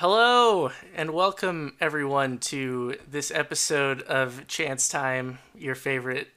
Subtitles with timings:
[0.00, 6.28] Hello and welcome everyone to this episode of Chance Time, your favorite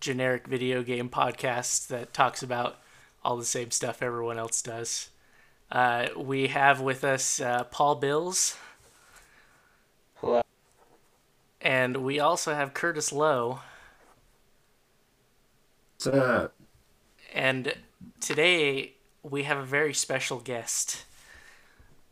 [0.00, 2.80] generic video game podcast that talks about
[3.24, 5.10] all the same stuff everyone else does.
[5.70, 8.58] Uh, we have with us uh, Paul Bills.
[10.16, 10.42] Hello.
[11.60, 13.60] And we also have Curtis Lowe.
[15.94, 16.54] What's up?
[17.32, 17.72] And
[18.20, 21.04] today we have a very special guest.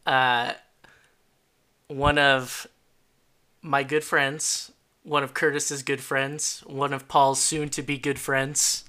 [0.07, 0.53] Uh,
[1.89, 2.67] one of
[3.63, 8.19] my good friends, one of Curtis's good friends, one of Paul's soon to be good
[8.19, 8.85] friends.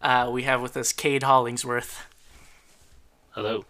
[0.00, 2.06] Uh, we have with us Cade Hollingsworth.
[3.30, 3.64] Hello.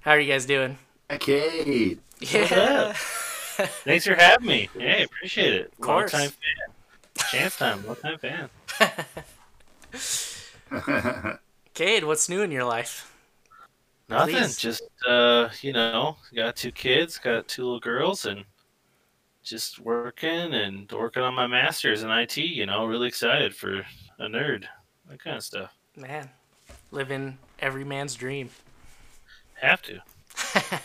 [0.00, 0.78] How are you guys doing?
[1.20, 2.00] Kate.
[2.20, 2.92] Yeah.
[2.94, 4.68] Thanks for having me.
[4.76, 5.72] Hey, appreciate it.
[5.72, 6.12] Of course.
[6.12, 7.28] Long time fan.
[7.30, 8.48] Chance time, long time fan.
[11.74, 13.11] Cade, what's new in your life?
[14.12, 14.48] Nothing.
[14.56, 18.44] Just uh, you know, got two kids, got two little girls, and
[19.42, 22.36] just working and working on my masters in IT.
[22.36, 23.82] You know, really excited for
[24.18, 24.64] a nerd,
[25.08, 25.72] that kind of stuff.
[25.96, 26.28] Man,
[26.90, 28.50] living every man's dream.
[29.60, 30.02] Have to.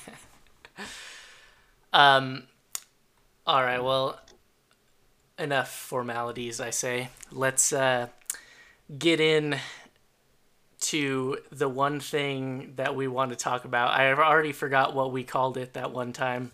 [1.93, 2.43] Um,
[3.45, 3.83] all right.
[3.83, 4.19] Well,
[5.39, 6.59] enough formalities.
[6.59, 7.09] I say.
[7.31, 8.07] Let's uh,
[8.97, 9.57] get in
[10.79, 13.91] to the one thing that we want to talk about.
[13.97, 16.51] I have already forgot what we called it that one time,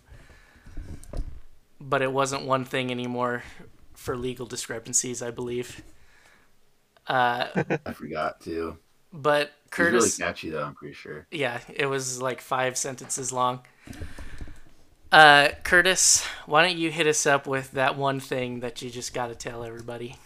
[1.80, 3.42] but it wasn't one thing anymore
[3.94, 5.82] for legal discrepancies, I believe.
[7.06, 7.48] Uh,
[7.86, 8.78] I forgot to.
[9.12, 10.64] but It's really Curtis, catchy though.
[10.64, 11.26] I'm pretty sure.
[11.30, 13.60] yeah, it was like five sentences long.
[15.12, 19.14] Uh, Curtis, why don't you hit us up with that one thing that you just
[19.14, 20.16] got to tell everybody?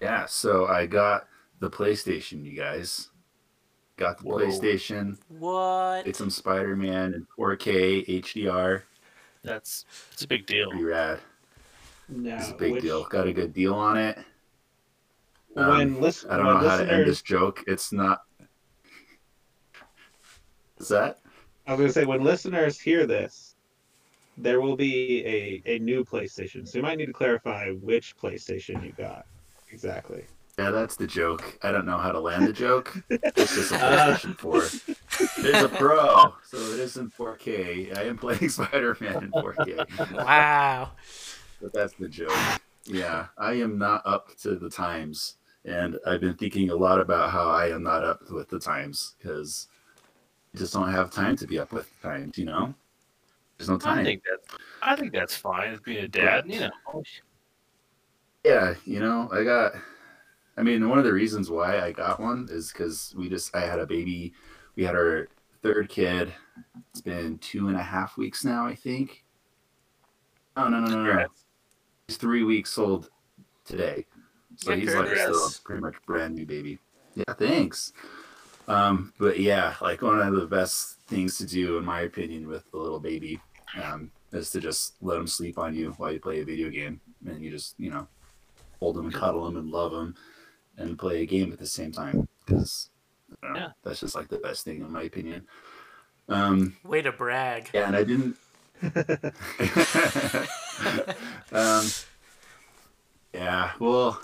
[0.00, 0.26] Yeah.
[0.26, 1.26] So I got
[1.60, 2.44] the PlayStation.
[2.44, 3.08] You guys
[3.96, 4.38] got the Whoa.
[4.38, 5.18] PlayStation.
[5.28, 6.06] What?
[6.06, 8.82] It's some Spider-Man in 4K HDR.
[9.42, 10.70] That's it's a big deal.
[10.70, 11.20] Pretty rad.
[12.08, 13.04] No, It's a big which- deal.
[13.04, 14.18] Got a good deal on it.
[15.54, 17.64] When Um, listen, I don't when know how to end this joke.
[17.66, 18.22] It's not.
[20.78, 21.18] Is that?
[21.66, 23.56] I was gonna say when listeners hear this,
[24.36, 26.68] there will be a, a new PlayStation.
[26.68, 29.26] So you might need to clarify which PlayStation you got
[29.72, 30.24] exactly.
[30.58, 31.58] Yeah, that's the joke.
[31.62, 32.96] I don't know how to land the joke.
[33.10, 34.16] It's just a Uh.
[34.16, 34.56] PlayStation 4.
[35.44, 37.96] It is a Pro, so it is in 4K.
[37.96, 40.12] I am playing Spider-Man in 4K.
[40.24, 40.92] Wow.
[41.60, 42.32] But that's the joke.
[42.84, 47.30] Yeah, I am not up to the times, and I've been thinking a lot about
[47.30, 49.68] how I am not up with the times because
[50.54, 52.38] I just don't have time to be up with the times.
[52.38, 52.74] You know,
[53.58, 53.92] there's no time.
[53.92, 54.04] I time.
[54.06, 56.44] think that's I think that's fine as being a dad.
[56.46, 57.02] You know,
[58.44, 59.72] Yeah, you know, I got.
[60.56, 63.60] I mean, one of the reasons why I got one is because we just I
[63.60, 64.32] had a baby.
[64.74, 65.28] We had our
[65.62, 66.32] third kid.
[66.90, 69.24] It's been two and a half weeks now, I think.
[70.56, 71.12] Oh no no no no!
[71.12, 71.26] no.
[72.08, 73.10] He's three weeks old
[73.64, 74.06] today,
[74.56, 76.78] so Yeah, he's like still a pretty much brand new baby.
[77.14, 77.92] Yeah, thanks.
[78.68, 82.70] Um, but yeah, like one of the best things to do, in my opinion, with
[82.70, 83.40] the little baby,
[83.82, 87.00] um, is to just let him sleep on you while you play a video game,
[87.26, 88.08] and you just you know
[88.80, 90.14] hold him and cuddle him and love him,
[90.76, 92.28] and play a game at the same time.
[92.44, 92.90] Because
[93.42, 93.70] Yeah.
[93.82, 95.46] that's just like the best thing, in my opinion.
[96.28, 97.70] Um, Way to brag.
[97.72, 98.36] yeah, and I didn't.
[101.52, 101.86] um,
[103.32, 104.20] yeah, well,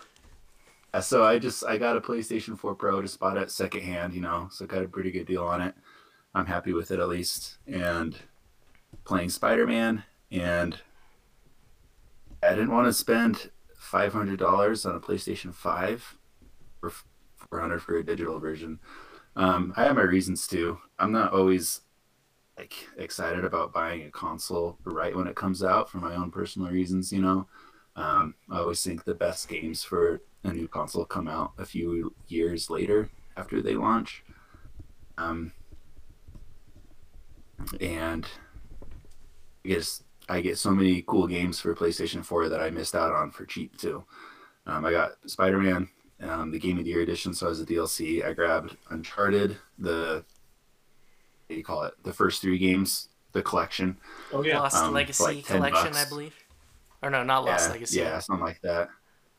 [0.95, 4.21] uh, so I just I got a PlayStation 4 Pro, just bought it secondhand, you
[4.21, 5.75] know, so got a pretty good deal on it.
[6.35, 8.17] I'm happy with it at least, and
[9.05, 10.79] playing Spider Man, and
[12.43, 16.19] I didn't want to spend five hundred dollars on a PlayStation 5
[16.83, 16.93] or
[17.37, 18.79] four hundred for a digital version.
[19.37, 20.79] Um, I have my reasons too.
[20.99, 21.83] I'm not always
[22.59, 26.71] like excited about buying a console right when it comes out for my own personal
[26.71, 27.47] reasons, you know.
[27.97, 32.15] Um, I always think the best games for a new console come out a few
[32.29, 34.23] years later after they launch.
[35.19, 35.53] Um,
[37.81, 38.27] and
[39.65, 43.13] I guess I get so many cool games for PlayStation 4 that I missed out
[43.13, 44.05] on for cheap too.
[44.67, 45.89] Um, I got Spider Man,
[46.23, 48.25] um, the Game of the Year edition, so as a DLC.
[48.25, 50.25] I grabbed Uncharted, the
[51.47, 51.95] what do you call it?
[52.05, 53.97] The first three games, the collection.
[54.33, 56.07] oh yeah, Lost um, Legacy like collection, bucks.
[56.07, 56.35] I believe.
[57.03, 57.99] Or no, not Lost yeah, Legacy.
[57.99, 58.89] yeah, something like that.
[58.89, 58.93] I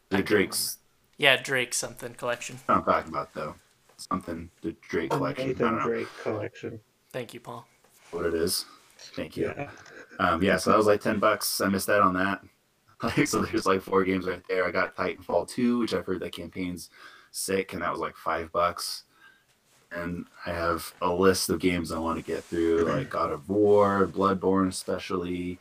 [0.09, 0.77] The can't Drake's.
[1.17, 2.59] Yeah, Drake something collection.
[2.67, 3.55] I'm talking about though.
[3.97, 5.45] Something the Drake collection.
[5.45, 6.79] I Nathan Drake collection.
[7.11, 7.65] Thank you, Paul.
[8.11, 8.65] what it is.
[9.15, 9.53] Thank you.
[9.55, 9.69] Yeah.
[10.19, 11.61] Um, yeah, so that was like ten bucks.
[11.61, 12.41] I missed out on that.
[13.03, 14.65] Like, so there's like four games right there.
[14.65, 16.89] I got Titanfall 2, which I've heard that campaign's
[17.31, 19.03] sick, and that was like five bucks.
[19.91, 23.49] and I have a list of games I want to get through, like God of
[23.49, 25.59] War, Bloodborne, especially.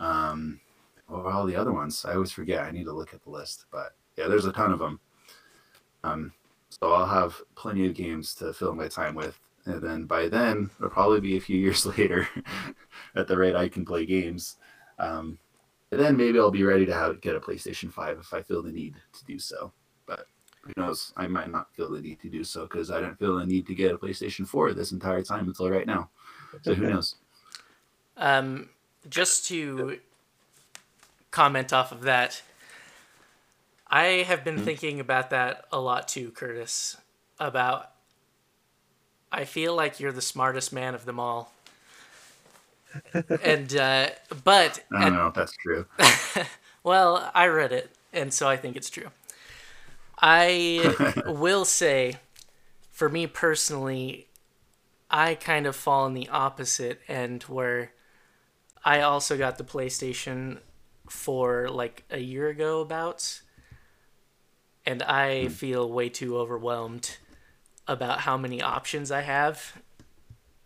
[0.00, 0.60] Um,
[1.08, 2.04] what all the other ones?
[2.06, 2.64] I always forget.
[2.64, 5.00] I need to look at the list, but yeah, there's a ton of them.
[6.04, 6.32] Um,
[6.70, 10.70] so I'll have plenty of games to fill my time with, and then by then
[10.78, 12.28] it'll probably be a few years later,
[13.14, 14.56] at the rate I can play games.
[14.98, 15.38] Um,
[15.92, 18.62] and then maybe I'll be ready to have get a PlayStation Five if I feel
[18.62, 19.72] the need to do so.
[20.06, 20.26] But
[20.62, 21.12] who knows?
[21.18, 23.66] I might not feel the need to do so because I didn't feel the need
[23.66, 26.08] to get a PlayStation Four this entire time until right now.
[26.62, 27.16] So who knows?
[28.16, 28.70] Um,
[29.08, 29.98] just to
[31.30, 32.42] comment off of that,
[33.88, 36.96] I have been thinking about that a lot too, Curtis.
[37.38, 37.90] About,
[39.30, 41.52] I feel like you're the smartest man of them all.
[43.42, 44.08] And uh,
[44.44, 45.86] but I don't know if that's true.
[46.84, 49.08] well, I read it, and so I think it's true.
[50.20, 52.16] I will say,
[52.90, 54.28] for me personally,
[55.10, 57.92] I kind of fall in the opposite end where
[58.84, 60.58] I also got the PlayStation
[61.08, 63.42] for like a year ago, about,
[64.86, 67.18] and I feel way too overwhelmed
[67.86, 69.80] about how many options I have.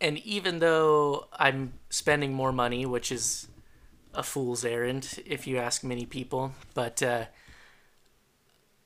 [0.01, 3.49] And even though I'm spending more money, which is
[4.17, 7.27] a fool's errand if you ask many people but uh,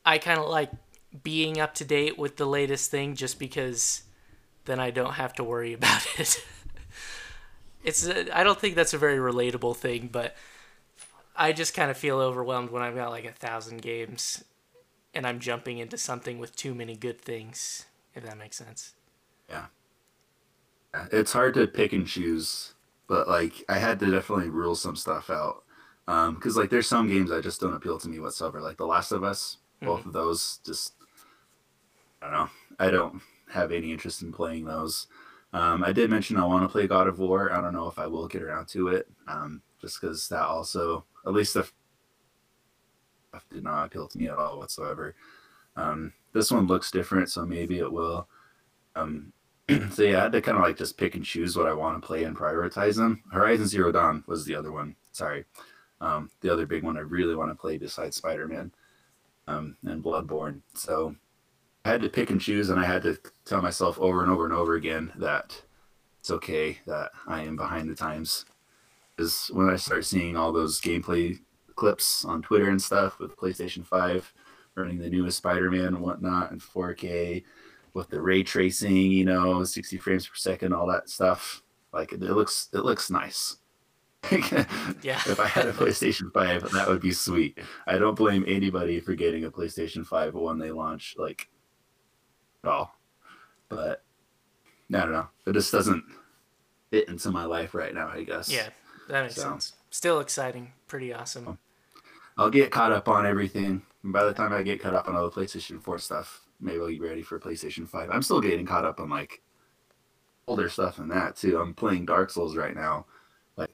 [0.04, 0.70] i kind of like
[1.22, 4.02] being up to date with the latest thing just because
[4.64, 6.44] then i don't have to worry about it.
[7.82, 10.36] It's a, i don't think that's a very relatable thing but
[11.36, 14.44] i just kind of feel overwhelmed when i've got like a thousand games
[15.14, 18.94] and i'm jumping into something with too many good things if that makes sense
[21.12, 22.74] it's hard to pick and choose,
[23.08, 25.64] but like I had to definitely rule some stuff out.
[26.08, 28.60] Um, because like there's some games that just don't appeal to me whatsoever.
[28.60, 30.94] Like The Last of Us, both of those just
[32.22, 32.50] I don't know.
[32.78, 33.20] I don't
[33.52, 35.06] have any interest in playing those.
[35.52, 37.52] Um, I did mention I want to play God of War.
[37.52, 39.08] I don't know if I will get around to it.
[39.26, 41.60] Um, just because that also, at least the
[43.34, 45.14] f- did not appeal to me at all whatsoever.
[45.76, 48.28] Um, this one looks different, so maybe it will.
[48.94, 49.32] Um,
[49.90, 52.00] so yeah, I had to kind of like just pick and choose what I want
[52.00, 53.22] to play and prioritize them.
[53.32, 54.96] Horizon Zero Dawn was the other one.
[55.12, 55.44] Sorry,
[56.00, 58.72] um, the other big one I really want to play besides Spider Man
[59.46, 60.60] um, and Bloodborne.
[60.74, 61.14] So
[61.84, 64.44] I had to pick and choose, and I had to tell myself over and over
[64.44, 65.62] and over again that
[66.20, 68.44] it's okay that I am behind the times.
[69.16, 71.38] Because when I start seeing all those gameplay
[71.76, 74.32] clips on Twitter and stuff with PlayStation Five
[74.74, 77.42] running the newest Spider Man and whatnot in 4K
[77.94, 81.62] with the ray tracing, you know, 60 frames per second, all that stuff.
[81.92, 83.56] Like it, it looks, it looks nice.
[85.02, 85.18] Yeah.
[85.26, 87.58] if I had a PlayStation 5, that would be sweet.
[87.86, 91.48] I don't blame anybody for getting a PlayStation 5 when they launch, like,
[92.62, 92.94] at all.
[93.70, 94.04] But
[94.92, 95.28] I don't know.
[95.46, 96.04] It just doesn't
[96.90, 98.50] fit into my life right now, I guess.
[98.52, 98.68] yeah
[99.08, 101.58] that makes So- sense still exciting pretty awesome
[102.38, 103.82] I'll get caught up on everything.
[104.04, 106.78] And by the time I get caught up on all the PlayStation 4 stuff, maybe
[106.78, 108.10] I'll be ready for PlayStation 5.
[108.10, 109.42] I'm still getting caught up on like
[110.46, 111.58] older stuff and that too.
[111.58, 113.06] I'm playing Dark Souls right now,
[113.56, 113.70] like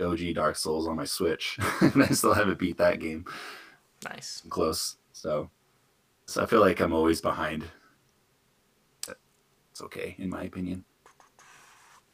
[0.00, 3.24] OG Dark Souls on my Switch, and I still haven't beat that game.
[4.04, 5.50] nice I'm close, so
[6.26, 7.64] so I feel like I'm always behind.
[9.08, 10.84] It's okay, in my opinion.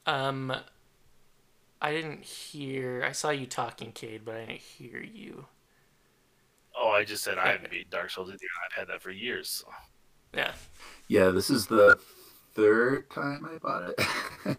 [0.07, 0.55] Um,
[1.83, 3.05] I didn't hear.
[3.05, 5.47] I saw you talking, Cade, but I didn't hear you.
[6.77, 8.39] Oh, I just said I haven't beat Dark Souls either.
[8.65, 9.49] I've had that for years.
[9.51, 9.67] So.
[10.35, 10.53] Yeah.
[11.09, 11.99] Yeah, this is the
[12.55, 14.59] third time I bought it.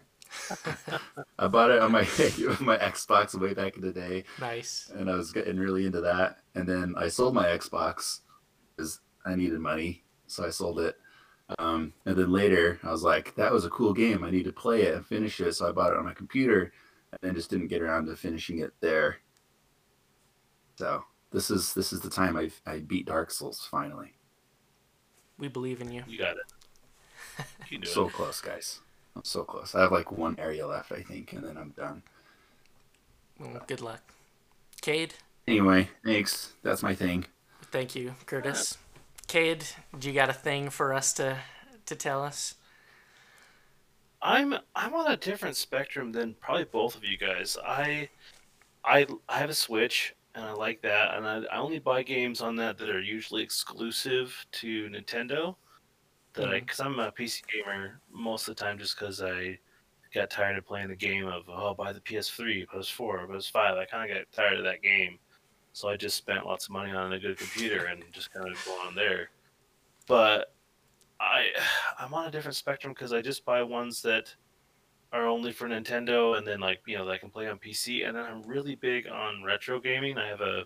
[1.38, 2.00] I bought it on my
[2.60, 4.24] my Xbox way back in the day.
[4.40, 4.90] Nice.
[4.94, 6.38] and I was getting really into that.
[6.54, 8.20] And then I sold my Xbox
[8.76, 10.96] because I needed money, so I sold it.
[11.58, 14.22] Um, and then later, I was like, "That was a cool game.
[14.22, 16.72] I need to play it and finish it." So I bought it on my computer,
[17.12, 19.18] and then just didn't get around to finishing it there.
[20.76, 24.14] So this is this is the time I I beat Dark Souls finally.
[25.40, 26.04] We believe in you.
[26.06, 26.42] You got it.
[27.70, 28.12] You do So it.
[28.12, 28.80] close, guys.
[29.16, 29.74] I'm so close.
[29.74, 32.02] I have like one area left, I think, and then I'm done.
[33.38, 34.02] Well, good luck.
[34.82, 35.14] Cade,
[35.48, 36.52] Anyway, thanks.
[36.62, 37.24] That's my thing.
[37.72, 38.76] thank you, Curtis.
[39.26, 39.64] Cade,
[39.98, 41.38] do you got a thing for us to
[41.86, 42.54] to tell us?
[44.22, 47.56] I'm I'm on a different spectrum than probably both of you guys.
[47.64, 48.08] I
[48.84, 52.40] I I have a Switch and I like that, and I, I only buy games
[52.40, 55.56] on that that are usually exclusive to Nintendo.
[56.34, 56.64] That I, mm-hmm.
[56.64, 59.58] because I'm a PC gamer most of the time, just because I
[60.14, 63.56] got tired of playing the game of oh buy the PS3, PS4, PS5.
[63.56, 65.18] I kind of got tired of that game,
[65.72, 68.64] so I just spent lots of money on a good computer and just kind of
[68.64, 69.30] go on there.
[70.06, 70.54] But
[71.20, 71.48] I
[71.98, 74.34] I'm on a different spectrum because I just buy ones that
[75.12, 78.06] are only for Nintendo, and then like you know that I can play on PC.
[78.06, 80.18] And then I'm really big on retro gaming.
[80.18, 80.64] I have a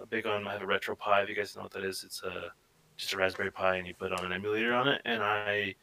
[0.00, 1.22] a big on I have a RetroPie.
[1.22, 2.52] If you guys know what that is, it's a
[2.96, 5.00] just a Raspberry Pi, and you put on an emulator on it.
[5.04, 5.74] And I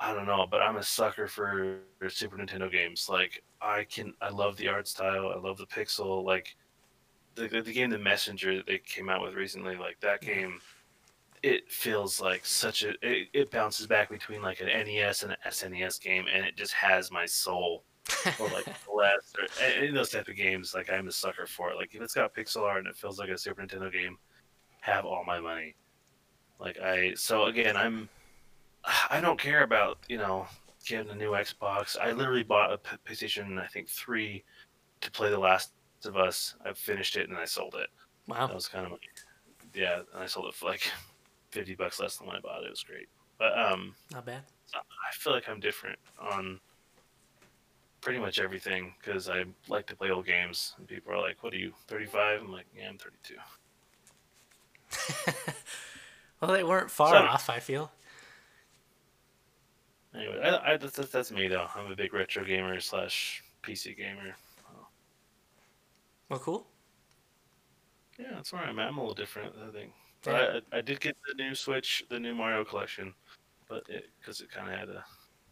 [0.00, 3.08] I don't know, but I'm a sucker for Super Nintendo games.
[3.08, 5.32] Like I can, I love the art style.
[5.34, 6.24] I love the pixel.
[6.24, 6.56] Like
[7.34, 9.76] the the game The Messenger that they came out with recently.
[9.76, 10.60] Like that game,
[11.42, 12.90] it feels like such a.
[13.02, 16.72] It, it bounces back between like an NES and an SNES game, and it just
[16.72, 17.84] has my soul.
[18.40, 20.72] or like Celeste, or any of those type of games.
[20.74, 21.76] Like I'm a sucker for it.
[21.76, 24.16] Like if it's got pixel art and it feels like a Super Nintendo game,
[24.80, 25.74] have all my money.
[26.58, 28.08] Like I, so again, I'm
[29.10, 30.46] I don't care about you know
[30.86, 31.98] getting a new Xbox.
[31.98, 34.44] I literally bought a PlayStation, I think three,
[35.00, 35.72] to play The Last
[36.04, 36.54] of Us.
[36.64, 37.88] I finished it and I sold it.
[38.26, 38.46] Wow.
[38.46, 39.02] That was kind of like,
[39.74, 40.90] yeah, and I sold it for like
[41.50, 42.66] fifty bucks less than when I bought it.
[42.66, 44.42] It was great, but um, Not bad.
[44.74, 46.60] I feel like I'm different on
[48.00, 50.74] pretty much everything because I like to play old games.
[50.78, 53.34] And people are like, "What are you, 35?" I'm like, "Yeah, I'm 32."
[56.40, 57.48] well, they weren't far So- off.
[57.50, 57.90] I feel.
[60.14, 61.66] Anyway, I, I, that's, that's- that's me though.
[61.74, 64.34] I'm a big retro gamer slash PC gamer.
[66.28, 66.66] Well, cool.
[68.18, 68.88] Yeah, that's where I'm at.
[68.88, 69.92] I'm a little different, I think.
[70.26, 70.60] Yeah.
[70.72, 73.14] I, I did get the new Switch, the new Mario collection,
[73.68, 75.04] but it because it kind of had a,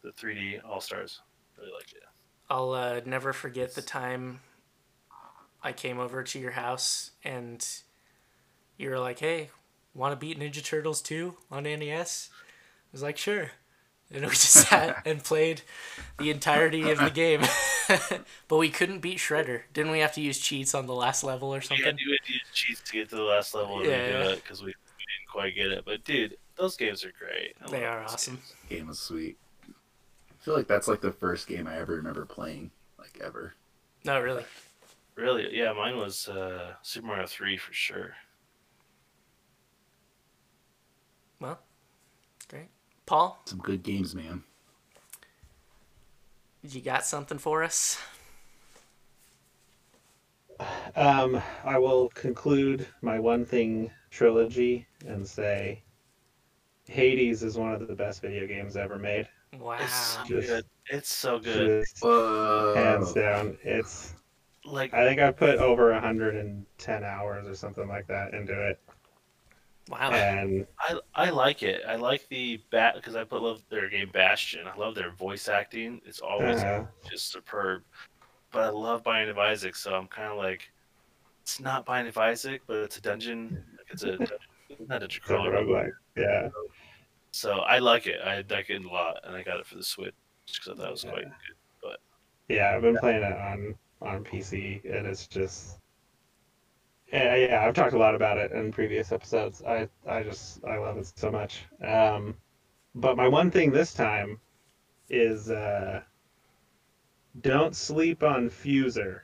[0.02, 1.20] the 3D All Stars.
[1.58, 2.02] Really liked it.
[2.48, 4.40] I'll uh, never forget the time
[5.62, 7.66] I came over to your house and
[8.76, 9.50] you were like, "Hey,
[9.94, 13.50] want to beat Ninja Turtles 2 on NES?" I was like, "Sure."
[14.12, 15.62] And we just sat and played
[16.18, 17.42] the entirety of the game.
[18.48, 19.62] but we couldn't beat Shredder.
[19.72, 21.84] Didn't we have to use cheats on the last level or something?
[21.86, 24.32] Yeah, We had to use cheats to get to the last level and Yeah, redo
[24.32, 25.84] it because we, we didn't quite get it.
[25.84, 27.56] But dude, those games are great.
[27.60, 28.34] I They are awesome.
[28.36, 28.54] games.
[28.68, 29.36] Game was sweet.
[30.30, 33.54] I feel like that's like the first game I ever remember playing, like ever.
[34.04, 34.44] No, really.
[35.16, 38.14] Really, yeah, mine was uh, Super Mario 3 for sure.
[41.40, 41.58] Well,
[42.48, 42.70] great.
[43.06, 44.42] Paul, Some good games, man.
[46.62, 47.98] you got something for us?
[50.96, 55.82] Um, I will conclude my one thing trilogy and say
[56.86, 59.28] Hades is one of the best video games ever made.
[59.58, 59.76] Wow.
[59.80, 60.64] It's so Just- good.
[60.88, 61.84] It's so good.
[62.76, 63.58] Hands down.
[63.62, 64.14] It's
[64.64, 68.80] Like I think I put over 110 hours or something like that into it.
[69.88, 70.10] Wow.
[70.10, 71.82] And I I like it.
[71.86, 74.66] I like the bat because I put love their game Bastion.
[74.66, 76.00] I love their voice acting.
[76.04, 77.82] It's always uh, just superb.
[78.50, 80.70] But I love Binding of Isaac, so I'm kind of like,
[81.42, 83.62] it's not Binding of Isaac, but it's a dungeon.
[83.76, 84.36] Like it's a dungeon,
[84.88, 85.52] not a dungeon crawler.
[85.52, 85.92] roguelike.
[86.16, 86.48] Yeah.
[87.30, 88.20] So I like it.
[88.24, 90.14] I like it a lot, and I got it for the Switch
[90.46, 91.56] because I thought it was quite good.
[91.82, 92.00] But
[92.48, 95.78] yeah, I've been playing it on on PC, and it's just
[97.12, 97.64] yeah, yeah.
[97.66, 99.62] I've talked a lot about it in previous episodes.
[99.66, 101.64] I I just I love it so much.
[101.84, 102.36] Um,
[102.94, 104.40] but my one thing this time
[105.08, 106.00] is uh,
[107.42, 109.20] don't sleep on Fuser.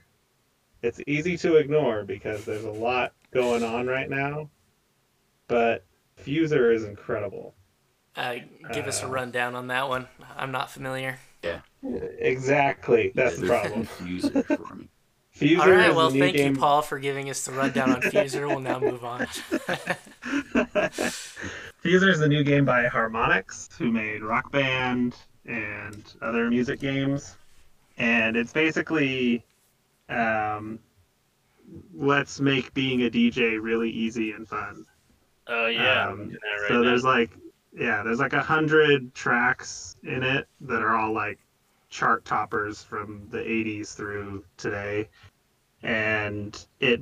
[0.83, 4.51] It's easy to ignore because there's a lot going on right now,
[5.49, 5.85] but
[6.25, 7.55] Fuser is incredible.
[8.17, 8.37] Uh,
[8.73, 10.07] give us a Uh, rundown on that one.
[10.37, 11.19] I'm not familiar.
[11.43, 11.61] Yeah.
[12.19, 13.87] Exactly, that's the problem.
[13.87, 14.89] Confuser for me.
[15.39, 15.95] Fuser All right.
[15.95, 16.55] Well, thank game.
[16.55, 18.47] you, Paul, for giving us the rundown on Fuser.
[18.47, 19.21] We'll now move on.
[21.83, 27.37] Fuser is the new game by Harmonix, who made Rock Band and other music games,
[27.99, 29.45] and it's basically
[30.09, 30.79] um,
[31.95, 34.87] let's make being a DJ really easy and fun.
[35.49, 36.83] Oh yeah, Um, looking at it right so now.
[36.85, 37.31] there's like
[37.77, 41.39] yeah, there's like a hundred tracks in it that are all like
[41.93, 45.09] chart toppers from the 80s through today,
[45.83, 47.01] and it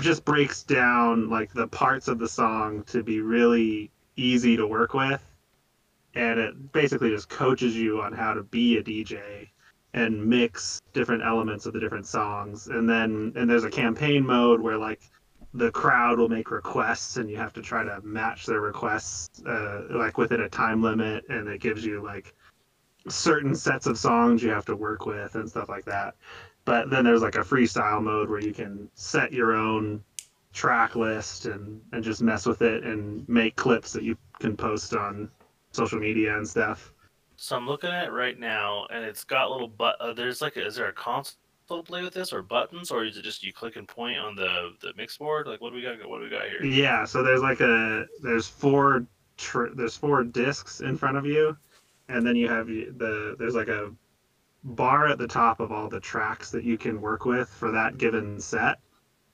[0.00, 4.94] just breaks down like the parts of the song to be really easy to work
[4.94, 5.22] with,
[6.14, 9.48] and it basically just coaches you on how to be a DJ
[9.92, 14.60] and mix different elements of the different songs, and then and there's a campaign mode
[14.60, 15.02] where like
[15.52, 19.82] the crowd will make requests and you have to try to match their requests uh,
[19.90, 21.24] like within a time limit.
[21.28, 22.34] And it gives you like
[23.08, 26.14] certain sets of songs you have to work with and stuff like that
[26.64, 30.02] but then there's like a freestyle mode where you can set your own
[30.52, 34.94] track list and and just mess with it and make clips that you can post
[34.94, 35.30] on
[35.72, 36.92] social media and stuff
[37.36, 40.00] So I'm looking at it right now, and it's got little but.
[40.00, 41.36] Uh, there's like, a, is there a console
[41.68, 44.34] to play with this, or buttons, or is it just you click and point on
[44.36, 45.46] the the mix board?
[45.46, 45.96] Like, what do we got?
[46.08, 46.68] What do we got here?
[46.68, 49.06] Yeah, so there's like a there's four
[49.36, 51.56] tr- there's four discs in front of you,
[52.08, 53.92] and then you have the there's like a
[54.64, 57.98] bar at the top of all the tracks that you can work with for that
[57.98, 58.78] given set,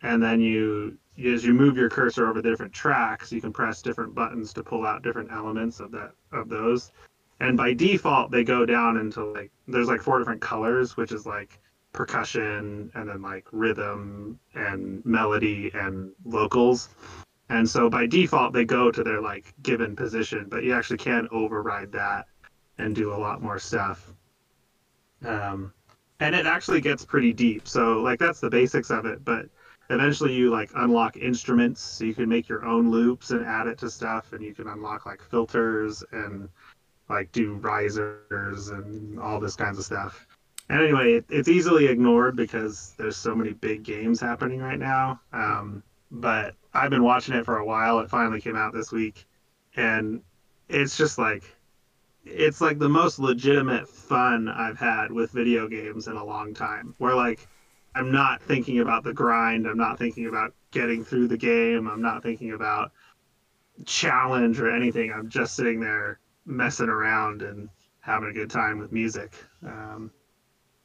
[0.03, 3.83] and then you as you move your cursor over the different tracks, you can press
[3.83, 6.93] different buttons to pull out different elements of that of those.
[7.41, 11.27] And by default, they go down into like there's like four different colors, which is
[11.27, 11.59] like
[11.93, 16.91] percussion and then like rhythm and melody and vocals.
[17.49, 21.29] And so by default, they go to their like given position, but you actually can
[21.33, 22.27] override that
[22.80, 24.12] and do a lot more stuff.
[25.25, 25.72] Um,
[26.20, 27.66] and it actually gets pretty deep.
[27.66, 29.46] So like that's the basics of it, but
[29.88, 31.80] eventually you like unlock instruments.
[31.80, 34.68] So you can make your own loops and add it to stuff and you can
[34.68, 36.49] unlock like filters and
[37.08, 40.26] like do risers and all this kinds of stuff.
[40.68, 45.20] And anyway it, it's easily ignored because there's so many big games happening right now.
[45.32, 45.82] Um,
[46.12, 47.99] but i've been watching it for a while.
[48.00, 49.26] It finally came out this week.
[49.76, 50.22] And
[50.68, 51.44] it's just like
[52.25, 56.95] it's like the most legitimate fun i've had with video games in a long time
[56.99, 57.49] where like
[57.95, 59.67] I'm not thinking about the grind.
[59.67, 61.89] I'm not thinking about getting through the game.
[61.89, 62.93] I'm not thinking about
[63.85, 65.12] challenge or anything.
[65.12, 67.69] I'm just sitting there messing around and
[68.00, 69.35] having a good time with music.
[69.65, 70.11] Um,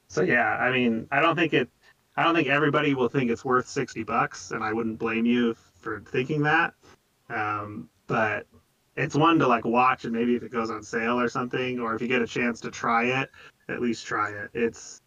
[0.07, 1.69] so yeah, I mean, I don't think it.
[2.17, 5.53] I don't think everybody will think it's worth sixty bucks, and I wouldn't blame you
[5.53, 6.73] for thinking that.
[7.29, 8.47] Um, but
[8.95, 11.95] it's one to like watch, and maybe if it goes on sale or something, or
[11.95, 13.29] if you get a chance to try it,
[13.69, 14.49] at least try it.
[14.53, 15.01] It's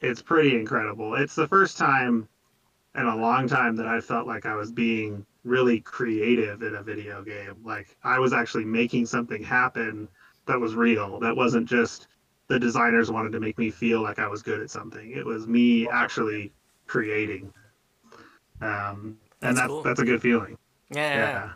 [0.00, 1.14] it's pretty incredible.
[1.14, 2.28] It's the first time
[2.94, 6.82] in a long time that I felt like I was being really creative in a
[6.82, 7.56] video game.
[7.64, 10.08] Like I was actually making something happen
[10.46, 11.18] that was real.
[11.20, 12.08] That wasn't just
[12.48, 15.12] the designers wanted to make me feel like I was good at something.
[15.12, 16.52] It was me actually
[16.86, 17.52] creating.
[18.60, 19.82] Um, and that's that's, cool.
[19.82, 20.56] that's a good feeling.
[20.90, 21.14] Yeah.
[21.14, 21.50] yeah.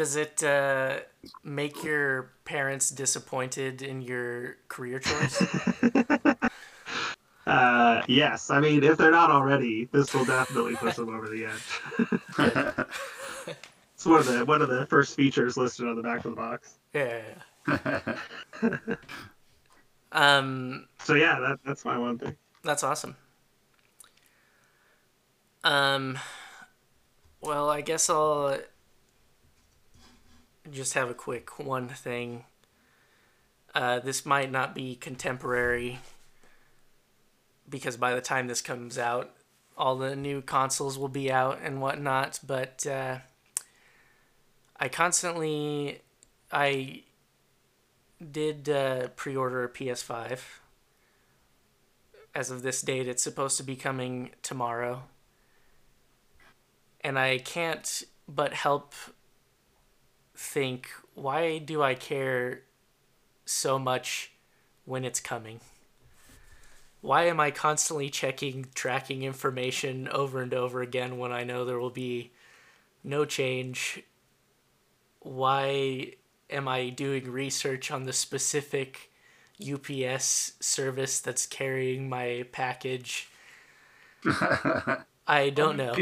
[0.00, 1.00] Does it uh,
[1.44, 5.42] make your parents disappointed in your career choice?
[7.46, 11.46] Uh, yes, I mean if they're not already, this will definitely push them over the
[11.46, 11.80] edge.
[13.94, 16.36] it's one of the one of the first features listed on the back of the
[16.36, 16.78] box.
[16.94, 17.22] Yeah.
[20.12, 20.86] um.
[21.02, 22.36] So yeah, that that's my one thing.
[22.62, 23.16] That's awesome.
[25.64, 26.18] Um.
[27.40, 28.60] Well, I guess I'll
[30.72, 32.44] just have a quick one thing.
[33.74, 36.00] Uh, this might not be contemporary
[37.68, 39.30] because by the time this comes out,
[39.76, 42.40] all the new consoles will be out and whatnot.
[42.46, 43.18] But uh,
[44.78, 46.00] I constantly,
[46.52, 47.02] I
[48.30, 50.40] did uh, pre-order a PS5.
[52.34, 55.02] As of this date, it's supposed to be coming tomorrow.
[57.00, 58.94] And I can't but help
[60.40, 62.62] think, why do I care
[63.44, 64.32] so much
[64.84, 65.60] when it's coming?
[67.00, 71.78] why am I constantly checking tracking information over and over again when I know there
[71.78, 72.32] will be
[73.02, 74.02] no change?
[75.20, 76.14] Why
[76.50, 79.10] am I doing research on the specific
[79.60, 83.30] UPS service that's carrying my package?
[85.26, 85.94] I don't know.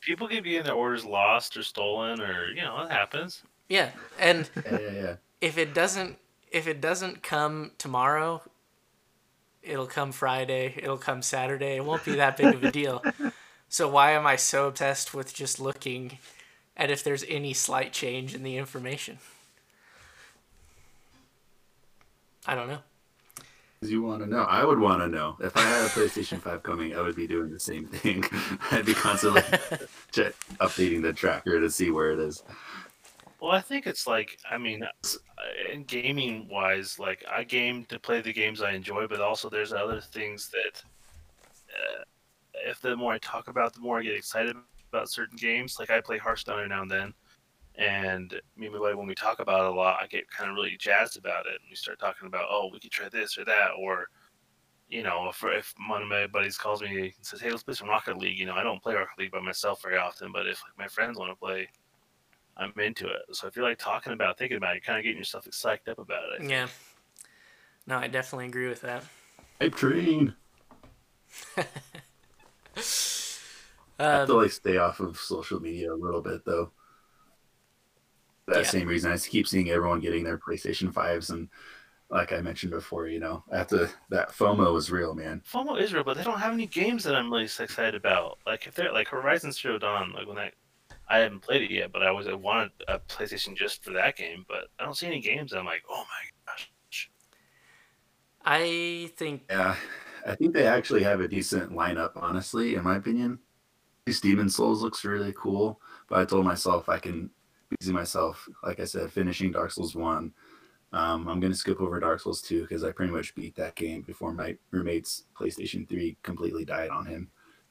[0.00, 3.42] People keep getting their orders lost or stolen, or you know, it happens.
[3.68, 5.14] Yeah, and yeah, yeah, yeah.
[5.40, 6.18] if it doesn't,
[6.50, 8.42] if it doesn't come tomorrow,
[9.62, 11.76] it'll come Friday, it'll come Saturday.
[11.76, 13.02] It won't be that big of a deal.
[13.68, 16.18] So why am I so obsessed with just looking
[16.76, 19.18] at if there's any slight change in the information?
[22.46, 22.78] I don't know.
[23.82, 24.42] You want to know?
[24.42, 25.36] I would want to know.
[25.40, 28.24] If I had a PlayStation 5 coming, I would be doing the same thing.
[28.72, 29.42] I'd be constantly
[30.12, 32.42] updating the tracker to see where it is.
[33.40, 34.82] Well, I think it's like, I mean,
[35.72, 39.72] in gaming wise, like I game to play the games I enjoy, but also there's
[39.72, 40.82] other things that
[41.72, 42.02] uh,
[42.66, 44.56] if the more I talk about, the more I get excited
[44.92, 45.76] about certain games.
[45.78, 47.14] Like I play Hearthstone now and then,
[47.76, 51.16] and maybe when we talk about it a lot, I get kind of really jazzed
[51.16, 54.08] about it, and we start talking about, oh, we could try this or that, or
[54.88, 57.74] you know, if, if one of my buddies calls me and says, hey, let's play
[57.74, 60.48] some Rocket League, you know, I don't play Rocket League by myself very often, but
[60.48, 61.68] if like, my friends want to play
[62.58, 63.22] I'm into it.
[63.32, 65.88] So if you're like talking about, thinking about it, you're kind of getting yourself psyched
[65.88, 66.48] up about it.
[66.48, 66.66] Yeah.
[67.86, 69.04] No, I definitely agree with that.
[69.60, 70.34] Hype train.
[71.56, 71.64] um,
[73.98, 76.72] I have to like stay off of social media a little bit though.
[78.46, 78.70] That yeah.
[78.70, 81.48] same reason I keep seeing everyone getting their PlayStation fives and
[82.10, 85.42] like I mentioned before, you know, at the that FOMO is real, man.
[85.50, 88.38] FOMO is real, but they don't have any games that I'm really excited about.
[88.46, 90.54] Like if they're like Horizon Zero Dawn, like when that
[91.08, 94.16] I haven't played it yet, but I was I wanted a PlayStation just for that
[94.16, 94.44] game.
[94.48, 95.52] But I don't see any games.
[95.52, 97.10] I'm like, oh my gosh.
[98.44, 99.76] I think Yeah,
[100.26, 103.38] I think they actually have a decent lineup, honestly, in my opinion.
[104.06, 107.30] This Demon Souls looks really cool, but I told myself I can
[107.78, 110.32] busy myself, like I said, finishing Dark Souls 1.
[110.94, 113.74] Um, I'm going to skip over Dark Souls 2 because I pretty much beat that
[113.74, 117.30] game before my roommate's PlayStation 3 completely died on him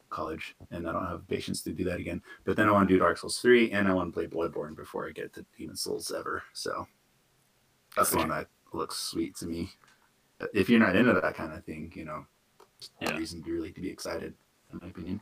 [0.10, 2.22] college, and I don't have patience to do that again.
[2.46, 4.76] But then I want to do Dark Souls 3, and I want to play Bloodborne
[4.76, 6.44] before I get to Demon Souls ever.
[6.54, 6.88] So
[7.96, 9.72] that's the one that looks sweet to me.
[10.54, 12.26] If you're not into that kind of thing, you know,
[13.02, 13.18] no Yeah.
[13.18, 14.36] reason to really to be excited,
[14.72, 15.22] in my opinion.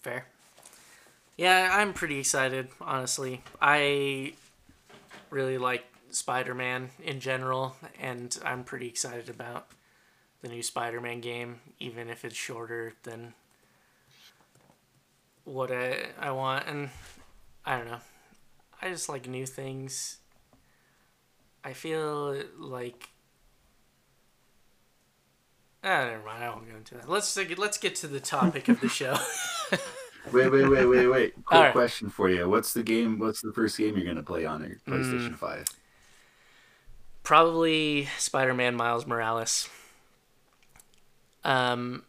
[0.00, 0.26] fair.
[1.36, 3.42] Yeah, I'm pretty excited, honestly.
[3.60, 4.34] I
[5.30, 9.66] really like Spider-Man in general, and I'm pretty excited about
[10.44, 13.32] the new Spider-Man game, even if it's shorter than
[15.44, 16.68] what I, I want.
[16.68, 16.90] And
[17.64, 18.00] I don't know.
[18.82, 20.18] I just like new things.
[21.64, 23.08] I feel like.
[25.82, 26.44] Ah, never mind.
[26.44, 27.08] I won't go into that.
[27.08, 29.16] Let's let's get to the topic of the show.
[30.32, 31.34] Wait, wait, wait, wait, wait.
[31.44, 31.72] Quick right.
[31.72, 32.48] question for you.
[32.48, 33.18] What's the game?
[33.18, 35.36] What's the first game you're going to play on your PlayStation Mm.
[35.36, 35.66] 5?
[37.22, 39.68] Probably Spider-Man Miles Morales.
[41.44, 42.04] Um,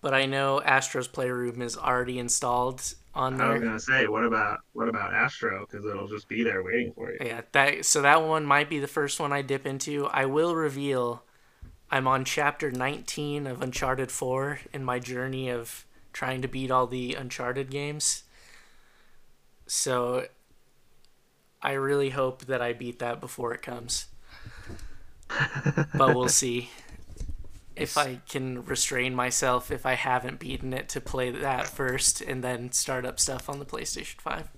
[0.00, 3.46] but I know Astro's Playroom is already installed on there.
[3.46, 5.66] I was gonna say, what about what about Astro?
[5.68, 7.18] Because it'll just be there waiting for you.
[7.20, 10.06] Yeah, that so that one might be the first one I dip into.
[10.06, 11.24] I will reveal
[11.90, 16.86] I'm on chapter 19 of Uncharted 4 in my journey of trying to beat all
[16.86, 18.24] the Uncharted games.
[19.66, 20.26] So
[21.62, 24.06] I really hope that I beat that before it comes.
[25.94, 26.70] but we'll see
[27.78, 32.42] if I can restrain myself if I haven't beaten it to play that first and
[32.42, 34.48] then start up stuff on the PlayStation 5.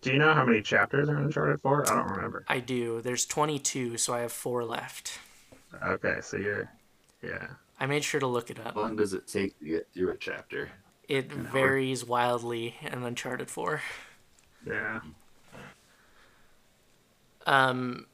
[0.00, 1.90] Do you know how many chapters are in Uncharted 4?
[1.90, 2.44] I don't remember.
[2.48, 3.00] I do.
[3.00, 5.18] There's 22, so I have four left.
[5.80, 6.68] Okay, so you're,
[7.22, 7.46] yeah.
[7.78, 8.74] I made sure to look it up.
[8.74, 10.70] How long does it take to get through a chapter?
[11.08, 11.52] It An hour.
[11.52, 13.80] varies wildly in Uncharted 4.
[14.66, 15.00] Yeah.
[17.46, 18.06] Um,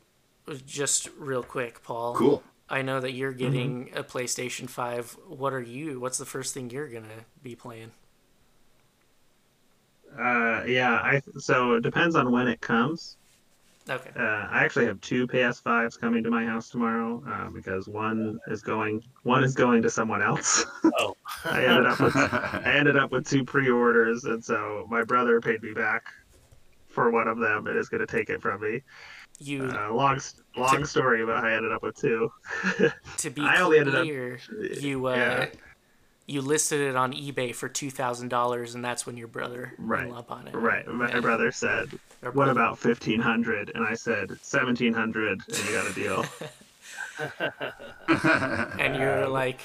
[0.66, 2.14] just real quick, Paul.
[2.14, 2.42] Cool.
[2.70, 5.16] I know that you're getting a PlayStation 5.
[5.28, 6.00] What are you?
[6.00, 7.92] What's the first thing you're going to be playing?
[10.18, 13.16] Uh, yeah, I so it depends on when it comes.
[13.88, 14.11] Okay.
[14.16, 18.61] Uh, I actually have two PS5s coming to my house tomorrow uh, because one is
[18.61, 20.64] going one is going to someone else.
[20.98, 25.40] Oh, I ended up with I ended up with two pre-orders, and so my brother
[25.40, 26.04] paid me back
[26.88, 28.83] for one of them and is going to take it from me.
[29.38, 30.20] You Uh, long
[30.57, 32.33] long story about how I ended up with two.
[33.18, 34.38] to be I only ended up- clear,
[34.81, 35.46] you uh, Yeah.
[36.27, 40.11] you listed it on eBay for two thousand dollars, and that's when your brother Right.
[40.12, 40.55] up on it.
[40.55, 41.20] Right, my Yeah.
[41.20, 41.90] brother said,
[42.22, 42.53] Or "What both.
[42.53, 43.70] about fifteen hundred?
[43.74, 46.24] And I said, seventeen hundred, and you got a deal."
[48.79, 49.61] and you're like,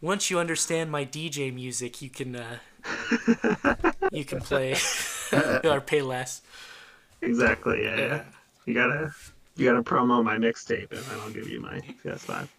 [0.00, 2.58] once you understand my DJ music, you can uh,
[4.12, 4.76] you can play
[5.64, 6.42] or pay less.
[7.22, 7.82] exactly.
[7.84, 8.22] Yeah, yeah.
[8.66, 9.14] You gotta
[9.56, 12.48] you gotta promo my mixtape, and then I'll give you my PS5.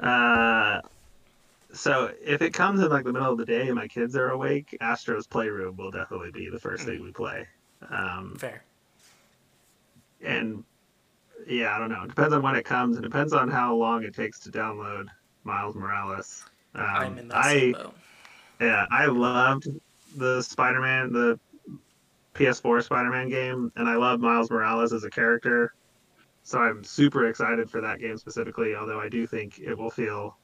[0.00, 0.80] Uh,
[1.72, 4.30] so if it comes in like the middle of the day and my kids are
[4.30, 7.46] awake, Astro's Playroom will definitely be the first thing we play.
[7.90, 8.62] Um, Fair.
[10.22, 10.64] and
[11.46, 12.04] yeah, I don't know.
[12.04, 12.96] It depends on when it comes.
[12.96, 15.08] It depends on how long it takes to download
[15.44, 16.44] Miles Morales.
[16.74, 17.74] Um, I'm in that I
[18.60, 19.68] yeah, I loved
[20.16, 21.38] the Spider-Man, the
[22.40, 25.74] PS4 Spider-Man game, and I love Miles Morales as a character.
[26.42, 28.74] So I'm super excited for that game specifically.
[28.74, 30.38] Although I do think it will feel,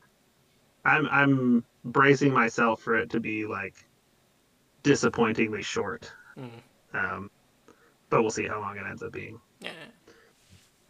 [0.85, 3.87] I'm I'm bracing myself for it to be like
[4.83, 6.13] disappointingly short.
[6.39, 6.51] Mm.
[6.93, 7.31] Um,
[8.11, 9.41] but we'll see how long it ends up being.
[9.61, 9.71] Yeah.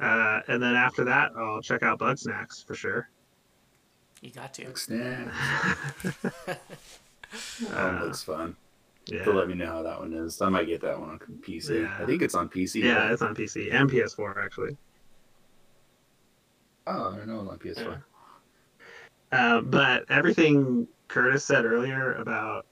[0.00, 3.08] Uh, and then after that, I'll check out Bugsnax for sure.
[4.20, 4.76] You got to.
[4.76, 5.32] Snap.
[6.48, 6.54] Uh,
[7.70, 8.56] That looks fun.
[9.06, 10.40] Yeah, let me know how that one is.
[10.42, 11.82] I might get that one on PC.
[11.82, 11.96] Yeah.
[12.00, 12.82] I think it's on PC.
[12.82, 13.12] yeah, right?
[13.12, 14.76] it's on PC and PS4 actually.
[16.86, 17.40] Oh, I don't know.
[17.40, 18.02] On PS4.
[19.32, 22.66] Uh, but everything Curtis said earlier about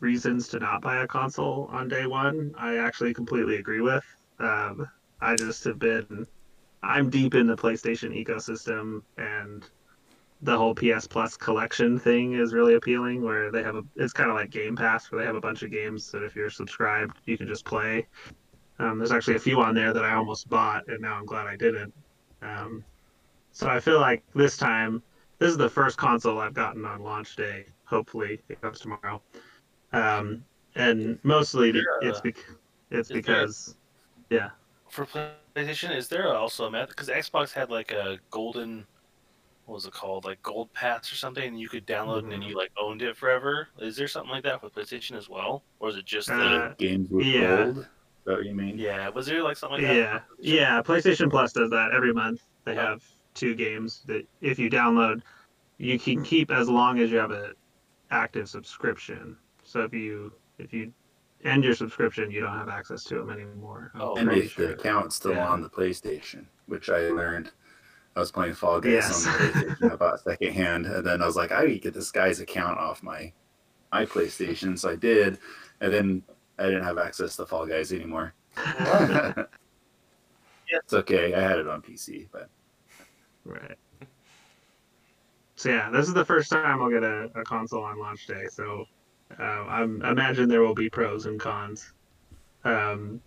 [0.00, 4.04] reasons to not buy a console on day one, I actually completely agree with.
[4.38, 4.88] Um,
[5.20, 6.26] I just have been,
[6.82, 9.68] I'm deep in the PlayStation ecosystem, and
[10.42, 13.22] the whole PS Plus collection thing is really appealing.
[13.22, 15.62] Where they have a, it's kind of like Game Pass, where they have a bunch
[15.62, 18.06] of games that if you're subscribed, you can just play.
[18.78, 21.46] Um, there's actually a few on there that I almost bought, and now I'm glad
[21.46, 21.92] I didn't.
[22.40, 22.82] Um,
[23.52, 25.02] so I feel like this time
[25.38, 29.20] this is the first console I've gotten on launch day hopefully it comes tomorrow.
[29.92, 30.44] Um,
[30.76, 32.36] and mostly be- it's bec-
[32.90, 33.76] it's is there- because
[34.30, 34.50] yeah
[34.88, 36.90] For PlayStation, is there also a method?
[36.90, 38.86] Because Xbox had like a golden,
[39.70, 40.24] what was it called?
[40.24, 43.02] Like Gold Pass or something, and you could download it and then you like owned
[43.02, 43.68] it forever.
[43.78, 46.34] Is there something like that for PlayStation as well, or is it just the?
[46.34, 47.66] Uh, Games with Yeah.
[47.66, 47.86] gold.
[48.26, 48.76] That what you mean?
[48.76, 49.96] yeah, was there like something like that?
[49.96, 52.42] yeah yeah PlayStation Plus does that every month.
[52.64, 52.88] They Uh-huh.
[52.88, 53.04] have
[53.34, 55.22] two games that if you download,
[55.78, 57.54] you can keep as long as you have an
[58.10, 59.36] active subscription.
[59.62, 60.92] So if you if you
[61.44, 63.92] end your subscription, you don't have access to them anymore.
[63.94, 64.66] Oh, And if sure.
[64.66, 65.48] the account's still Yeah.
[65.48, 67.52] on the PlayStation, which I learned.
[68.16, 69.26] I was playing Fall Guys Yes.
[69.26, 69.92] on the PlayStation.
[69.92, 73.02] I bought secondhand, and then I was like, I could get this guy's account off
[73.02, 73.32] my
[73.92, 75.38] my PlayStation, so I did,
[75.80, 76.22] and then
[76.58, 78.34] I didn't have access to Fall Guys anymore.
[80.72, 81.34] It's okay.
[81.34, 82.48] I had it on PC, but
[83.44, 83.76] Right.
[85.56, 88.44] So yeah, this is the first time I'll get a, a console on launch day.
[88.50, 88.84] So
[89.38, 91.92] uh, I'm, I imagine there will be pros and cons.
[92.64, 93.20] Um,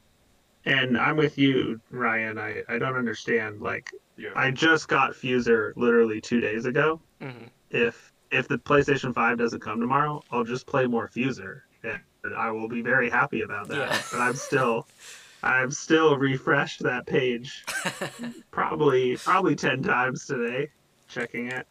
[0.66, 2.38] and I'm with you, Ryan.
[2.38, 3.62] I, I don't understand.
[3.62, 4.30] Like Yeah.
[4.36, 7.00] I just got Fuser literally two days ago.
[7.22, 12.00] hmm If if the PlayStation Five doesn't come tomorrow, I'll just play more Fuser, and
[12.36, 13.78] I will be very happy about that.
[13.78, 14.02] Yeah.
[14.12, 14.88] But I'm still.
[15.46, 17.66] I've still refreshed that page
[18.52, 20.70] probably probably 10 times today
[21.10, 21.68] checking it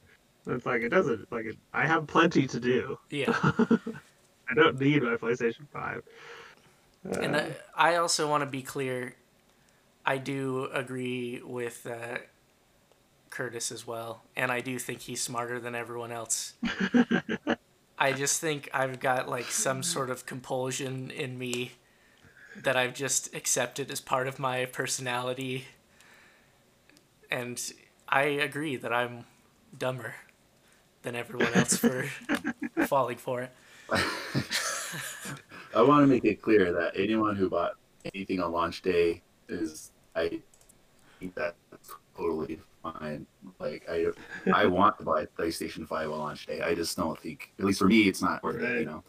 [0.47, 3.35] it's like it doesn't like it, i have plenty to do yeah.
[3.43, 6.03] i don't need my playstation 5
[7.05, 9.15] And I, I also want to be clear.
[10.07, 12.19] I do agree with uh,
[13.31, 16.55] Curtis as well, and I do think he's smarter than everyone else.
[17.99, 21.73] I just think I've got like some sort of compulsion in me
[22.63, 25.67] that I've just accepted as part of my personality,
[27.31, 27.61] and
[28.09, 29.25] I agree that I'm
[29.77, 30.15] dumber
[31.03, 32.05] than everyone else for
[32.87, 33.53] falling for it.
[35.75, 37.73] I want to make it clear that anyone who bought
[38.15, 40.41] anything on launch day is, I
[41.19, 41.57] think that's
[42.17, 43.27] totally fine.
[43.59, 44.07] Like I,
[44.53, 46.61] I want to buy PlayStation Five on launch day.
[46.61, 48.81] I just don't think, at least for me, it's not worth it.
[48.81, 49.05] You know,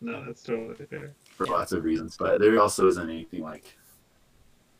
[0.00, 2.16] no that's totally fair for lots of reasons.
[2.18, 3.64] But there also isn't anything like,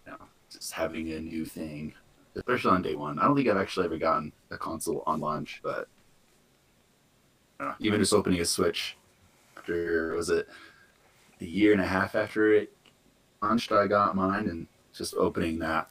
[0.05, 0.19] you know,
[0.51, 1.95] just having a new thing,
[2.35, 3.19] especially on day one.
[3.19, 5.89] I don't think I've actually ever gotten a console on launch, but
[7.59, 8.97] don't know, even just opening a Switch
[9.57, 10.49] after was it
[11.41, 12.73] a year and a half after it
[13.43, 15.89] launched, I got mine, and just opening that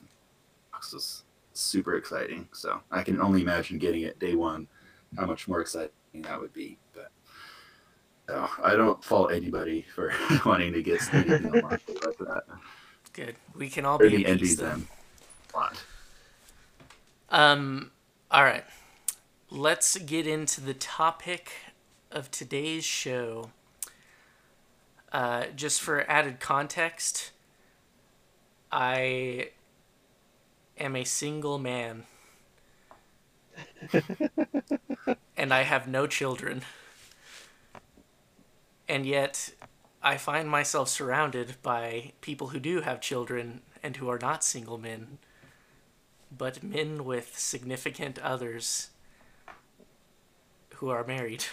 [0.71, 2.47] box was super exciting.
[2.53, 4.67] So I can only imagine getting it day one,
[5.17, 6.77] how much more exciting that would be.
[6.93, 7.12] But
[8.27, 10.12] no, I don't fault anybody for
[10.45, 12.43] wanting to get anything on launch day like that.
[13.13, 13.36] Good.
[13.55, 14.88] We can all be peace them
[15.53, 15.84] a lot.
[17.29, 17.91] Um,
[18.29, 18.65] all right.
[19.49, 21.51] Let's get into the topic
[22.12, 23.51] of today's show.
[25.15, 27.32] Uh, just for added context,
[28.69, 29.51] I
[30.78, 32.04] am a single man.
[35.38, 36.63] and I have no children.
[38.89, 39.54] And yet,
[40.04, 44.78] I find myself surrounded by people who do have children and who are not single
[44.78, 45.19] men
[46.38, 48.89] but men with significant others
[50.73, 51.45] who are married.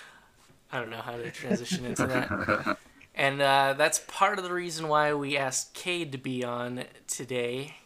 [0.73, 2.77] I don't know how to transition into that.
[3.15, 7.77] And uh, that's part of the reason why we asked Cade to be on today.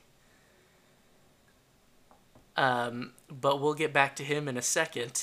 [2.57, 5.23] Um, but we'll get back to him in a second.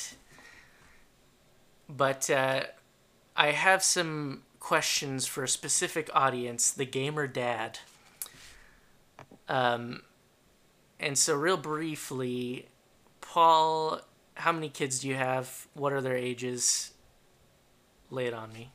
[1.89, 2.63] But uh,
[3.36, 7.80] I have some questions for a specific audience the gamer dad.
[9.48, 10.04] Um,
[11.00, 12.68] and so, real briefly,
[13.20, 14.02] Paul,
[14.36, 15.68] how many kids do you have?
[15.74, 16.92] What are their ages?
[18.10, 18.70] Lay it on me.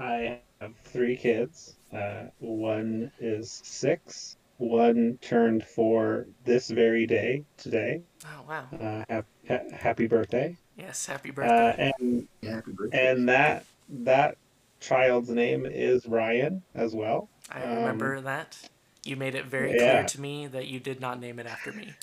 [0.00, 8.02] I have three kids uh, one is six one turned four this very day today
[8.24, 8.68] Oh, wow.
[8.80, 11.76] uh, ha- ha- happy birthday Yes, happy uh, birthday.
[11.78, 13.10] and Yeah, happy birthday.
[13.16, 14.36] and that that
[14.80, 17.30] child's name is Ryan as well.
[17.50, 18.58] I remember um, that.
[19.04, 19.76] You made it very yeah.
[19.76, 21.96] clear to me that you did not name it after me.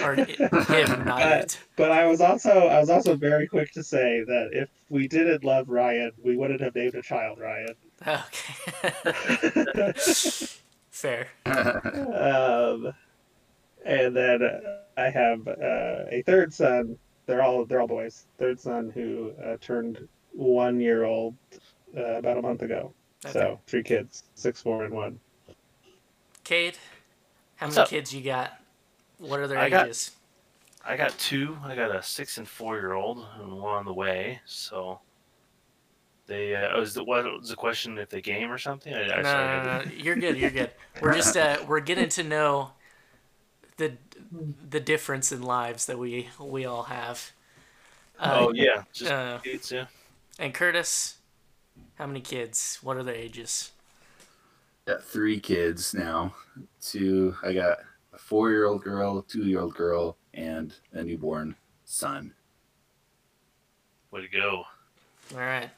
[0.00, 0.26] or him,
[1.04, 1.58] not Uh, it.
[1.76, 5.44] But I was also I was also very quick to say that if we didn't
[5.44, 7.74] love Ryan, we wouldn't have named a child Ryan.
[8.06, 9.92] Okay.
[10.90, 11.28] Fair.
[11.46, 12.92] um,
[13.84, 14.60] and then uh,
[14.96, 16.98] I have uh, a third son.
[17.26, 18.26] They're all they're all boys.
[18.38, 21.36] Third son who uh, turned one year old
[21.96, 22.92] uh, about a month ago.
[23.24, 23.32] Okay.
[23.32, 25.20] So three kids, six, four, and one.
[26.44, 26.78] Cade,
[27.56, 27.88] how What's many up?
[27.90, 28.59] kids you got?
[29.20, 30.12] What are their I got- ages?
[30.84, 31.58] I got two.
[31.62, 34.40] I got a six and four year old, and one on the way.
[34.46, 35.00] So
[36.26, 38.94] they uh, was the what was the question if they game or something?
[38.94, 40.38] I, I No, I no, no, no, you're good.
[40.38, 40.70] You're good.
[41.02, 42.70] We're just uh, we're getting to know
[43.76, 43.92] the
[44.70, 47.32] the difference in lives that we we all have.
[48.18, 49.84] Uh, Oh yeah, just uh, kids, yeah.
[50.38, 51.18] And Curtis,
[51.96, 52.78] how many kids?
[52.82, 53.72] What are their ages?
[54.86, 56.34] Got three kids now.
[56.80, 57.34] Two.
[57.42, 57.78] I got
[58.20, 62.34] a four-year-old girl, two-year-old girl, and a newborn son.
[64.10, 64.64] Way to go.
[65.34, 65.70] All right.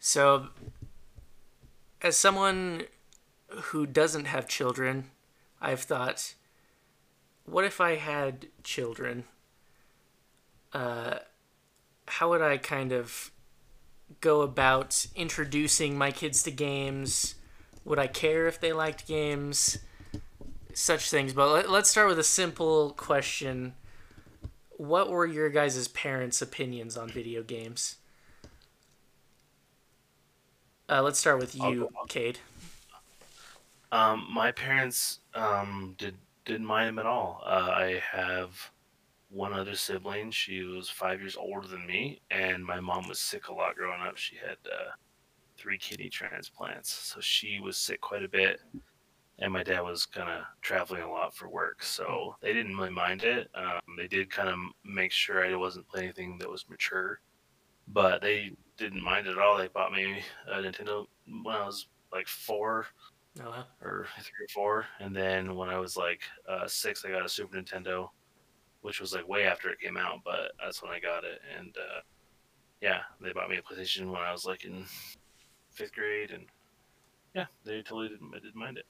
[0.00, 0.48] So,
[2.02, 2.84] as someone
[3.48, 5.10] who doesn't have children,
[5.60, 6.34] I've thought,
[7.44, 9.24] what if I had children?
[10.72, 11.18] Uh,
[12.06, 13.30] how would I kind of
[14.20, 17.34] go about introducing my kids to games?
[17.84, 19.78] Would I care if they liked games?
[20.78, 21.32] Such things.
[21.32, 23.74] But let, let's start with a simple question.
[24.76, 27.96] What were your guys' parents' opinions on video games?
[30.88, 31.88] Uh, let's start with you.
[32.08, 32.38] Cade.
[33.90, 36.14] Um, my parents um, did
[36.44, 37.42] didn't mind him at all.
[37.44, 38.70] Uh, I have
[39.30, 40.30] one other sibling.
[40.30, 44.00] She was five years older than me, and my mom was sick a lot growing
[44.00, 44.16] up.
[44.16, 44.92] She had uh,
[45.56, 48.60] three kidney transplants, so she was sick quite a bit.
[49.40, 52.90] And my dad was kind of traveling a lot for work, so they didn't really
[52.90, 53.48] mind it.
[53.54, 57.20] Um, they did kind of make sure I wasn't playing anything that was mature,
[57.86, 59.56] but they didn't mind it at all.
[59.56, 61.06] They bought me a Nintendo
[61.44, 62.86] when I was like four,
[63.40, 63.64] Oh, wow.
[63.80, 67.28] or three or four, and then when I was like uh, six, I got a
[67.28, 68.08] Super Nintendo,
[68.80, 71.40] which was like way after it came out, but that's when I got it.
[71.56, 72.00] And uh,
[72.80, 74.84] yeah, they bought me a PlayStation when I was like in
[75.70, 76.46] fifth grade, and
[77.36, 78.86] yeah, they totally didn't, didn't mind it.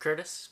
[0.00, 0.48] Curtis?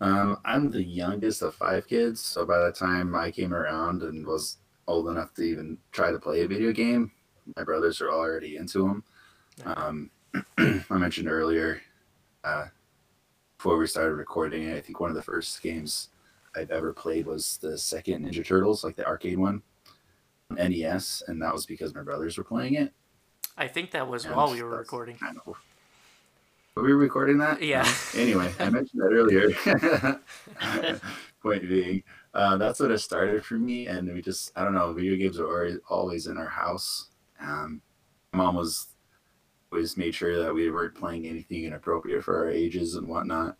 [0.00, 4.26] Um, I'm the youngest of five kids, so by the time I came around and
[4.26, 7.12] was old enough to even try to play a video game,
[7.56, 9.04] my brothers are already into them.
[9.66, 10.10] Um,
[10.58, 11.82] I mentioned earlier,
[12.44, 12.66] uh,
[13.58, 16.08] before we started recording I think one of the first games
[16.56, 19.62] I've ever played was the second Ninja Turtles, like the arcade one,
[20.50, 22.94] on NES, and that was because my brothers were playing it.
[23.58, 25.16] I think that was and while we were recording.
[25.16, 25.56] Kind of.
[26.76, 27.62] Were we recording that?
[27.62, 27.82] Yeah.
[28.14, 28.20] No?
[28.20, 29.50] Anyway, I mentioned that earlier.
[31.42, 32.02] Point being,
[32.34, 34.92] uh, that's what it started for me, and we just I don't know.
[34.92, 37.08] Video games are always, always in our house.
[37.40, 37.82] Um,
[38.32, 38.88] mom was
[39.72, 43.56] always made sure that we weren't playing anything inappropriate for our ages and whatnot,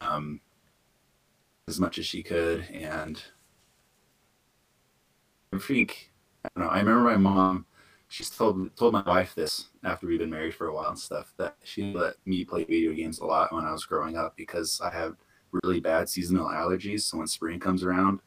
[0.00, 0.40] um,
[1.66, 2.62] as much as she could.
[2.72, 3.20] And
[5.52, 6.12] I think
[6.44, 6.70] I don't know.
[6.70, 7.66] I remember my mom.
[8.08, 11.34] She's told told my wife this after we've been married for a while and stuff
[11.36, 14.80] that she let me play video games a lot when I was growing up because
[14.82, 15.16] I have
[15.62, 17.02] really bad seasonal allergies.
[17.02, 18.20] So when spring comes around,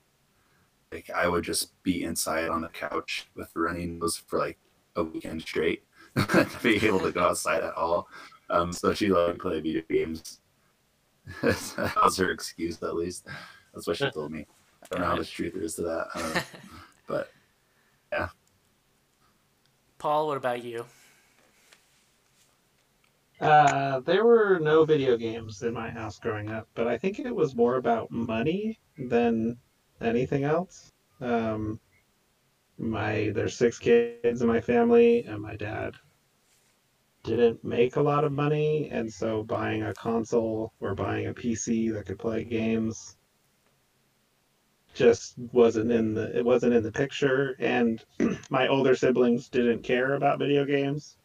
[0.92, 4.60] like I would just be inside on the couch with running nose for like
[4.96, 5.84] a weekend straight,
[6.16, 8.08] to be able to go outside at all.
[8.52, 10.42] Um, so she let me play video games.
[11.42, 13.26] that was her excuse, at least.
[13.74, 14.46] That's what she told me.
[14.84, 16.42] I don't know how much truth there is to that, I don't know.
[20.02, 20.84] Paul, what about you?
[23.40, 27.36] Uh, there were no video games in my house growing up, but I think it
[27.36, 29.60] was more about money than
[30.02, 30.90] anything else.
[31.20, 31.80] Um,
[32.80, 35.94] my there's six kids in my family, and my dad
[37.24, 41.94] didn't make a lot of money, and so buying a console or buying a PC
[41.94, 43.18] that could play games
[44.94, 47.56] just wasn't in the it wasn't in the picture.
[47.60, 48.04] And
[48.50, 51.18] my older siblings didn't care about video games.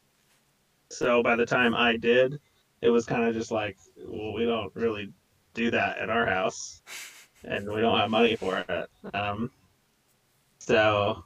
[0.90, 2.38] So by the time I did,
[2.80, 3.76] it was kind of just like,
[4.06, 5.12] well, we don't really
[5.54, 6.82] do that at our house,
[7.44, 8.90] and we don't have money for it.
[9.14, 9.50] Um,
[10.58, 11.24] so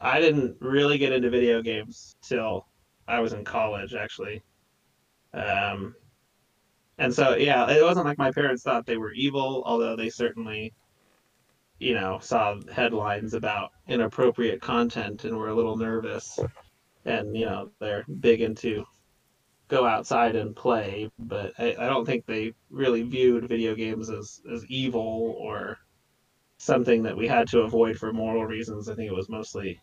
[0.00, 2.66] I didn't really get into video games till
[3.08, 4.42] I was in college, actually.
[5.34, 5.94] Um,
[6.98, 10.74] and so yeah, it wasn't like my parents thought they were evil, although they certainly,
[11.80, 16.38] you know, saw headlines about inappropriate content and were a little nervous.
[17.06, 18.84] And you know they're big into
[19.68, 24.42] go outside and play but I, I don't think they really viewed video games as,
[24.52, 25.78] as evil or
[26.58, 28.88] something that we had to avoid for moral reasons.
[28.88, 29.80] I think it was mostly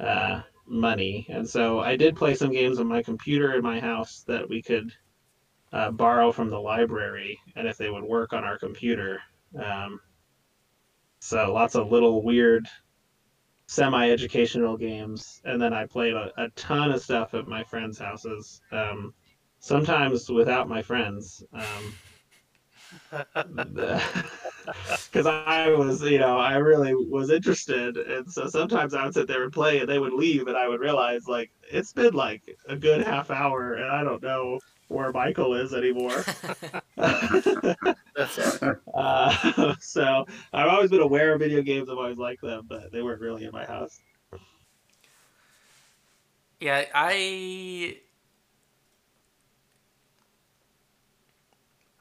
[0.00, 1.26] uh, money.
[1.28, 4.60] And so i did play some games on my computer in my house that we
[4.62, 4.92] could
[5.72, 7.38] uh, borrow from the library.
[7.54, 9.20] And if they would work on our computer
[9.62, 10.00] um,
[11.24, 12.66] so lots of little weird
[13.68, 18.60] semi-educational games and then i played a, a ton of stuff at my friends houses
[18.72, 19.14] um,
[19.60, 21.94] sometimes without my friends um,
[25.10, 29.26] because I was, you know, I really was interested, and so sometimes I would sit
[29.26, 32.42] there and play, and they would leave, and I would realize like it's been like
[32.68, 34.60] a good half hour, and I don't know
[34.92, 36.24] where Michael is anymore.
[38.94, 41.88] uh, so I've always been aware of video games.
[41.88, 44.00] I've always liked them, but they weren't really in my house.
[46.60, 47.98] Yeah, I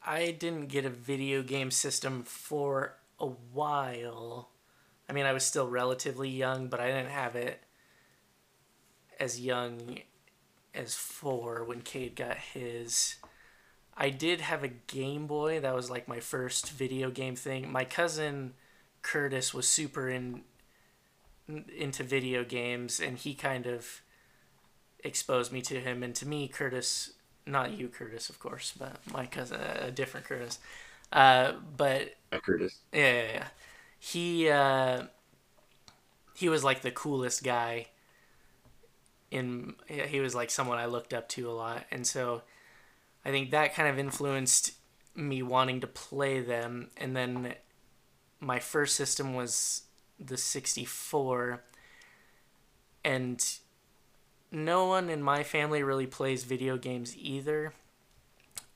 [0.05, 4.49] I didn't get a video game system for a while.
[5.09, 7.63] I mean, I was still relatively young, but I didn't have it
[9.19, 9.99] as young
[10.73, 13.15] as four when Cade got his.
[13.97, 15.59] I did have a Game Boy.
[15.59, 17.71] That was like my first video game thing.
[17.71, 18.53] My cousin
[19.01, 20.43] Curtis was super in
[21.75, 24.01] into video games, and he kind of
[25.03, 26.03] exposed me to him.
[26.03, 27.11] And to me, Curtis
[27.45, 30.59] not you, Curtis, of course, but my cousin, a different Curtis.
[31.11, 32.79] Uh, but Curtis.
[32.93, 33.47] Yeah, yeah, yeah.
[33.99, 35.03] He uh,
[36.35, 37.87] he was like the coolest guy.
[39.31, 42.41] In he was like someone I looked up to a lot, and so
[43.23, 44.73] I think that kind of influenced
[45.15, 46.89] me wanting to play them.
[46.97, 47.55] And then
[48.41, 49.83] my first system was
[50.19, 51.63] the sixty four,
[53.05, 53.41] and
[54.51, 57.73] no one in my family really plays video games either.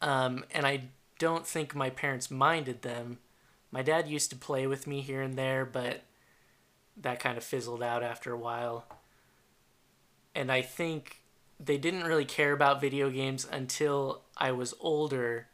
[0.02, 0.84] Um, and I
[1.20, 3.18] don't think my parents minded them.
[3.72, 6.04] My dad used to play with me here and there, but
[6.96, 8.86] that kind of fizzled out after a while.
[10.36, 11.22] And I think
[11.60, 15.48] they didn't really care about video games until I was older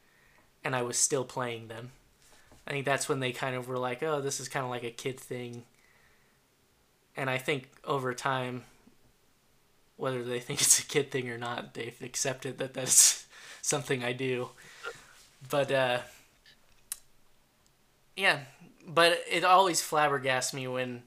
[0.64, 1.92] and I was still playing them.
[2.68, 4.84] I think that's when they kind of were like, oh, this is kind of like
[4.84, 5.64] a kid thing.
[7.16, 8.64] And I think over time,
[9.98, 13.26] whether they think it's a kid thing or not, they've accepted that that's
[13.62, 14.50] something I do.
[15.50, 16.00] But uh,
[18.16, 18.40] yeah,
[18.88, 21.04] but it always flabbergasts me when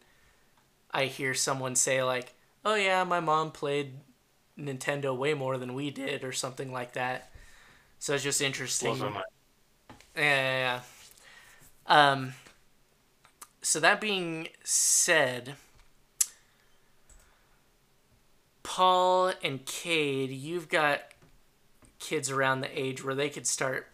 [0.92, 2.34] I hear someone say like,
[2.64, 4.00] "Oh yeah, my mom played
[4.58, 7.30] Nintendo way more than we did" or something like that.
[7.98, 8.96] So it's just interesting.
[10.16, 10.80] Yeah, yeah,
[11.88, 12.10] yeah.
[12.12, 12.34] Um.
[13.62, 15.54] So that being said,
[18.62, 21.00] Paul and Cade, you've got
[21.98, 23.88] kids around the age where they could start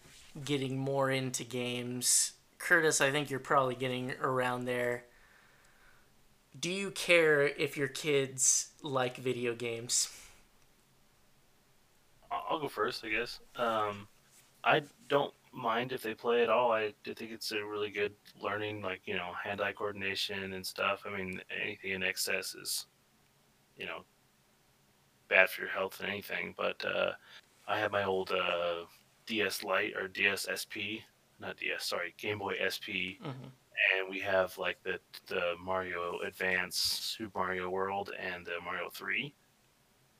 [0.44, 2.32] getting more into games.
[2.58, 5.04] Curtis, I think you're probably getting around there.
[6.60, 10.14] Do you care if your kids like video games?
[12.30, 13.40] I'll go first, I guess.
[13.56, 14.06] Um,
[14.62, 16.70] I don't mind if they play at all.
[16.70, 21.04] I do think it's a really good learning, like you know, hand-eye coordination and stuff.
[21.06, 22.86] I mean, anything in excess is,
[23.76, 24.04] you know,
[25.28, 26.54] bad for your health and anything.
[26.58, 27.12] But uh,
[27.66, 28.84] I have my old uh,
[29.26, 31.00] DS Lite or DS SP,
[31.40, 33.48] not DS, sorry, Game Boy SP, mm-hmm.
[33.96, 39.34] And we have like the the Mario Advance, Super Mario World, and the Mario Three.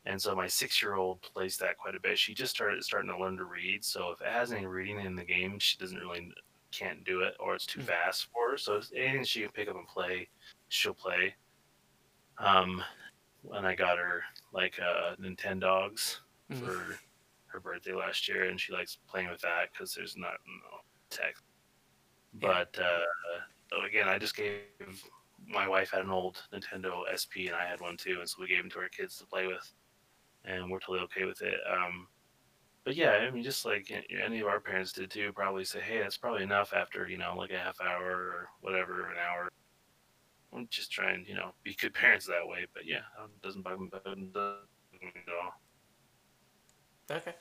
[0.06, 2.18] And so my six year old plays that quite a bit.
[2.18, 3.84] She just started starting to learn to read.
[3.84, 6.32] So if it has any reading in the game, she doesn't really
[6.72, 7.88] can't do it, or it's too mm-hmm.
[7.88, 8.58] fast for her.
[8.58, 10.28] So anything she can pick up and play,
[10.68, 11.34] she'll play.
[12.38, 12.82] Um,
[13.42, 16.64] when I got her like uh, Nintendogs mm-hmm.
[16.64, 16.98] for
[17.46, 20.78] her birthday last year, and she likes playing with that because there's not no
[21.10, 21.42] text.
[22.34, 24.62] But uh, again, I just gave
[25.48, 28.48] my wife had an old Nintendo SP, and I had one too, and so we
[28.48, 29.72] gave them to our kids to play with,
[30.44, 31.58] and we're totally okay with it.
[31.68, 32.06] Um,
[32.84, 35.98] but yeah, I mean, just like any of our parents did too, probably say, hey,
[35.98, 39.50] that's probably enough after you know like a half hour or whatever, an hour
[40.52, 42.66] I'm just trying, you know, be good parents that way.
[42.72, 44.02] But yeah, it doesn't bug me at
[45.42, 45.54] all.
[47.10, 47.34] Okay.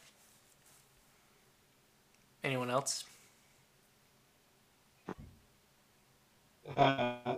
[2.44, 3.04] Anyone else?
[6.78, 7.36] Uh,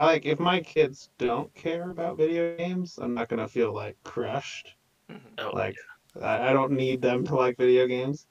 [0.00, 4.74] like if my kids don't care about video games, I'm not gonna feel like crushed.
[5.10, 5.34] Mm-hmm.
[5.38, 5.76] Oh, like
[6.16, 6.26] yeah.
[6.26, 8.26] I, I don't need them to like video games.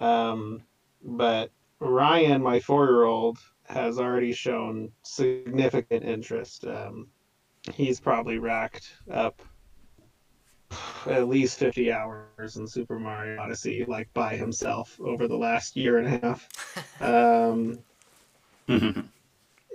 [0.00, 0.62] Um,
[1.02, 3.38] but Ryan, my four-year-old,
[3.68, 6.64] has already shown significant interest.
[6.64, 7.08] Um,
[7.72, 9.40] he's probably racked up
[11.06, 15.98] at least 50 hours in Super Mario Odyssey, like by himself over the last year
[15.98, 16.48] and a half.
[17.00, 17.78] Um,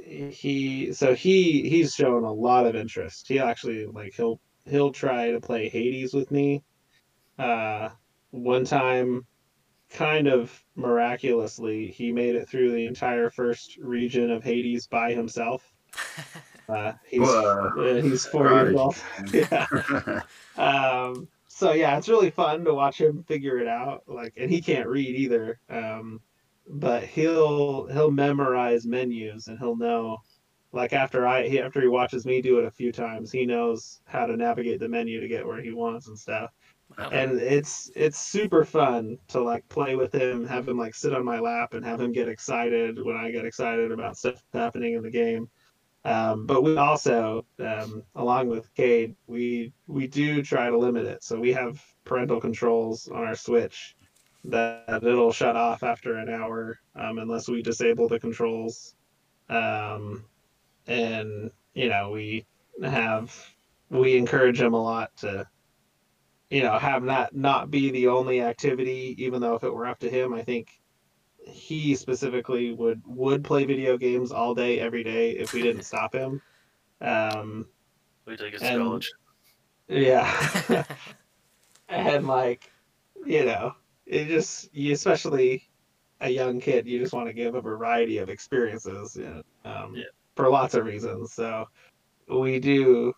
[0.06, 3.28] he so he he's shown a lot of interest.
[3.28, 6.64] He actually like he'll he'll try to play Hades with me.
[7.38, 7.89] Uh,
[8.32, 9.26] one time
[9.89, 15.64] kind of miraculously, he made it through the entire first region of Hades by himself.
[16.68, 18.95] Uh, he's uh, he's four years old.
[19.32, 20.22] yeah.
[20.58, 24.01] um, so yeah, it's really fun to watch him figure it out.
[24.08, 25.60] Like, and he can't read either.
[25.70, 26.22] Um,
[26.68, 30.20] but he'll he'll memorize menus and he'll know
[30.76, 34.01] like after I he, after he watches me do it a few times, he knows
[34.05, 36.51] how to navigate the menu to get where he wants and stuff.
[36.97, 37.09] Wow.
[37.11, 41.24] And it's it's super fun to like play with him, have him like sit on
[41.24, 45.01] my lap and have him get excited when I get excited about stuff happening in
[45.01, 45.49] the game.
[46.03, 51.24] Um, but we also, um, along with Cade, we we do try to limit it.
[51.24, 53.95] So we have parental controls on our Switch
[54.49, 58.95] that it'll shut off after an hour um, unless we disable the controls.
[59.49, 60.25] Um,
[60.87, 62.45] and you know we
[62.83, 63.35] have
[63.89, 65.47] we encourage him a lot to
[66.49, 69.99] you know have that not be the only activity even though if it were up
[69.99, 70.69] to him i think
[71.47, 76.13] he specifically would would play video games all day every day if we didn't stop
[76.13, 76.41] him
[77.01, 77.65] um
[78.25, 79.11] Wait till he gets to And- college.
[79.87, 80.83] yeah
[81.89, 82.71] and like
[83.25, 83.73] you know
[84.06, 85.64] it just you especially
[86.22, 89.95] a young kid you just want to give a variety of experiences you know, um,
[89.95, 90.03] Yeah.
[90.36, 91.66] for lots of reasons so
[92.30, 93.14] we do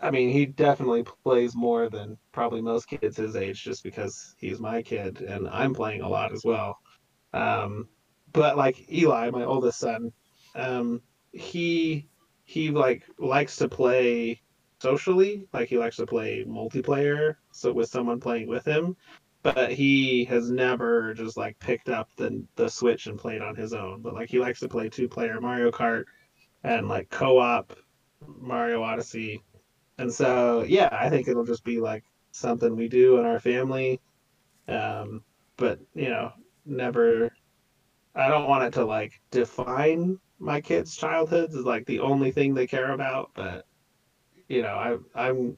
[0.00, 4.60] i mean he definitely plays more than probably most kids his age just because he's
[4.60, 6.76] my kid and i'm playing a lot as well
[7.32, 7.88] um,
[8.32, 10.10] but like eli my oldest son
[10.54, 11.00] um,
[11.32, 12.08] he
[12.44, 14.40] he like likes to play
[14.82, 18.96] socially like he likes to play multiplayer so with someone playing with him
[19.54, 23.72] but he has never just like picked up the the switch and played on his
[23.72, 24.02] own.
[24.02, 26.04] But like he likes to play two player mario kart
[26.64, 27.72] and like co-op
[28.26, 29.44] mario odyssey.
[29.98, 34.00] And so yeah i think it'll just be like something we do in our family.
[34.66, 35.22] Um
[35.56, 36.32] but you know
[36.64, 37.30] never
[38.16, 42.52] i don't want it to like define my kids childhoods is like the only thing
[42.52, 43.30] they care about.
[43.34, 43.64] But
[44.48, 44.74] you know
[45.14, 45.56] I, i'm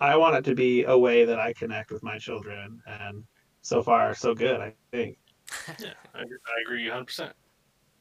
[0.00, 3.24] i want it to be a way that i connect with my children and
[3.62, 5.18] so far so good i think
[5.78, 7.04] Yeah, I, agree- I agree 100.
[7.06, 7.32] percent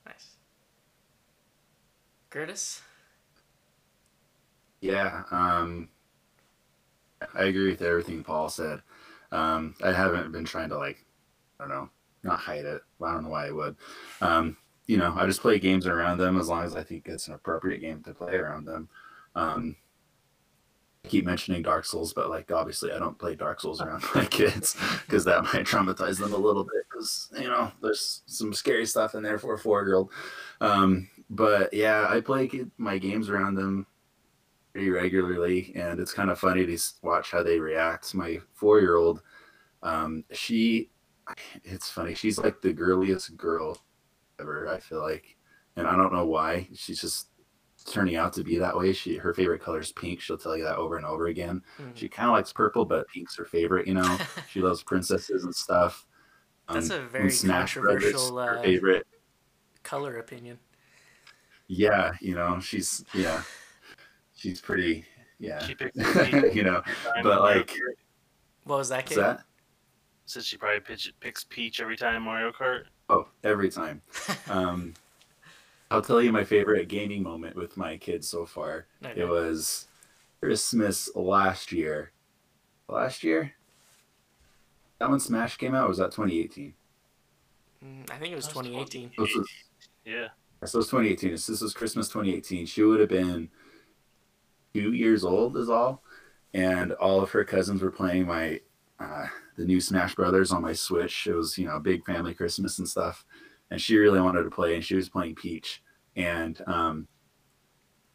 [0.06, 0.38] nice.
[2.30, 2.82] Curtis?
[4.82, 5.90] Yeah, um,
[7.34, 8.82] I agree with everything Paul said.
[9.32, 11.04] Um, I haven't been trying to like,
[11.60, 11.90] I don't know,
[12.24, 12.82] not hide it.
[13.02, 13.76] I don't know why I would.
[14.22, 17.28] Um, you know, I just play games around them as long as I think it's
[17.28, 18.90] an appropriate game to play around them.
[19.36, 19.85] Um, I
[21.06, 24.76] keep mentioning Dark Souls, but like obviously I don't play Dark Souls around my kids
[25.06, 29.16] because that might traumatize them a little bit because you know there's some scary stuff
[29.16, 30.12] in there for a four year old.
[30.62, 33.88] Um, but yeah, I play my games around them
[34.74, 38.14] pretty regularly, and it's kind of funny to watch how they react.
[38.14, 39.22] My four year old,
[39.84, 40.92] um, she,
[41.64, 42.14] it's funny.
[42.14, 43.78] She's like the girliest girl
[44.40, 44.68] ever.
[44.68, 45.38] I feel like,
[45.78, 46.68] and I don't know why.
[46.74, 47.30] She's just
[47.88, 48.94] turning out to be that way.
[48.94, 50.20] She her favorite color is pink.
[50.22, 51.62] She'll tell you that over and over again.
[51.80, 51.96] Mhm.
[51.96, 53.88] She kind of likes purple, but pink's her favorite.
[53.88, 54.18] You know,
[54.50, 56.06] she loves princesses and stuff.
[56.72, 59.08] That's Um, a very Smash Brothers, controversial, her uh, favorite.
[59.84, 60.58] Color opinion.
[61.68, 63.42] Yeah, you know, she's yeah,
[64.36, 65.06] she's pretty.
[65.38, 65.98] Yeah, She picked
[66.56, 66.82] you know,
[67.22, 67.72] but like
[68.64, 69.18] What was that, what's kid?
[69.20, 69.44] that?
[70.28, 72.86] said she probably pitch, picks Peach every time Mario Kart.
[73.10, 74.02] Oh, every time.
[74.50, 74.94] Um,
[75.92, 78.88] I'll tell you my favorite gaming moment with my kids so far.
[79.06, 79.22] Okay.
[79.22, 79.88] It was
[80.42, 82.12] Christmas last year.
[82.88, 83.54] Last year?
[85.00, 86.74] That when Smash came out, or was that 2018?
[87.84, 89.12] Mm, I think it was That's 2018.
[89.18, 89.30] Was,
[90.06, 90.28] Yeah.
[90.64, 91.38] so it was 2018.
[91.38, 92.66] So this was Christmas 2018.
[92.66, 93.50] She would have been
[94.74, 96.04] two years old, is all.
[96.54, 98.62] And all of her cousins were playing my
[99.00, 99.28] uh,
[99.58, 101.28] the new Smash Brothers on my Switch.
[101.28, 103.26] It was you know a big family Christmas and stuff.
[103.72, 105.82] And she really wanted to play, and she was playing Peach.
[106.16, 107.08] And um,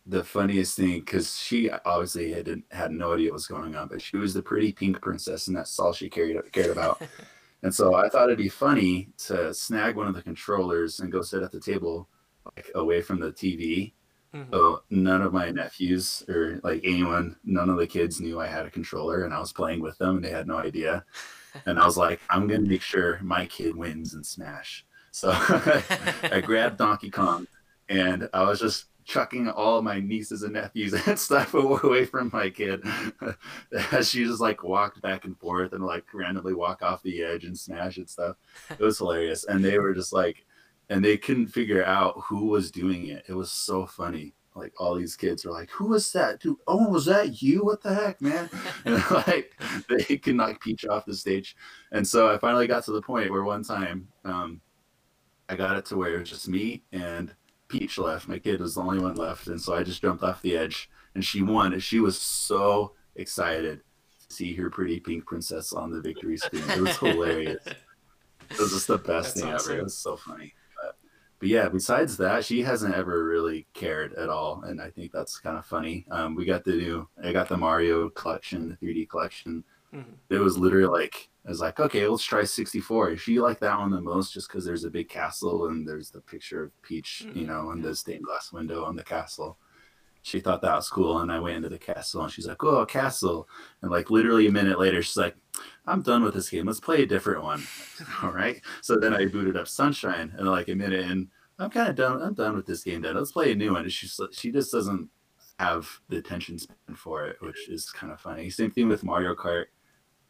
[0.07, 4.01] the funniest thing, because she obviously had had no idea what was going on, but
[4.03, 7.01] she was the pretty pink princess, and that's all she cared cared about.
[7.63, 11.23] and so I thought it'd be funny to snag one of the controllers and go
[11.23, 12.09] sit at the table,
[12.57, 13.93] like away from the TV.
[14.35, 14.51] Mhm.
[14.53, 18.67] So none of my nephews or like anyone, none of the kids knew I had
[18.67, 21.05] a controller, and I was playing with them, and they had no idea.
[21.67, 24.87] And I was like, I'm gonna make sure my kid wins in Smash.
[25.11, 27.47] So I grabbed Donkey Kong,
[27.89, 32.49] and I was just chucking all my nieces and nephews and stuff away from my
[32.49, 32.83] kid
[33.93, 37.45] as she just like walked back and forth and like randomly walk off the edge
[37.45, 38.37] and smash and stuff.
[38.71, 40.47] It was hilarious, and they were just like,
[40.89, 43.25] and they couldn't figure out who was doing it.
[43.29, 44.35] It was so funny.
[44.57, 46.57] Like all these kids were like, "Who was that, dude?
[46.67, 47.65] Oh, was that you?
[47.65, 48.51] What the heck, man?"
[48.85, 49.55] And like
[49.89, 51.57] they could knock Peach off the stage,
[51.93, 54.61] and so I finally got to the point where one time, um,
[55.51, 57.35] I got it to where it was just me and
[57.67, 58.29] Peach left.
[58.29, 60.89] My kid was the only one left, and so I just jumped off the edge,
[61.15, 61.73] and she won.
[61.73, 63.81] And she was so excited
[64.29, 66.63] to see her pretty pink princess on the victory screen.
[66.69, 67.65] It was hilarious.
[68.51, 69.73] it was just the best That's thing awesome.
[69.73, 69.81] ever.
[69.81, 70.55] It was so funny.
[70.81, 70.97] But,
[71.41, 75.39] but yeah, besides that, she hasn't ever really cared at all, and I think that's
[75.39, 76.07] kind of funny.
[76.11, 79.65] Um, we got the new, I got the Mario collection, the 3D collection.
[79.95, 80.15] Mhm.
[80.29, 83.17] It was literally like, I was like, okay, let's try 64.
[83.17, 86.21] She liked that one the most just because there's a big castle and there's the
[86.21, 87.47] picture of Peach, you Mhm.
[87.47, 89.59] know, and the stained glass window on the castle.
[90.23, 92.85] She thought that was cool, and I went into the castle, and she's like, "Oh,
[92.85, 93.49] castle!"
[93.81, 95.35] And like literally a minute later, she's like,
[95.87, 96.67] "I'm done with this game.
[96.67, 97.63] Let's play a different one."
[98.23, 98.61] All right.
[98.83, 102.21] So then I booted up Sunshine, and like a minute in, I'm kind of done.
[102.23, 103.01] I'm done with this game.
[103.01, 103.83] Then let's play a new one.
[103.85, 105.09] And she's she just doesn't
[105.59, 108.51] have the attention span for it, which is kind of funny.
[108.51, 109.67] Same thing with Mario Kart.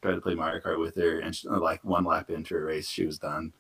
[0.03, 2.89] Tried to play Mario Kart with her, and she, like one lap into a race,
[2.89, 3.53] she was done.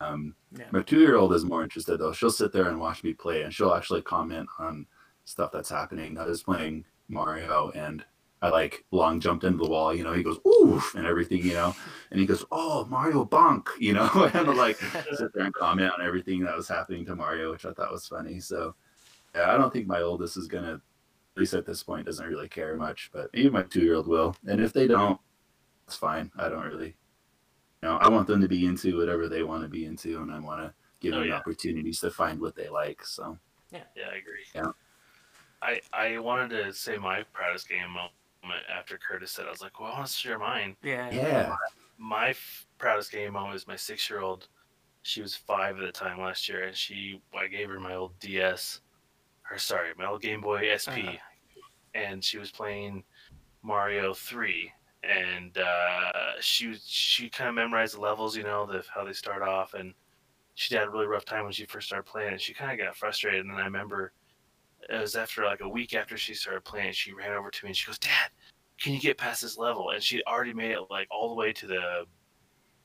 [0.00, 0.66] Um, Yeah.
[0.72, 2.12] my two year old is more interested though.
[2.12, 4.86] She'll sit there and watch me play, and she'll actually comment on
[5.24, 6.18] stuff that's happening.
[6.18, 8.04] I was playing Mario, and
[8.42, 9.94] I like long jumped into the wall.
[9.94, 11.42] You know, he goes oof and everything.
[11.44, 11.76] You know,
[12.10, 14.76] and he goes, "Oh, Mario bonk," you know, and I'm like
[15.14, 18.08] sit there and comment on everything that was happening to Mario, which I thought was
[18.08, 18.40] funny.
[18.40, 18.74] So,
[19.36, 22.48] yeah, I don't think my oldest is gonna, at least at this point, doesn't really
[22.48, 23.08] care much.
[23.12, 25.18] But even my two year old will, and if they don't,
[25.86, 26.30] it's fine.
[26.36, 26.96] I don't really,
[27.82, 30.32] you know, I want them to be into whatever they want to be into, and
[30.32, 31.36] I want to give Oh, them yeah.
[31.36, 33.04] opportunities to find what they like.
[33.04, 33.38] So,
[33.70, 34.44] Yeah, yeah, I agree.
[34.54, 34.72] Yeah.
[35.62, 38.12] I I wanted to say my proudest game moment
[38.68, 40.76] after Curtis said I was like, well, I want to share mine.
[40.82, 41.10] Yeah.
[41.10, 41.56] yeah,
[41.98, 44.48] My f- proudest game moment is my six year old.
[45.02, 48.18] She was five at the time last year, and she I gave her my old
[48.18, 48.80] DS,
[49.50, 51.16] or sorry, my old Game Boy SP, Uh-huh.
[51.94, 53.02] and she was playing
[53.62, 54.70] Mario Three,
[55.08, 59.42] and uh, she she kind of memorized the levels, you know, the how they start
[59.42, 59.94] off, and
[60.54, 62.84] she had a really rough time when she first started playing and She kind of
[62.84, 64.12] got frustrated, and I remember
[64.88, 67.70] it was after like a week after she started playing, she ran over to me
[67.70, 68.30] and she goes, "Dad,
[68.80, 71.52] can you get past this level?" And she'd already made it like all the way
[71.52, 72.06] to the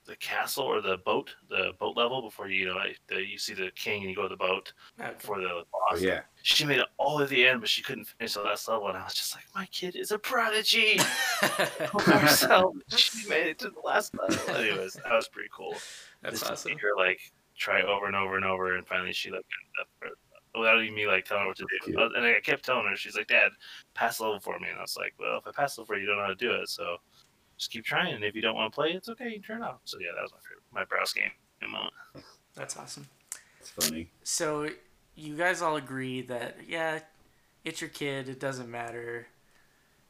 [0.06, 3.38] the castle or the boat, the boat level before you, you know, like the, you
[3.38, 5.12] see the king and you go to the boat Okay.
[5.14, 6.02] before the oh, boss.
[6.02, 6.22] yeah.
[6.42, 8.68] She made it all the way to the end, but she couldn't finish the last
[8.68, 10.98] level, and I was just like, "My kid is a prodigy."
[11.42, 12.76] herself.
[12.96, 14.56] she made it to the last level.
[14.56, 15.76] Anyways, that was pretty cool.
[16.22, 16.72] That's Just awesome.
[16.72, 17.20] see her like
[17.58, 19.46] try over and over and over, and finally she like
[20.58, 21.92] without even me like telling her what to do.
[21.94, 22.16] cute.
[22.16, 23.52] And I kept telling her, she's like, "Dad,
[23.94, 25.94] pass the level for me." And I was like, "Well, if I pass the level
[25.94, 26.98] for you, you don't know how to do it, so
[27.62, 28.16] just keep trying.
[28.16, 29.30] And if you don't want to play, it's okay.
[29.30, 31.32] You turn it off." So yeah, that was my favorite, my browse game
[31.68, 31.94] moment.
[32.56, 33.08] That's awesome.
[33.60, 34.10] It's funny.
[34.24, 34.70] So
[35.16, 37.00] you guys all agree that yeah,
[37.64, 38.30] it's your kid.
[38.30, 39.28] It doesn't matter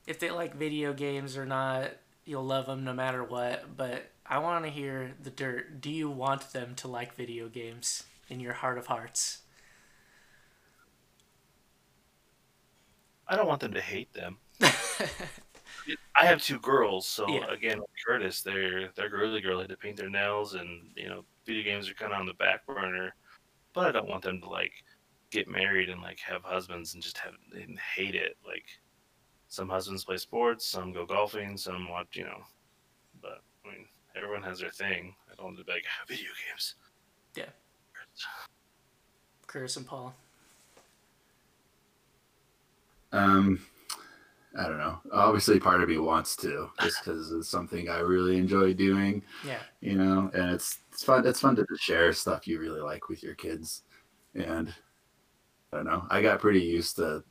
[0.08, 1.92] if they like video games or not.
[2.26, 3.78] You'll love them no matter what.
[3.78, 5.82] But I want to hear the dirt.
[5.82, 9.40] Do you want them to like video games in your heart of hearts?
[13.28, 14.38] I don't want them to hate them.
[16.16, 17.52] I have two girls, so Yeah.
[17.52, 19.58] again, Curtis, they're they're girly girl.
[19.58, 22.26] They had to paint their nails, and you know, video games are kind of on
[22.26, 23.16] the back burner.
[23.74, 24.74] But I don't want them to like
[25.32, 28.38] get married and like have husbands and just have and hate it.
[28.46, 28.66] Like
[29.48, 32.44] some husbands play sports, some go golfing, some watch, you know.
[33.22, 35.16] But I mean, everyone has their thing.
[35.32, 36.76] I don't want to be like video games.
[37.36, 37.50] Yeah.
[39.48, 40.14] Curtis and Paul.
[43.12, 43.60] Um,
[44.58, 45.00] I don't know.
[45.14, 49.24] Obviously, part of me wants to, just because it's something I really enjoy doing.
[49.46, 49.60] Yeah.
[49.80, 51.26] You know, and it's it's fun.
[51.26, 53.84] It's fun to share stuff you really like with your kids,
[54.36, 54.74] and
[55.72, 56.06] I don't know.
[56.10, 57.24] I got pretty used to,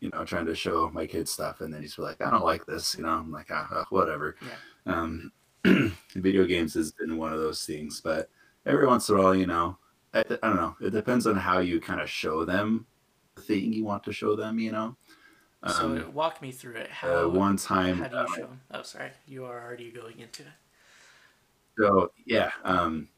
[0.00, 2.66] you know, trying to show my kids stuff, and then he's like, "I don't like
[2.66, 3.10] this," you know.
[3.10, 4.34] I'm like, ah, ah, whatever.
[4.86, 5.30] Um,
[6.16, 8.28] video games has been one of those things, but
[8.66, 9.78] every once in a while, you know,
[10.14, 10.74] I, I don't know.
[10.80, 12.86] It depends on how you kind of show them
[13.36, 14.58] the thing you want to show them.
[14.58, 14.96] You know.
[15.66, 16.90] So Um, walk me through it.
[16.90, 18.60] How uh, one time, how do you uh, show 'em?
[18.70, 19.12] Oh, sorry.
[19.26, 20.52] You are already going into it.
[21.78, 23.08] So yeah, um,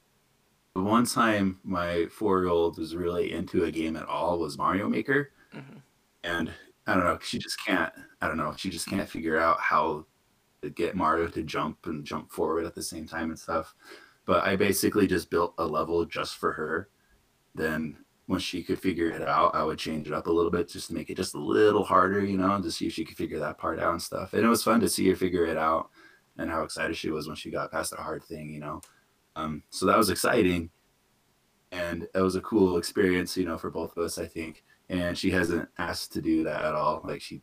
[0.74, 5.32] the one time my four-year-old was really into a game at all was Mario Maker,
[5.53, 5.82] Mhm.
[6.24, 6.53] and
[6.86, 7.93] I don't know, she just can't.
[8.22, 10.07] I don't know, she just can't figure out how
[10.62, 13.74] to get Mario to jump and jump forward at the same time and stuff.
[14.26, 16.90] But I basically just built a level just for her.
[17.55, 20.66] Then when she could figure it out, I would change it up a little bit
[20.66, 23.18] just to make it just a little harder, you know, to see if she could
[23.18, 24.33] figure that part out and stuff.
[24.33, 25.91] And it was fun to see her figure it out
[26.39, 28.80] and how excited she was when she got past a hard thing, you know.
[29.37, 30.70] Um, so that was exciting,
[31.72, 34.64] and it was a cool experience, you know, for both of us, I think.
[34.89, 37.03] And she hasn't asked to do that at all.
[37.05, 37.43] Like she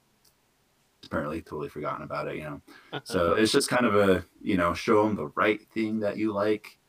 [1.05, 2.61] apparently totally forgotten about it, you know.
[3.03, 6.33] So it's just kind of a, you know, show them the right thing that you
[6.33, 6.79] like.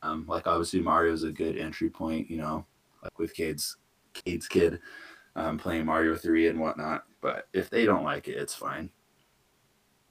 [0.00, 2.66] Um, like obviously Mario's a good entry point, you know,
[3.02, 3.76] like with kids,
[4.12, 4.80] Cade's kid,
[5.36, 7.04] um, playing Mario three and whatnot.
[7.20, 8.90] But if they don't like it, it's fine.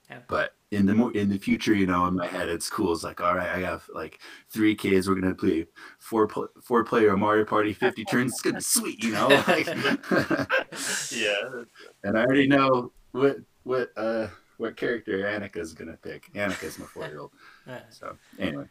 [0.10, 0.20] Yeah.
[0.28, 2.92] But in the mo- in the future, you know, in my head, it's cool.
[2.94, 4.20] It's like, all right, I have like
[4.50, 5.08] three kids.
[5.08, 5.68] We're gonna play
[6.00, 8.34] four pl- four player Mario Party, fifty turns.
[8.34, 9.28] It's gonna be sweet, you know.
[9.48, 9.68] Like,
[11.12, 11.64] Yeah,
[12.04, 14.28] and I already know what what uh
[14.58, 16.32] what character Annika's gonna pick.
[16.34, 17.32] Annika's my four year old.
[17.90, 18.66] So anyway,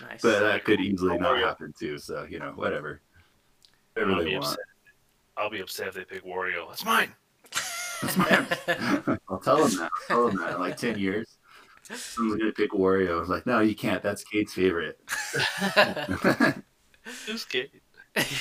[0.00, 0.22] nice.
[0.22, 1.98] but that could easily not happen too.
[1.98, 3.00] So you know, whatever.
[3.96, 4.46] I'll Whatever be they want.
[4.46, 4.58] upset.
[5.36, 6.70] I'll be upset if they pick Wario.
[6.72, 7.12] It's mine.
[9.28, 9.90] I'll tell them that.
[10.08, 11.36] I'll tell them that in like ten years.
[11.82, 13.26] Someone's gonna pick Wario.
[13.26, 14.02] Like, no, you can't.
[14.02, 14.98] That's Kate's favorite.
[17.26, 17.70] Who's Kate?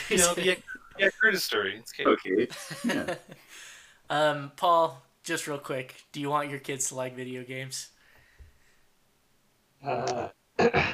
[0.09, 0.55] You know, yeah,
[0.97, 1.77] yeah, Curtis story.
[1.77, 2.07] It's Kate.
[2.07, 2.47] okay.
[2.83, 3.15] Yeah.
[4.09, 7.89] um, Paul, just real quick, do you want your kids to like video games?
[9.85, 10.29] Uh,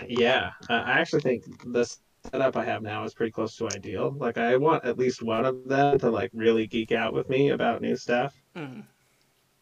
[0.07, 1.43] yeah, uh, I actually think
[1.73, 1.85] the
[2.31, 4.11] setup I have now is pretty close to ideal.
[4.17, 7.49] Like, I want at least one of them to like really geek out with me
[7.49, 8.35] about new stuff.
[8.55, 8.83] Mm.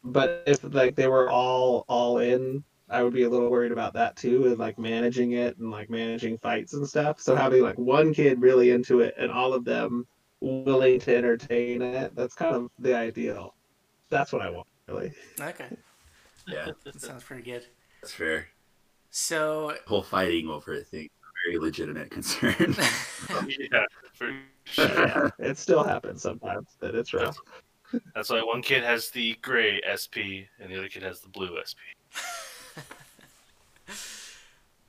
[0.04, 3.94] But if like they were all all in, I would be a little worried about
[3.94, 7.20] that too, and like managing it and like managing fights and stuff.
[7.22, 10.06] So having like one kid really into it and all of them
[10.42, 13.56] willing to entertain it, that's kind of the ideal.
[14.10, 15.14] That's what I want, really.
[15.40, 15.70] Okay,
[16.48, 17.66] Yeah, that sounds pretty good.
[18.02, 18.48] that's fair.
[19.16, 21.08] So, Whole fighting over a thing,
[21.46, 22.56] very legitimate concern.
[23.30, 24.34] yeah, for
[24.66, 24.86] sure.
[24.88, 27.38] yeah, it still happens sometimes, but it's rough.
[28.16, 31.60] That's why one kid has the gray SP and the other kid has the blue
[31.62, 31.78] SP.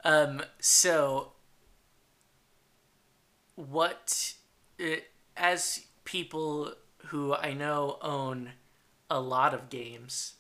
[0.05, 1.33] um, so
[3.57, 4.33] what,
[4.81, 5.01] uh,
[5.37, 6.73] as people
[7.09, 8.53] who I know own
[9.11, 10.37] a lot of games,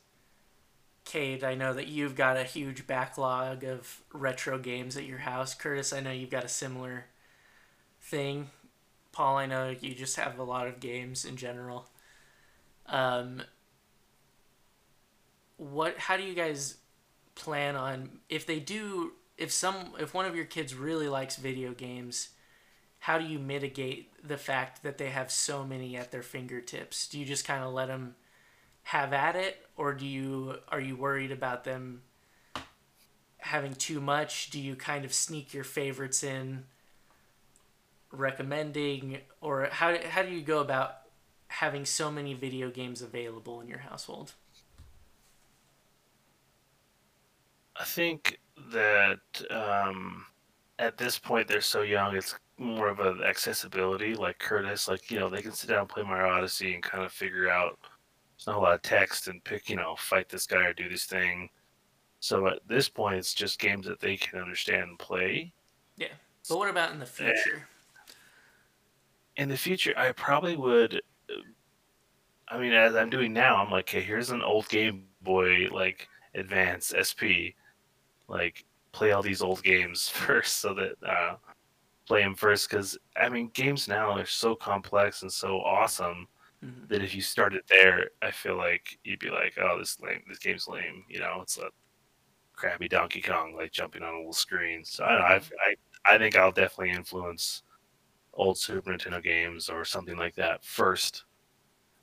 [1.14, 5.54] Cade, I know that you've got a huge backlog of retro games at your house.
[5.54, 7.04] Curtis, I know you've got a similar
[8.00, 8.50] thing.
[9.12, 11.88] Paul, I know you just have a lot of games in general.
[12.86, 13.42] Um,
[15.56, 15.96] what?
[15.98, 16.78] How do you guys
[17.36, 19.12] plan on if they do?
[19.38, 22.30] If some, if one of your kids really likes video games,
[22.98, 27.06] how do you mitigate the fact that they have so many at their fingertips?
[27.06, 28.16] Do you just kind of let them
[28.84, 32.02] have at it, or do you are you worried about them
[33.38, 34.50] having too much?
[34.50, 36.64] Do you kind of sneak your favorites in,
[38.12, 40.98] recommending, or how how do you go about
[41.48, 44.32] having so many video games available in your household?
[47.76, 48.38] I think
[48.72, 49.18] that
[49.50, 50.24] um,
[50.78, 54.14] at this point they're so young, it's more of an accessibility.
[54.14, 57.04] Like Curtis, like you know, they can sit down and play Mario Odyssey and kind
[57.04, 57.78] of figure out.
[58.36, 60.88] There's not a lot of text and pick, you know, fight this guy or do
[60.88, 61.48] this thing.
[62.20, 65.52] So at this point, it's just games that they can understand and play.
[65.96, 66.08] Yeah,
[66.48, 67.68] but what about in the future?
[69.36, 71.00] in the future, I probably would.
[71.28, 71.34] uh,
[72.48, 76.08] I mean, as I'm doing now, I'm like, okay, here's an old Game Boy like
[76.34, 77.54] Advance SP,
[78.28, 81.36] like play all these old games first, so that uh,
[82.06, 82.68] play them first.
[82.68, 86.28] Because I mean, games now are so complex and so awesome
[86.64, 86.88] Mhm.
[86.88, 90.38] that if you started there, I feel like you'd be like, oh, this lame, this
[90.38, 91.04] game's lame.
[91.08, 91.70] You know, it's a
[92.54, 94.84] crappy Donkey Kong like jumping on a little screen.
[94.84, 95.26] So I don't know.
[95.26, 95.76] I've, I
[96.14, 97.62] I think I'll definitely influence
[98.34, 101.24] old Super Nintendo games or something like that first,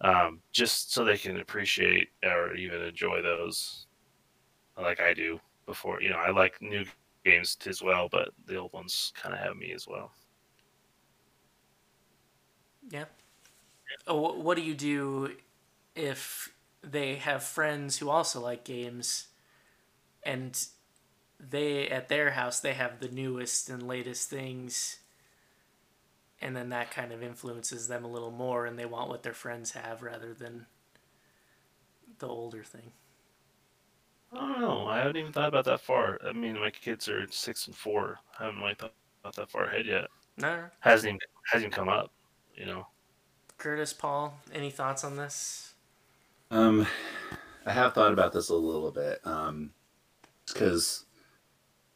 [0.02, 3.88] um, just so they can appreciate or even enjoy those,
[4.78, 5.40] like I do.
[5.66, 6.86] Before you know, I like new
[7.26, 10.14] games as well, but the old ones kind of have me as well.
[12.90, 13.06] Yeah.
[14.08, 15.36] Uh, wh- what do you do
[15.96, 19.28] if they have friends who also like games
[20.24, 20.68] and
[21.40, 25.00] they at their house they have the newest and latest things
[26.42, 29.34] and then that kind of influences them a little more and they want what their
[29.34, 30.66] friends have rather than
[32.20, 32.94] the older thing.
[34.34, 34.88] I don't know.
[34.88, 36.20] I haven't even thought about that far.
[36.26, 38.20] I mean, my kids are six and four.
[38.40, 40.08] I haven't really thought about that far ahead yet.
[40.38, 40.70] No, no.
[40.80, 41.20] Hasn't even
[41.52, 42.14] hasn't even come up.
[42.56, 42.88] You know.
[43.62, 45.74] Curtis, Paul, any thoughts on this?
[46.50, 46.88] Um,
[47.64, 49.20] I have thought about this a little bit.
[49.24, 49.70] Um,
[50.48, 51.06] because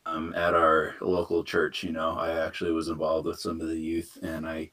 [0.06, 3.80] um, at our local church, you know, I actually was involved with some of the
[3.80, 4.70] youth, and I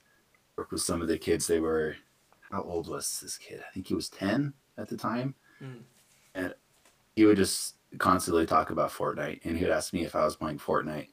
[0.58, 1.46] worked with some of the kids.
[1.46, 1.96] They were,
[2.50, 3.60] how old was this kid?
[3.66, 5.80] I think he was ten at the time, Mm.
[6.34, 6.54] and
[7.16, 10.36] he would just constantly talk about Fortnite, and he would ask me if I was
[10.36, 11.08] playing Fortnite.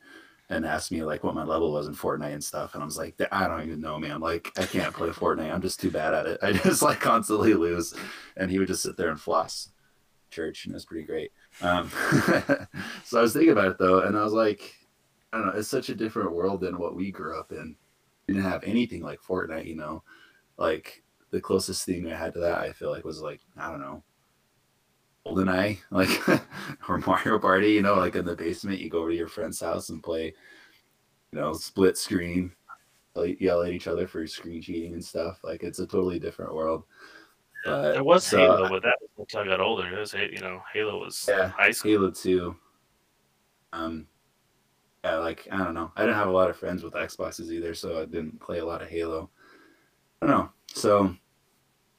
[0.52, 2.98] And asked me like what my level was in Fortnite and stuff, and I was
[2.98, 4.20] like, I don't even know, man.
[4.20, 5.54] Like, I can't play Fortnite.
[5.54, 6.40] I'm just too bad at it.
[6.44, 7.94] I just like constantly lose.
[8.36, 9.70] And he would just sit there and floss
[10.30, 11.32] church, and it was pretty great.
[11.62, 11.90] Um,
[13.04, 14.74] so I was thinking about it though, and I was like,
[15.32, 17.76] I don't know, it's such a different world than what we grew up in.
[18.28, 20.04] We didn't have anything like Fortnite, you know.
[20.58, 23.82] Like the closest thing I had to that, I feel like was like I don't
[23.82, 24.04] know,
[25.28, 26.10] GoldenEye, like
[26.90, 29.60] or Mario Party, you know, like in the basement, you go over to your friend's
[29.60, 30.34] house and play,
[31.32, 32.52] you know, split screen,
[33.16, 35.40] like, yell at each other for screen cheating and stuff.
[35.44, 36.84] Like it's a totally different world.
[37.66, 39.94] But, there was so, Halo, but that once I got older.
[39.94, 41.92] It was you know Halo was Yeah, high school.
[41.92, 42.56] Halo Two.
[43.74, 44.08] Um,
[45.04, 45.92] yeah, like I don't know.
[45.96, 48.66] I didn't have a lot of friends with Xboxes either, so I didn't play a
[48.66, 49.30] lot of Halo.
[50.22, 50.50] I don't know.
[50.74, 51.16] So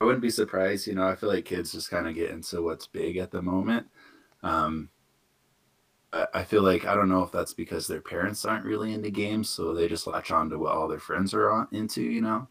[0.00, 0.86] I wouldn't be surprised.
[0.86, 3.42] You know, I feel like kids just kind of get into what's big at the
[3.42, 3.86] moment.
[4.42, 4.88] Um,
[6.12, 9.10] I, I feel like I don't know if that's because their parents aren't really into
[9.10, 12.02] games, so they just latch on to what all their friends are on, into.
[12.02, 12.48] You know.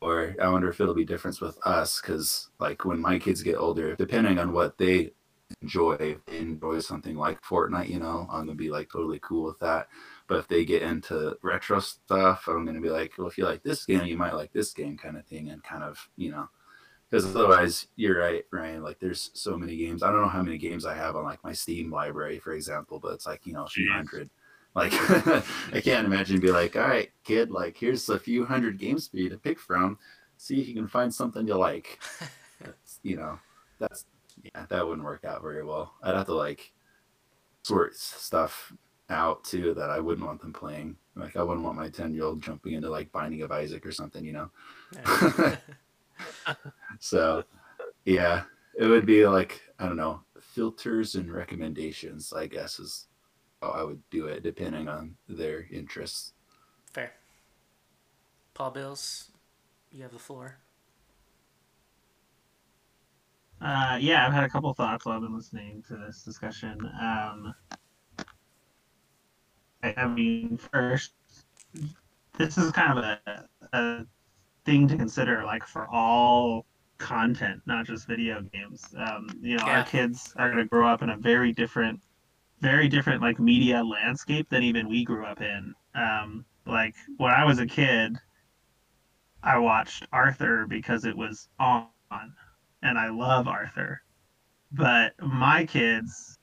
[0.00, 3.56] Or I wonder if it'll be different with us, because like when my kids get
[3.56, 5.12] older, depending on what they
[5.60, 9.58] enjoy they enjoy something like Fortnite, you know, I'm gonna be like totally cool with
[9.58, 9.88] that.
[10.28, 13.62] But if they get into retro stuff, I'm gonna be like, well, if you like
[13.62, 16.48] this game, you might like this game, kind of thing, and kind of, you know,
[17.10, 18.82] because otherwise, you're right, Ryan.
[18.82, 20.02] Like, there's so many games.
[20.02, 22.98] I don't know how many games I have on like my Steam library, for example,
[22.98, 24.30] but it's like you know, a few hundred.
[24.74, 24.92] Like,
[25.74, 29.18] I can't imagine be like, all right, kid, like here's a few hundred games for
[29.18, 29.98] you to pick from.
[30.38, 32.00] See if you can find something you like.
[32.60, 33.38] That's, you know,
[33.78, 34.06] that's
[34.42, 35.94] yeah, that wouldn't work out very well.
[36.02, 36.72] I'd have to like
[37.62, 38.72] sort stuff
[39.12, 40.96] out too that I wouldn't want them playing.
[41.14, 43.92] Like I wouldn't want my ten year old jumping into like Binding of Isaac or
[43.92, 44.50] something, you know.
[44.94, 45.56] Yeah.
[47.00, 47.42] So
[48.04, 48.44] yeah,
[48.78, 52.32] it would be like I don't know filters and recommendations.
[52.32, 53.08] I guess is
[53.60, 56.32] how I would do it depending on their interests.
[56.92, 57.12] Fair.
[58.54, 59.30] Paul Bills,
[59.90, 60.58] you have the floor.
[63.60, 66.78] Uh, yeah, I've had a couple thoughts while I've been listening to this discussion.
[67.00, 67.54] Um,
[69.82, 71.12] I, mean, first,
[72.38, 74.06] this is kind of a, a
[74.64, 76.66] thing to consider, like for all
[76.98, 78.94] content, not just video games.
[78.96, 79.78] Um, you know, Yeah.
[79.78, 82.00] our kids are going to grow up in a very different,
[82.60, 85.74] very different like media landscape than even we grew up in.
[85.94, 88.16] Um, like when I was a kid,
[89.42, 91.88] I watched Arthur because it was on
[92.82, 94.02] and I love Arthur.
[94.70, 96.38] But my kids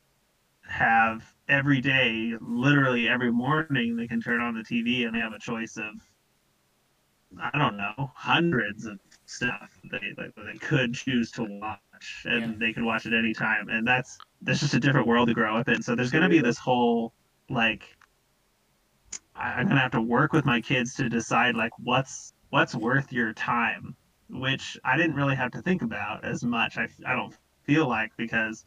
[0.67, 5.33] have every day, literally every morning, they can turn on the TV and they have
[5.33, 5.95] a choice of,
[7.39, 12.25] I don't know, hundreds of stuff that they like, that they could choose to watch,
[12.25, 12.57] and Yeah.
[12.59, 13.69] they can watch it anytime.
[13.69, 15.81] And that's that's just a different world to grow up in.
[15.81, 17.13] So there's gonna be this whole
[17.49, 17.97] like,
[19.35, 23.33] I'm gonna have to work with my kids to decide like what's what's worth your
[23.33, 23.95] time
[24.29, 26.77] which I didn't really have to think about as much.
[26.77, 28.63] I, I don't feel like because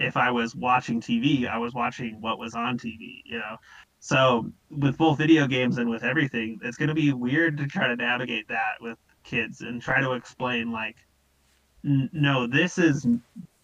[0.00, 3.56] if I was watching TV, I was watching what was on TV, you know.
[4.00, 7.86] So with both video games and with everything, it's going to be weird to try
[7.86, 10.96] to navigate that with kids and try to explain like,
[11.82, 13.06] no, this is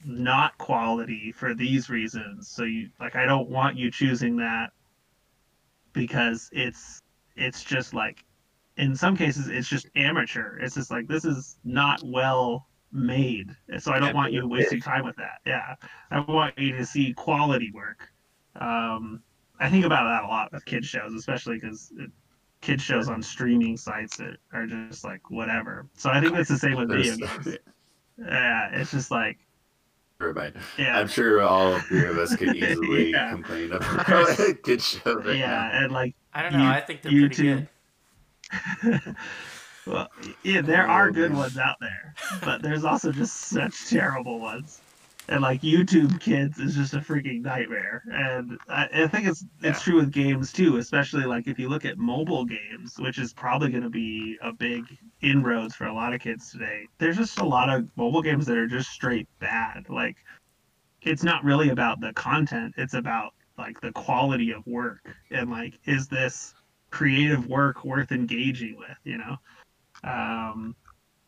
[0.05, 2.49] not quality for these reasons.
[2.49, 4.73] So you like, I don't want you choosing that
[5.95, 7.01] because it's
[7.35, 8.25] it's just like
[8.77, 10.59] in some cases it's just amateur.
[10.59, 12.67] It's just like this is not well
[12.97, 13.51] made.
[13.79, 15.41] So I don't Yeah, want you wasting time with that.
[15.47, 15.75] Yeah.
[16.11, 18.09] I want you to see quality work.
[18.61, 19.23] Um
[19.61, 21.93] I think about that a lot with kids shows, especially because
[22.61, 25.87] kids shows on streaming sites that are just like whatever.
[25.95, 27.57] So I think it's the same with video games.
[28.19, 29.39] Yeah, it's just like
[30.19, 30.57] Never mind.
[30.79, 33.31] yeah, I'm sure all three of us could easily Yeah.
[33.31, 36.63] complain about good shows right yeah, and like I don't know.
[36.65, 37.69] You- I think they're pretty good.
[39.87, 40.09] well,
[40.43, 41.39] yeah, there oh, are Oh, good man.
[41.39, 44.83] ones out there, but there's also just such terrible ones.
[45.29, 48.03] And like YouTube Kids is just a freaking nightmare.
[48.13, 49.85] And I, I think it's it's Yeah.
[49.85, 53.71] true with games too, especially like if you look at mobile games, which is probably
[53.71, 54.85] going to be a big
[55.23, 56.87] inroads for a lot of kids today.
[57.01, 59.87] There's just a lot of mobile games that are just straight bad.
[59.89, 60.17] Like
[61.03, 65.79] it's not really about the content; it's about like the quality of work and like
[65.87, 66.55] is this
[66.91, 69.37] creative work worth engaging with you know
[70.05, 70.75] um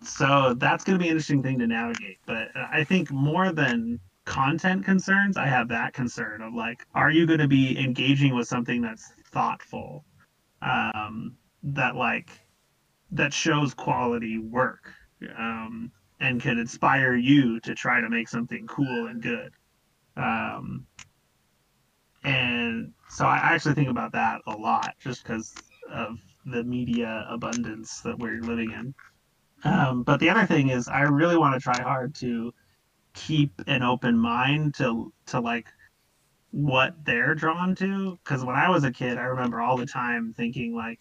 [0.02, 3.98] so that's going to be an interesting thing to navigate but i think more than
[4.24, 8.46] content concerns i have that concern of like are you going to be engaging with
[8.46, 10.04] something that's thoughtful?
[10.62, 12.30] Um that like
[13.12, 14.92] that shows quality work
[15.36, 15.90] um
[16.20, 19.52] and can inspire you to try to make something cool and good.
[20.16, 20.86] Um
[22.24, 25.54] and so I actually think about that a lot just because
[25.90, 26.18] of
[26.50, 28.94] the media abundance that we're living in.
[29.64, 32.52] Um, but the other thing is, I really want to try hard to
[33.14, 35.66] keep an open mind to to like
[36.50, 38.18] what they're drawn to.
[38.22, 41.00] Because when I was a kid, I remember all the time thinking like,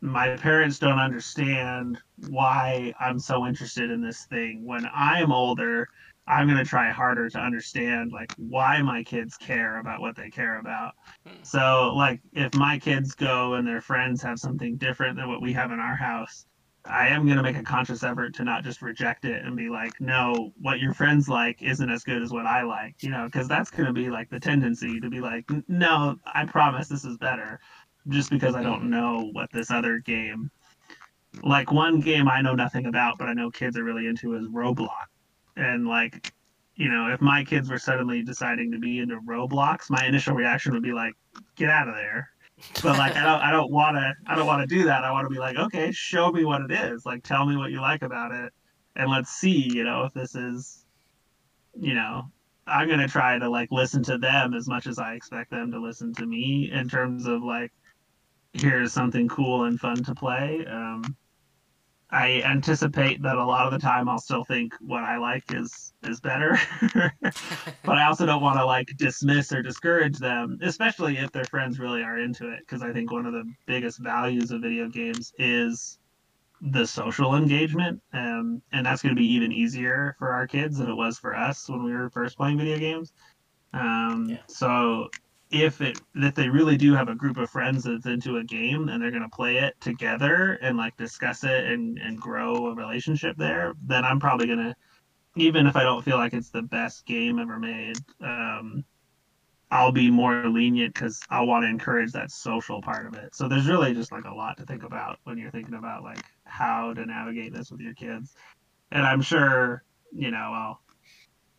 [0.00, 1.98] my parents don't understand
[2.28, 4.64] why I'm so interested in this thing.
[4.64, 5.88] When I'm older,
[6.30, 10.60] I'm gonna try harder to understand like why my kids care about what they care
[10.60, 10.92] about.
[11.26, 11.42] Hmm.
[11.42, 15.52] So like if my kids go and their friends have something different than what we
[15.54, 16.46] have in our house,
[16.84, 20.00] I am gonna make a conscious effort to not just reject it and be like,
[20.00, 23.48] no, what your friends like isn't as good as what I like, you know, because
[23.48, 27.58] that's gonna be like the tendency to be like, no, I promise this is better,
[28.06, 30.48] just because I don't know what this other game.
[31.42, 34.46] Like one game I know nothing about, but I know kids are really into is
[34.46, 35.08] Roblox
[35.56, 36.32] and like
[36.76, 40.72] you know if my kids were suddenly deciding to be into roblox my initial reaction
[40.72, 41.14] would be like
[41.56, 42.30] get out of there.
[42.82, 45.04] But like i don't i don't want to i don't want to do that.
[45.04, 47.06] I want to be like okay show me what it is.
[47.06, 48.52] Like tell me what you like about it.
[48.96, 50.84] And let's see you know if this is
[51.78, 52.24] you know
[52.66, 55.70] i'm going to try to like listen to them as much as i expect them
[55.70, 57.70] to listen to me in terms of like
[58.52, 60.64] here's something cool and fun to play.
[60.66, 61.16] Um
[62.12, 65.92] I anticipate that a lot of the time I'll still think what I like is
[66.02, 66.58] is better.
[67.22, 71.78] but I also don't want to like dismiss or discourage them, especially if their friends
[71.78, 75.32] really are into it because I think one of the biggest values of video games
[75.38, 75.98] is
[76.62, 80.90] the social engagement um, and that's going to be even easier for our kids than
[80.90, 83.12] it was for us when we were first playing video games.
[83.72, 84.38] Um, Yeah.
[84.48, 85.08] So
[85.50, 88.88] if it that they really do have a group of friends that's into a game
[88.88, 92.74] and they're going to play it together and like discuss it and and grow a
[92.74, 94.74] relationship there then i'm probably going to
[95.36, 98.84] even if i don't feel like it's the best game ever made um
[99.72, 103.34] i'll be more lenient because i want to encourage that social part of it.
[103.34, 106.24] So there's really just like a lot to think about when you're thinking about like
[106.44, 108.34] how to navigate this with your kids.
[108.92, 110.80] And i'm sure you know i'll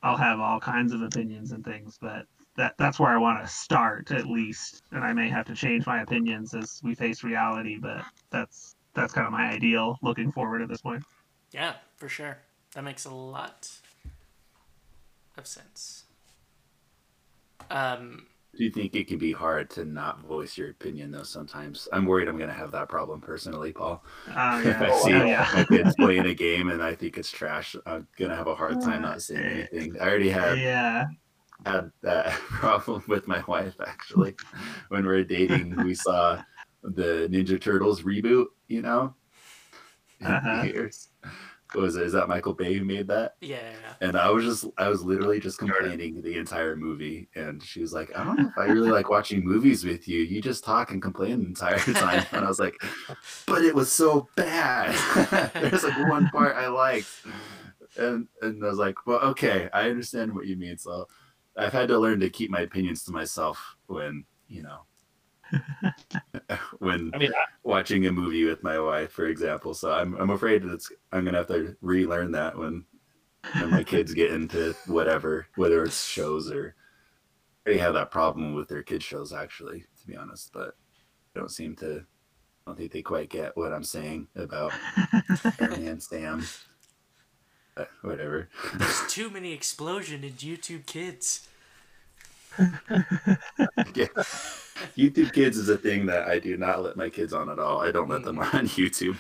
[0.03, 2.25] i'll have all kinds of opinions and things but
[2.61, 5.87] that that's where I want to start at least, and I may have to change
[5.87, 7.77] my opinions as we face reality.
[7.79, 11.03] But that's that's kind of my ideal looking forward at this point.
[11.51, 12.37] Yeah, for sure.
[12.75, 13.69] That makes a lot
[15.37, 16.05] of sense.
[17.69, 21.23] Um, Do you think it can be hard to not voice your opinion though?
[21.23, 24.03] Sometimes I'm worried I'm gonna have that problem personally, Paul.
[24.27, 25.49] Ah, oh If yeah, I see oh, yeah.
[25.53, 28.81] my kids playing a game and I think it's trash, I'm gonna have a hard
[28.81, 29.99] time uh, not saying eh, anything.
[29.99, 31.05] I already had yeah.
[31.65, 34.35] Had that problem with my wife actually.
[34.89, 36.39] When we were dating, we saw
[36.83, 39.15] the Ninja Turtles reboot, you know?
[40.19, 40.61] In Uh-huh.
[40.61, 41.09] theaters.
[41.73, 42.03] What was it?
[42.03, 43.33] Is that Michael Bay who made that?
[43.41, 47.29] yeah, And I was just, I was literally just complaining the entire movie.
[47.35, 50.21] And she was like, I don't know if I really like watching movies with you.
[50.21, 52.27] You just talk and complain the entire time.
[52.33, 52.75] And I was like,
[53.47, 55.05] but it was so bad.
[55.59, 57.11] There's like one part I liked.
[57.97, 60.77] And, and I was like, well, okay, I understand what you mean.
[60.77, 61.07] So
[61.57, 64.85] I've had to learn to keep my opinions to myself when, you know,
[66.79, 69.73] when I mean, I, watching a movie with my wife, for example.
[69.73, 72.85] So I'm I'm afraid that it's I'm gonna have to relearn that when
[73.55, 76.75] when my kids get into whatever, whether it's shows or
[77.65, 80.51] they have that problem with their kids shows actually, to be honest.
[80.53, 80.75] But
[81.33, 82.05] they don't seem to
[82.65, 84.71] I don't think they quite get what I'm saying about
[85.59, 86.45] Ernie and Sam.
[87.75, 88.49] But whatever.
[88.75, 91.47] there's too many explosion in YouTube Kids.
[92.59, 94.07] yeah.
[94.97, 97.81] YouTube Kids is a thing that I do not let my kids on at all.
[97.81, 99.17] I don't let them on YouTube.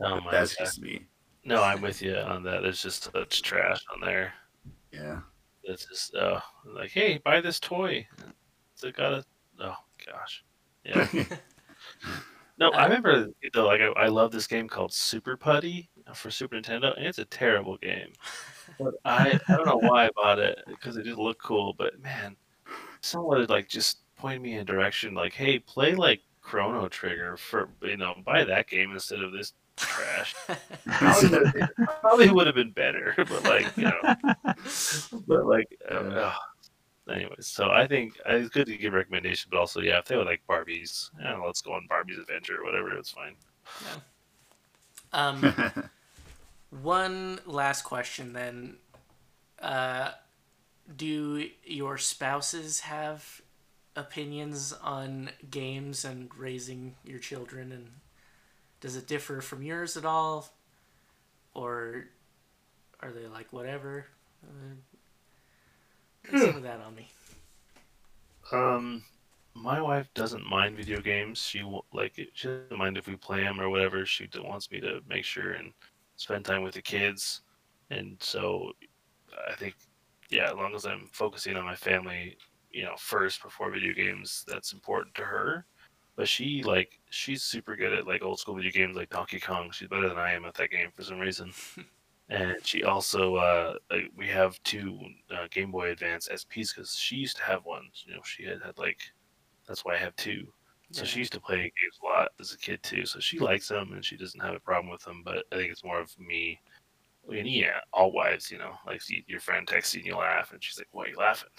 [0.00, 0.64] oh my That's God.
[0.64, 1.06] just me.
[1.44, 2.62] No, I'm with you on that.
[2.62, 4.32] There's just such trash on there.
[4.92, 5.20] Yeah.
[5.64, 8.06] It's just uh, like, hey, buy this toy.
[8.74, 9.24] It's like, got a
[9.60, 10.44] oh gosh,
[10.84, 11.06] yeah.
[12.58, 13.66] No, I remember though.
[13.66, 17.24] Like, I, I love this game called Super Putty for Super Nintendo, and it's a
[17.26, 18.12] terrible game.
[18.78, 21.74] But I I don't know why I bought it because it did look cool.
[21.76, 22.36] But man,
[23.00, 27.36] someone had like just pointed me in a direction like, hey, play like Chrono Trigger
[27.36, 30.34] for you know, buy that game instead of this trash.
[30.86, 34.14] Probably would have- probably would have been better, but like you know,
[35.26, 35.68] but like.
[35.90, 36.34] Uh, Yeah.
[37.12, 40.16] Anyways, so I think uh, it's good to give recommendations, but also yeah, if they
[40.16, 42.96] would like Barbie's, yeah, let's go on Barbie's Adventure or whatever.
[42.96, 43.34] It's fine.
[45.12, 45.54] Um,
[46.70, 48.76] one last question then.
[49.60, 50.10] Uh,
[50.96, 53.40] do your spouses have
[53.94, 57.90] opinions on games and raising your children and
[58.80, 60.48] does it differ from yours at all?
[61.54, 62.06] Or
[63.00, 64.06] are they like whatever?
[64.44, 64.74] Uh,
[66.38, 67.08] some of that on me.
[68.50, 69.04] Um,
[69.54, 71.38] my wife doesn't mind video games.
[71.38, 74.04] She like she doesn't mind if we play them or whatever.
[74.06, 75.72] She wants me to make sure and
[76.16, 77.42] spend time with the kids,
[77.90, 78.72] and so
[79.48, 79.74] I think
[80.30, 82.36] yeah, as long as I'm focusing on my family,
[82.70, 85.66] you know, first before video games, that's important to her.
[86.16, 89.70] But she like she's super good at like old school video games like Donkey Kong.
[89.70, 91.52] She's better than I am at that game for some reason.
[92.28, 94.98] and she also uh, uh, we have two
[95.30, 97.88] uh, Game Boy Advance SPs because she used to have one.
[98.06, 99.00] You know, she had had like
[99.66, 100.46] that's why I have two.
[100.90, 103.06] So she used to play games a lot as a kid too.
[103.06, 105.22] So she likes them and she doesn't have a problem with them.
[105.24, 106.60] But I think it's more of me.
[107.30, 110.52] And yeah, all wives, you know, like see your friend texts you and you laugh,
[110.52, 111.50] and she's like, "Why are you laughing?"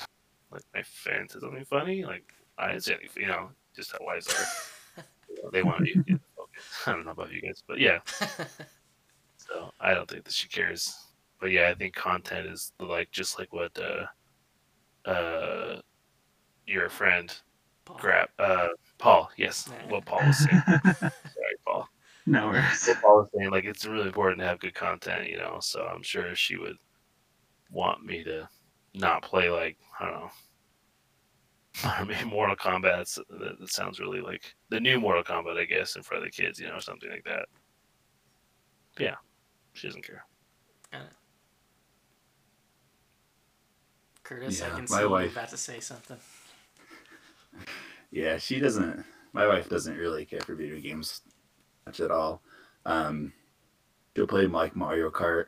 [0.52, 2.04] Like my friend said something funny.
[2.04, 3.24] Like I didn't say anything.
[3.24, 5.04] You know, just how wives are.
[5.52, 6.16] They want to be.
[6.86, 8.00] I don't know about you guys, but yeah.
[9.48, 10.96] So I don't think that she cares.
[11.40, 15.82] But yeah, I think content is like just like what uh uh
[16.66, 17.34] your friend
[17.86, 17.98] Paul.
[18.00, 19.70] Grab uh Paul, yes.
[19.70, 19.92] Yeah.
[19.92, 20.62] What Paul was saying.
[20.84, 21.88] Sorry, Paul.
[22.26, 22.88] no worries.
[22.88, 25.58] What Paul was saying, like it's really important to have good content, you know.
[25.62, 26.78] So I'm sure she would
[27.72, 28.48] want me to
[28.94, 30.32] not play like I don't know.
[31.84, 33.16] I mean, Mortal Kombat.
[33.30, 36.44] That, that sounds really like the new Mortal Kombat, I guess, in front of the
[36.44, 37.48] kids, you know, or something like that.
[38.96, 39.16] But yeah,
[39.74, 40.26] she doesn't care.
[44.24, 46.18] Curtis, I can my see you about to say something.
[48.12, 49.04] Yeah, she doesn't.
[49.34, 51.22] My wife doesn't really care for video games
[51.86, 52.44] much at all.
[52.86, 53.34] Um,
[54.16, 55.46] she'll play like Mario Kart.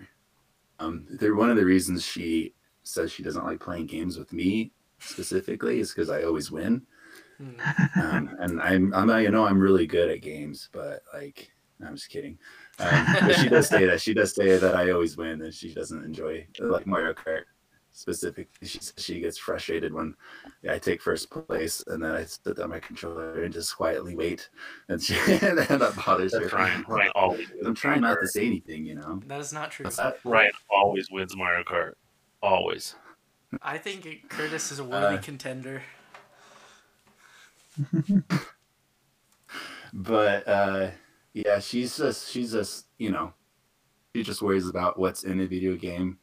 [0.79, 2.53] Um, they're one of the reasons she
[2.83, 6.81] says she doesn't like playing games with me specifically is because I always win.
[7.37, 7.59] Hmm.
[7.99, 11.51] Um, and I'm, I'm, you know I'm really good at games, but like,
[11.85, 12.37] I'm just kidding.
[12.79, 14.01] Um, but she does say that.
[14.01, 17.43] She does say that I always win, and she doesn't enjoy like Mario Kart
[17.95, 18.67] specifically.
[18.67, 20.15] She says she gets frustrated when
[20.69, 24.49] I take first place, and then I sit down my controller and just quietly wait,
[24.89, 26.41] and she and that bothers her.
[26.41, 26.85] That's Ryan.
[26.87, 27.47] Ryan always.
[27.65, 29.21] I'm trying not to say anything, you know.
[29.27, 29.85] That is not true.
[29.85, 30.17] What's that?
[30.23, 31.93] Ryan always wins Mario Kart.
[32.43, 32.95] Always.
[33.61, 35.81] I think Curtis is a worthy Uh, contender.
[39.93, 40.89] but uh
[41.33, 43.33] yeah she's just she's just you know
[44.15, 46.17] she just worries about what's in a video game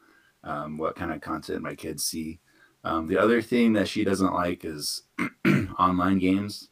[0.45, 2.40] um what kind of content my kids see.
[2.84, 5.03] Um the other thing that she doesn't like is
[5.78, 6.68] online games.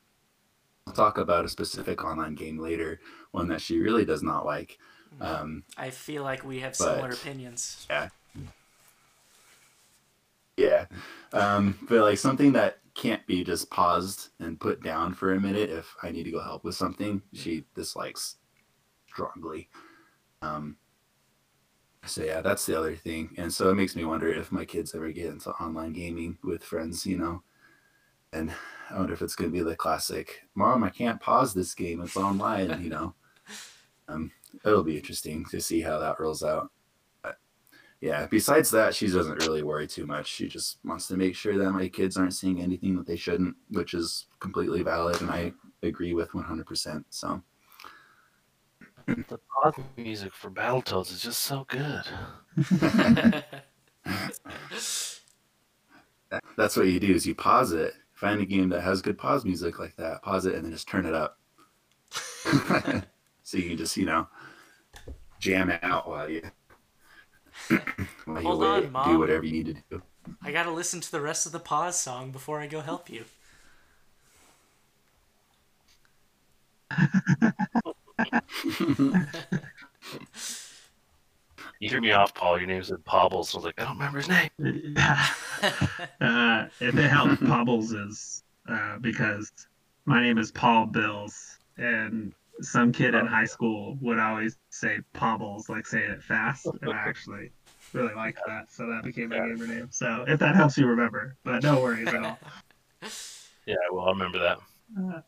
[0.86, 3.00] I'll talk about a specific online game later
[3.30, 4.78] one that she really does not like.
[5.20, 7.86] Um I feel like we have similar but- opinions.
[10.56, 10.86] yeah.
[11.32, 15.70] Um but like something that can't be just paused and put down for a minute
[15.70, 18.36] if i need to go help with something she dislikes
[19.08, 19.68] strongly.
[20.42, 20.76] Um
[22.06, 24.94] so yeah that's the other thing and so it makes me wonder if my kids
[24.94, 27.42] ever get into online gaming with friends you know?
[28.32, 28.52] And
[28.90, 32.00] i wonder if it's going to be the classic mom i can't pause this game
[32.00, 33.14] it's online you know?
[34.08, 34.32] Um
[34.64, 36.70] it'll be interesting to see how that rolls out.
[38.00, 40.26] Yeah besides that she doesn't really worry too much.
[40.26, 43.54] She just wants to make sure that my kids aren't seeing anything that they shouldn't
[43.70, 47.42] which is completely valid and i agree with 100% so
[49.28, 52.04] The pause music for Battletoads is just so good.
[56.56, 59.44] that's what you do is you pause it find a game that has good pause
[59.44, 61.38] music like that pause it and then just turn it up
[63.42, 64.26] so you can just you know
[65.38, 66.42] jam out while you
[68.24, 70.02] while you Hold wait, on, do whatever you need to do
[70.42, 73.24] I gotta listen to the rest of the pause song before I go help you.
[81.80, 82.58] You threw me off, Paul.
[82.58, 83.46] Your name said Pobbles.
[83.46, 84.50] So I was like, I don't remember his name.
[86.20, 89.50] uh, if it helps, Pobbles is uh, because
[90.04, 95.70] my name is Paul Bills, and some kid in high school would always say Pobbles,
[95.70, 97.50] like saying it fast, and I actually
[97.94, 99.88] really liked that, so that became my gamer name.
[99.90, 102.38] So if that helps you remember, but no worries at all.
[103.66, 104.58] Yeah, well, I'll remember that.
[104.98, 105.20] Uh,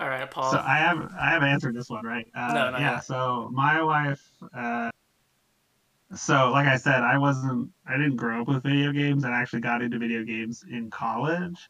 [0.00, 0.50] All right, Paul.
[0.50, 2.26] So I have I have answered this one right.
[2.34, 2.94] Uh, No, yeah.
[2.94, 3.00] no.
[3.04, 4.26] So my wife.
[4.54, 4.90] Uh,
[6.16, 7.70] so like I said, I wasn't.
[7.86, 9.26] I didn't grow up with video games.
[9.26, 11.68] I actually got into video games in college.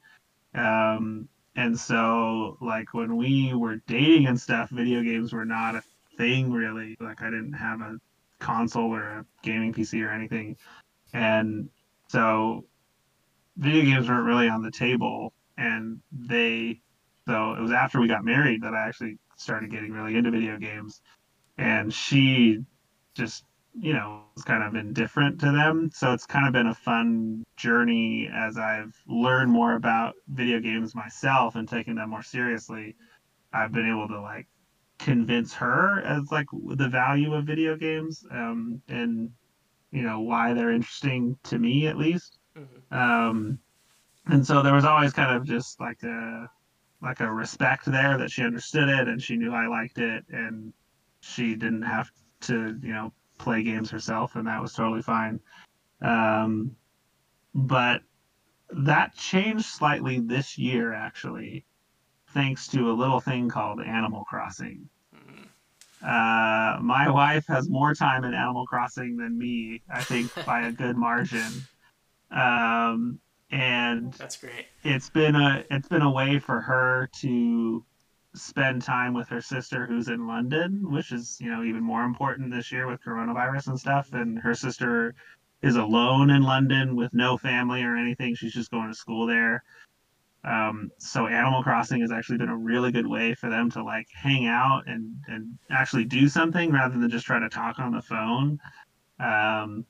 [0.55, 5.82] Um, and so like when we were dating and stuff, video games were not a
[6.16, 6.97] thing really.
[7.01, 7.98] Like I didn't have a
[8.39, 10.57] console or a gaming PC or anything,
[11.12, 11.69] and
[12.09, 12.65] so
[13.57, 15.32] video games weren't really on the table.
[15.59, 16.81] And they
[17.31, 20.59] so it was after we got married that I actually started getting really into video
[20.59, 21.01] games.
[21.59, 22.59] And she
[23.15, 23.44] just,
[23.78, 25.90] you know, was kind of indifferent to them.
[25.94, 30.97] So it's kind of been a fun journey as I've learned more about video games
[30.97, 32.97] myself and taking them more seriously.
[33.52, 34.48] I've been able to like
[34.98, 39.31] convince her as like the value of video games um, and,
[39.93, 42.40] you know, why they're interesting to me at least.
[42.59, 42.93] Mhm.
[42.93, 43.59] Um,
[44.27, 46.51] and so there was always kind of just like a
[47.03, 50.73] like a respect there that she understood it and she knew I liked it and
[51.21, 52.11] she didn't have
[52.43, 55.41] to you know play games herself, and that was totally fine.
[56.03, 56.77] Um,
[57.55, 58.03] but
[58.71, 61.65] that changed slightly this year, actually,
[62.29, 64.89] thanks to a little thing called Animal Crossing.
[66.03, 70.73] Uh, my wife has more time in Animal Crossing than me, I think, by a
[70.73, 71.51] good margin.
[72.31, 73.19] Um,
[73.51, 74.67] and That's great.
[74.85, 77.85] it's been a it's been a way for her to
[78.35, 82.53] spend time with her sister who's in London, which is you know even more important
[82.53, 84.13] this year with coronavirus and stuff.
[84.13, 85.15] And her sister
[85.63, 88.35] is alone in London with no family or anything.
[88.35, 89.63] She's just going to school there.
[90.43, 94.07] Um, so Animal Crossing has actually been a really good way for them to like
[94.15, 98.01] hang out and and actually do something rather than just try to talk on the
[98.01, 98.59] phone.
[99.19, 99.85] Um,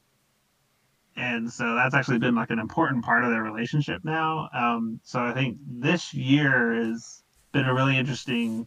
[1.21, 4.49] and so that's actually been like an important part of their relationship now.
[4.55, 7.23] Um, so I think this year has
[7.53, 8.67] been a really interesting,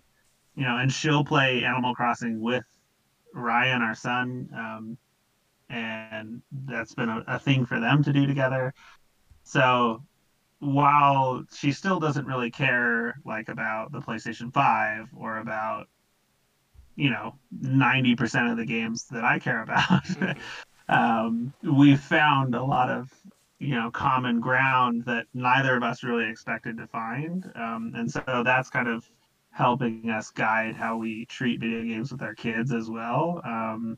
[0.55, 2.65] you know, and she'll play Animal Crossing with
[3.33, 4.97] Ryan, our son, um,
[5.69, 8.73] and that's been a, a thing for them to do together.
[9.43, 10.03] So
[10.59, 15.87] while she still doesn't really care like about the PlayStation 5 or about
[16.95, 20.37] you know 90% of the games that I care about Mhm.
[20.89, 23.11] um, we found a lot of
[23.59, 27.51] you know common ground that neither of us really expected to find.
[27.55, 29.09] Um, and so that's kind of
[29.51, 33.41] helping us guide how we treat video games with our kids as well.
[33.45, 33.97] Um,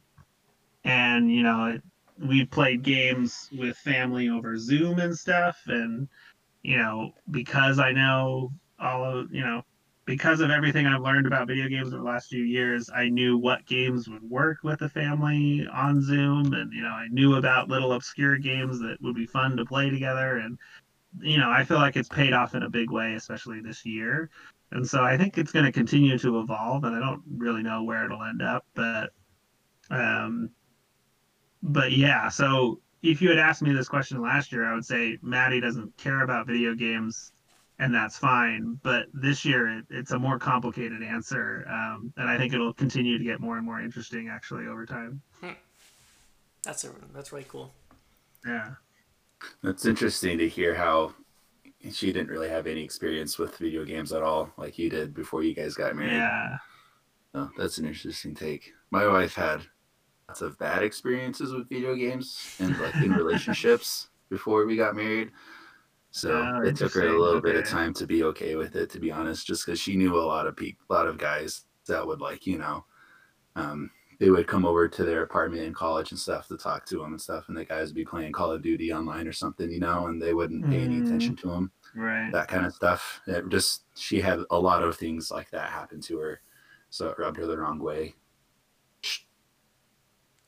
[0.83, 1.81] and you know it,
[2.19, 5.57] we've played games with family over zoom and stuff.
[5.67, 6.07] And
[6.65, 9.61] you know because i know all of you know
[10.05, 13.37] because of everything I've learned about video games over the last few years, I knew
[13.37, 17.69] what games would work with the family on Zoom, and you know, I knew about
[17.69, 20.59] little obscure games that would be fun to play together, and
[21.19, 24.29] you know, I feel like it's paid off in a big way, especially this year.
[24.71, 27.83] And so I think it's going to continue to evolve, and I don't really know
[27.83, 29.11] where it'll end up, but
[29.89, 30.51] um,
[31.63, 32.29] but yeah.
[32.29, 35.97] So if you had asked me this question last year, I would say Maddie doesn't
[35.97, 37.31] care about video games
[37.79, 38.79] and that's fine.
[38.83, 43.17] But this year, it, it's a more complicated answer, um, and I think it'll continue
[43.17, 45.21] to get more and more interesting actually over time.
[46.63, 47.73] That's a that's really cool.
[48.45, 48.71] Yeah,
[49.63, 51.13] That's interesting to hear how
[51.91, 55.43] she didn't really have any experience with video games at all, like you did before
[55.43, 56.13] you guys got married.
[56.13, 56.57] yeah,
[57.33, 58.71] Oh, that's an interesting take.
[58.91, 59.61] My wife had
[60.27, 65.31] lots of bad experiences with video games and like in relationships before we got married.
[66.15, 68.89] So Oh, it took her a little bit of time to be okay with it,
[68.91, 71.65] to be honest, just because she knew a lot of people, a lot of guys
[71.87, 72.85] that would like, you know,
[73.57, 76.99] um, they would come over to their apartment in college and stuff to talk to
[76.99, 79.69] them and stuff, and the guys would be playing Call of Duty online or something,
[79.69, 81.05] you know, and they wouldn't pay any Mm.
[81.05, 82.31] attention to them right.
[82.31, 83.21] that kind of stuff.
[83.27, 86.41] It just she had a lot of things like that happen to her,
[86.91, 88.15] so it rubbed her the wrong way.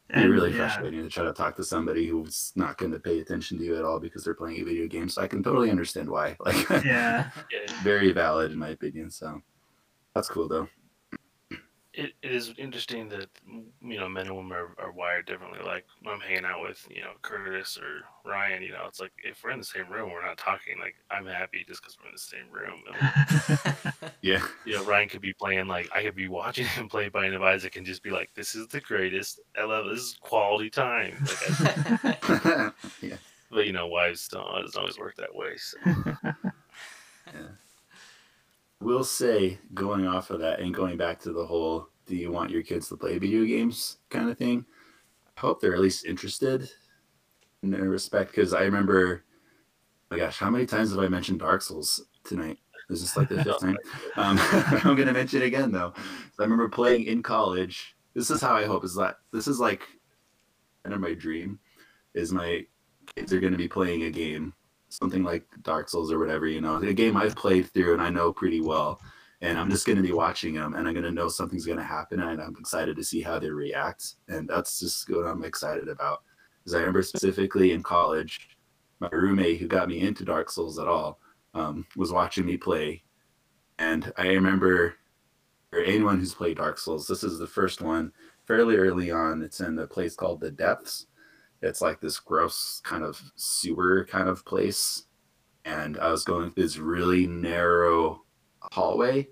[0.09, 2.99] It'd be really yeah, frustrating to try to talk to somebody who's not going to
[2.99, 5.09] pay attention to you at all because they're playing a video game.
[5.09, 6.37] So I can totally understand why.
[6.45, 9.11] Like, Yeah, Yeah, very valid in my opinion.
[9.11, 9.41] So
[10.15, 10.69] that's cool though.
[11.97, 13.27] It, it is interesting that
[13.81, 15.59] you know men and women are, are wired differently.
[15.65, 19.11] Like when I'm hanging out with you know Curtis or Ryan, you know, it's like
[19.23, 20.77] if we're in the same room, we're not talking.
[20.79, 22.83] Like I'm happy just because we're in the same room.
[22.87, 24.45] And, Yeah.
[24.63, 27.41] you know, Ryan could be playing like I could be watching him play Binding of
[27.41, 29.39] Isaac and just be like, "This is the greatest.
[29.59, 29.95] I love it.
[29.95, 31.17] this is quality time."
[31.99, 33.17] Like, yeah.
[33.49, 35.55] but you know, wives don't it doesn't always work that way.
[35.57, 35.77] So
[38.79, 42.51] Will say going off of that and going back to the whole do you want
[42.51, 44.65] your kids to play video games kind of thing.
[45.35, 46.69] I hope they're at least interested
[47.63, 49.23] in their respect because I remember
[50.09, 52.59] oh my gosh, how many times have I mentioned Dark Souls tonight?
[52.89, 53.77] Is this like the fifth time?
[54.15, 54.37] Um,
[54.83, 55.93] I'm gonna mention it again though.
[55.95, 57.95] So I remember playing in college.
[58.13, 59.81] This is how I hope is that this is like
[60.83, 61.59] kind of my dream
[62.13, 62.65] is my
[63.15, 64.53] kids are gonna be playing a game,
[64.89, 68.09] something like Dark Souls or whatever, you know, a game I've played through and I
[68.09, 69.01] know pretty well.
[69.41, 72.41] And I'm just gonna be watching them and I'm gonna know something's gonna happen and
[72.41, 74.13] I'm excited to see how they react.
[74.27, 76.23] And that's just what I'm excited about.
[76.59, 78.57] Because I remember specifically in college,
[78.99, 81.19] my roommate who got me into Dark Souls at all
[81.53, 83.03] um, was watching me play,
[83.79, 84.95] and I remember,
[85.71, 88.11] or anyone who's played Dark Souls, this is the first one
[88.45, 89.43] fairly early on.
[89.43, 91.07] It's in a place called the Depths.
[91.61, 95.03] It's like this gross kind of sewer kind of place,
[95.65, 98.23] and I was going through this really narrow
[98.59, 99.27] hallway,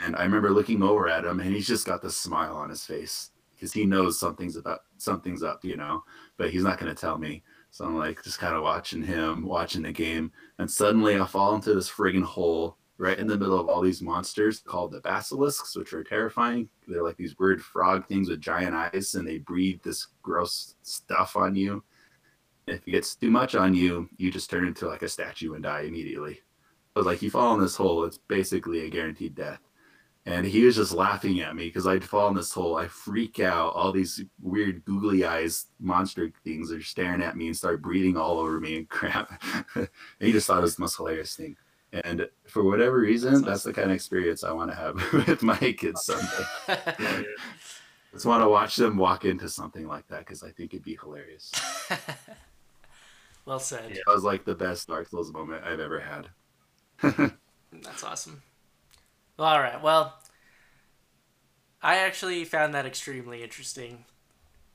[0.00, 2.84] and I remember looking over at him, and he's just got this smile on his
[2.84, 6.04] face because he knows something's about something's up, you know,
[6.36, 7.42] but he's not going to tell me.
[7.70, 11.54] So I'm like just kind of watching him, watching the game, and suddenly I fall
[11.54, 15.76] into this friggin' hole right in the middle of all these monsters called the basilisks,
[15.76, 16.68] which are terrifying.
[16.86, 21.36] They're like these weird frog things with giant eyes, and they breathe this gross stuff
[21.36, 21.82] on you.
[22.66, 25.62] If it gets too much on you, you just turn into like a statue and
[25.64, 26.40] die immediately.
[26.94, 29.60] But like you fall in this hole, it's basically a guaranteed death.
[30.24, 32.76] And he was just laughing at me because I'd fall in this hole.
[32.76, 33.74] I freak out.
[33.74, 38.38] All these weird googly eyes monster things are staring at me and start breathing all
[38.38, 39.42] over me and crap.
[39.74, 39.88] and
[40.20, 41.56] he just thought it was the most hilarious thing.
[41.92, 44.96] And for whatever reason, that's, that's the kind of experience I want to have
[45.26, 46.46] with my kids someday.
[46.68, 47.24] I
[48.14, 50.98] just want to watch them walk into something like that because I think it'd be
[51.00, 51.52] hilarious.
[53.46, 53.90] well said.
[53.90, 54.02] Yeah.
[54.06, 56.28] That was like the best Dark Souls moment I've ever had.
[57.72, 58.42] That's awesome.
[59.38, 59.82] All right.
[59.82, 60.18] Well,
[61.82, 64.04] I actually found that extremely interesting,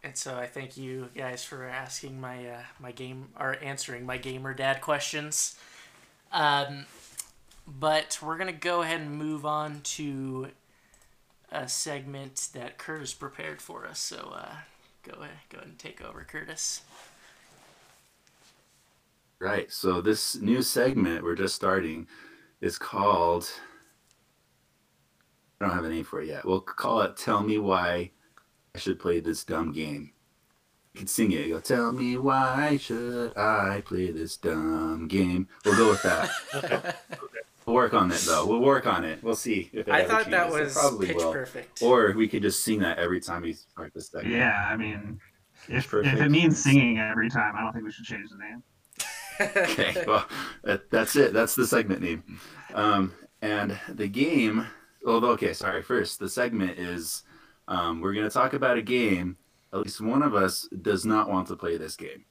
[0.04, 4.18] and so I thank you guys for asking my uh, my game or answering my
[4.18, 5.56] gamer dad questions.
[6.32, 6.86] Um,
[7.68, 10.50] but we're gonna go ahead and move on to
[11.52, 14.00] a segment that Curtis prepared for us.
[14.00, 14.56] So uh,
[15.04, 16.82] go ahead, go ahead and take over, Curtis.
[19.40, 19.72] Right.
[19.72, 22.08] So this new segment we're just starting
[22.62, 23.52] is called.
[25.60, 26.46] I don't have a name for it yet.
[26.46, 28.12] We'll call it "Tell Me Why
[28.74, 30.12] I Should Play This Dumb Game."
[30.94, 31.50] You can sing it.
[31.50, 35.48] Go, tell me why should I play this dumb game?
[35.64, 36.32] We'll go with that.
[36.56, 36.82] okay.
[37.68, 38.46] We'll work on it though.
[38.46, 39.22] We'll work on it.
[39.22, 41.34] We'll see if it I thought that was probably pitch will.
[41.34, 41.82] perfect.
[41.82, 44.34] Or we could just sing that every time we start this segment.
[44.34, 45.20] Yeah, I mean,
[45.68, 48.64] if, if it means singing every time, I don't think we should change the name
[49.58, 50.26] okay, well,
[50.64, 51.34] that, that's it.
[51.34, 52.40] That's the segment name.
[52.74, 54.66] Um, and the game,
[55.06, 55.84] although, okay, sorry.
[55.84, 57.24] First, the segment is
[57.68, 59.38] um, we're going to talk about a game.
[59.74, 62.26] At least one of us does not want to play this game.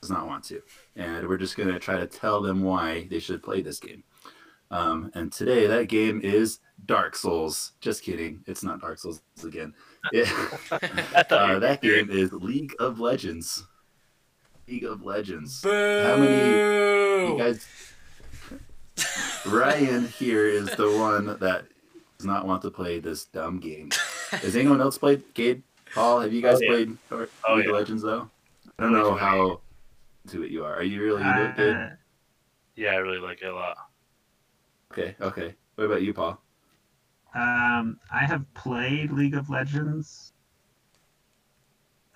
[0.00, 0.62] Does not want to.
[0.96, 4.04] And we're just going to try to tell them why they should play this game.
[4.74, 7.72] Um, and today, that game is Dark Souls.
[7.80, 8.42] Just kidding.
[8.48, 9.72] It's not Dark Souls again.
[10.12, 10.28] It,
[11.32, 13.64] uh, that game is League of Legends.
[14.68, 15.62] League of Legends.
[15.62, 15.70] Boo!
[15.70, 17.66] How many you guys?
[19.46, 21.64] Ryan here is the one that
[22.18, 23.88] does not want to play this dumb game.
[24.30, 25.62] Has anyone else played Gabe?
[25.94, 26.68] Paul, have you guys oh, yeah.
[26.68, 27.64] played oh, League oh, yeah.
[27.64, 28.28] of Legends though?
[28.78, 29.60] I don't know how
[30.26, 30.74] into it you are.
[30.74, 31.98] Are you really into uh, it, Gabe?
[32.76, 33.76] Yeah, I really like it a lot.
[34.96, 35.56] Okay, okay.
[35.74, 36.40] What about you, Paul?
[37.34, 40.32] Um, I have played League of Legends.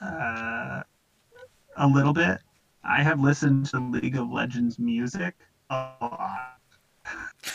[0.01, 0.83] Uh,
[1.77, 2.39] a little bit.
[2.85, 5.35] I have listened to League of Legends music
[5.71, 6.59] a lot.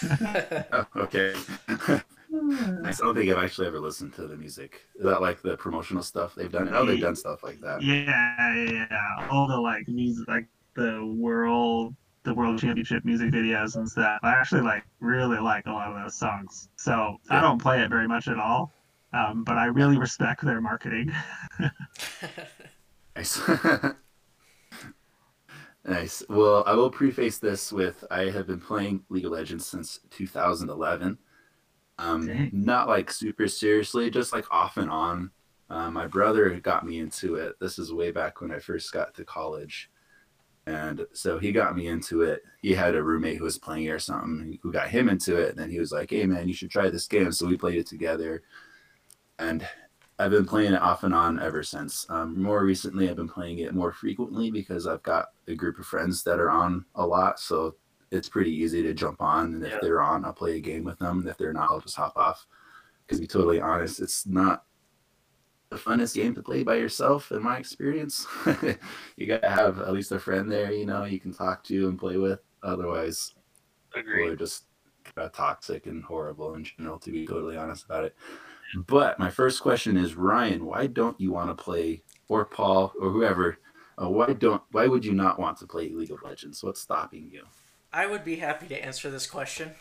[0.74, 1.34] oh, okay.
[1.70, 4.82] I don't think I've actually ever listened to the music.
[4.98, 6.68] Is that like the promotional stuff they've done?
[6.76, 7.82] Oh, they've done stuff like that.
[7.82, 9.30] Yeah, yeah.
[9.32, 14.20] All the like music, like the world, the world championship music videos and stuff.
[14.24, 16.70] I actually like really like a lot of those songs.
[16.78, 17.38] So yeah.
[17.38, 18.72] I don't play it very much at all,
[19.14, 21.12] um, but I really respect their marketing.
[23.16, 23.42] nice.
[25.86, 26.24] Nice.
[26.30, 31.18] Well, I will preface this with I have been playing League of Legends since 2011.
[32.00, 35.32] Um, not like super seriously, just like off and on.
[35.70, 37.56] Uh, my brother got me into it.
[37.60, 39.90] This is way back when I first got to college.
[40.66, 42.42] And so he got me into it.
[42.62, 45.50] He had a roommate who was playing it or something who got him into it.
[45.50, 47.32] And then he was like, hey, man, you should try this game.
[47.32, 48.44] So we played it together.
[49.40, 49.68] And
[50.20, 52.06] I've been playing it off and on ever since.
[52.10, 55.86] Um, more recently, I've been playing it more frequently because I've got a group of
[55.86, 57.40] friends that are on a lot.
[57.40, 57.76] So
[58.12, 59.56] it's pretty easy to jump on.
[59.56, 59.80] And if yeah.
[59.82, 61.20] they're on, I'll play a game with them.
[61.20, 62.46] And if they're not, I'll just hop off.
[63.06, 64.64] Because to be totally honest, it's not
[65.74, 68.28] the funnest game to play by yourself, in my experience.
[69.18, 71.90] you got to have at least a friend there, you know, you can talk to
[71.90, 72.40] and play with.
[72.62, 73.34] Otherwise,
[73.96, 74.14] Agreed.
[74.14, 74.66] people are just
[75.04, 78.16] kind of toxic and horrible in general, to be totally honest about it.
[78.88, 83.10] But my first question is, Ryan, why don't you want to play, or Paul, or
[83.10, 83.58] whoever,
[84.02, 86.64] uh, why don't, why would you not want to play League of Legends?
[86.64, 87.44] What's stopping you?
[87.92, 89.72] I would be happy to answer this question.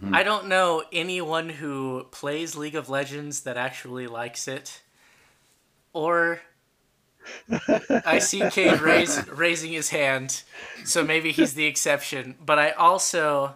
[0.00, 0.14] Hmm.
[0.14, 4.82] I don't know anyone who plays League of Legends that actually likes it,
[5.92, 6.40] or
[8.04, 10.42] I see Cade raise, raising his hand,
[10.84, 12.34] so maybe he's the exception.
[12.44, 13.54] But I also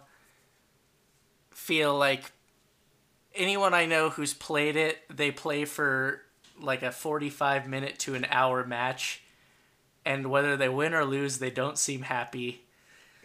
[1.51, 2.33] feel like
[3.35, 6.21] anyone I know who's played it, they play for
[6.61, 9.23] like a 45 minute to an hour match
[10.05, 12.63] and whether they win or lose, they don't seem happy.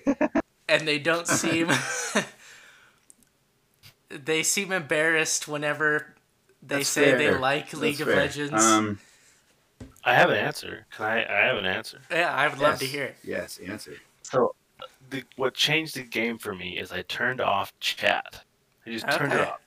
[0.68, 1.68] and they don't seem
[4.10, 6.16] they seem embarrassed whenever
[6.62, 7.18] they That's say fair.
[7.18, 8.16] they like League That's of fair.
[8.16, 8.64] Legends.
[8.64, 9.00] Um,
[10.04, 10.86] I have an answer.
[10.96, 12.02] Can I I have an answer.
[12.12, 12.62] Yeah, I would yes.
[12.62, 13.18] love to hear it.
[13.24, 13.94] Yes, answer.
[14.24, 14.56] So
[15.10, 18.44] the, what changed the game for me is I turned off chat.
[18.86, 19.62] I just turned it off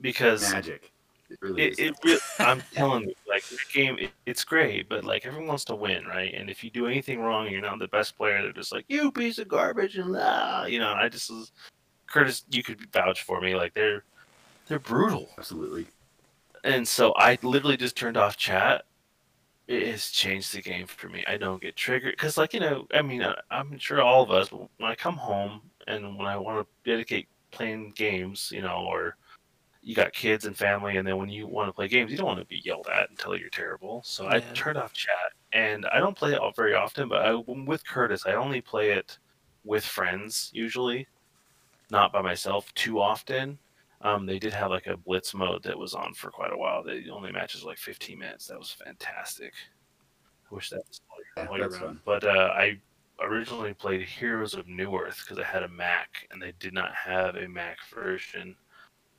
[0.00, 0.92] because Magic.
[1.28, 1.78] It really it, is.
[1.78, 5.64] it really, I'm telling you, like the game, it, it's great, but like everyone wants
[5.66, 6.34] to win, right?
[6.34, 8.42] And if you do anything wrong, and you're not the best player.
[8.42, 10.92] They're just like you piece of garbage and blah, you know.
[10.92, 11.52] I just was,
[12.10, 13.54] Curtis, you could vouch for me.
[13.54, 14.04] Like they're
[14.66, 15.86] they're brutal, Absolutely.
[16.64, 18.84] and so I literally just turned off chat.
[19.68, 21.24] It has changed the game for me.
[21.28, 24.30] I don't get triggered because, like you know, I mean, I, I'm sure all of
[24.30, 28.84] us when I come home and when I want to dedicate playing games, you know,
[28.88, 29.16] or
[29.82, 32.26] you got kids and family, and then when you want to play games, you don't
[32.26, 34.02] want to be yelled at until you're terrible.
[34.04, 34.52] So I Yeah.
[34.54, 37.08] turned off chat, and I don't play it all very often.
[37.08, 39.18] But I, with Curtis, I only play it
[39.64, 41.06] with friends usually,
[41.90, 43.58] not by myself too often.
[44.02, 46.82] Um, they did have like a blitz mode that was on for quite a while.
[46.82, 48.46] The only matches like 15 minutes.
[48.46, 49.52] That was fantastic.
[50.50, 51.96] I wish that was all year, all year.
[52.04, 52.78] But uh, I
[53.20, 57.36] originally played Heroes of Newerth because I had a Mac, and they did not have
[57.36, 58.56] a Mac version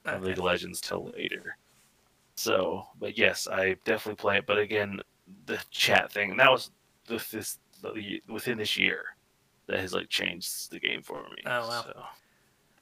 [0.06, 1.57] of League of Legends till later.
[2.35, 4.48] So, but yes, I definitely play it.
[4.48, 4.99] But again,
[5.45, 6.72] the chat thing that was
[7.06, 9.03] the, this the, within this year
[9.68, 11.43] that has like changed the game for me.
[11.45, 11.84] Oh, wow.
[11.84, 12.03] So,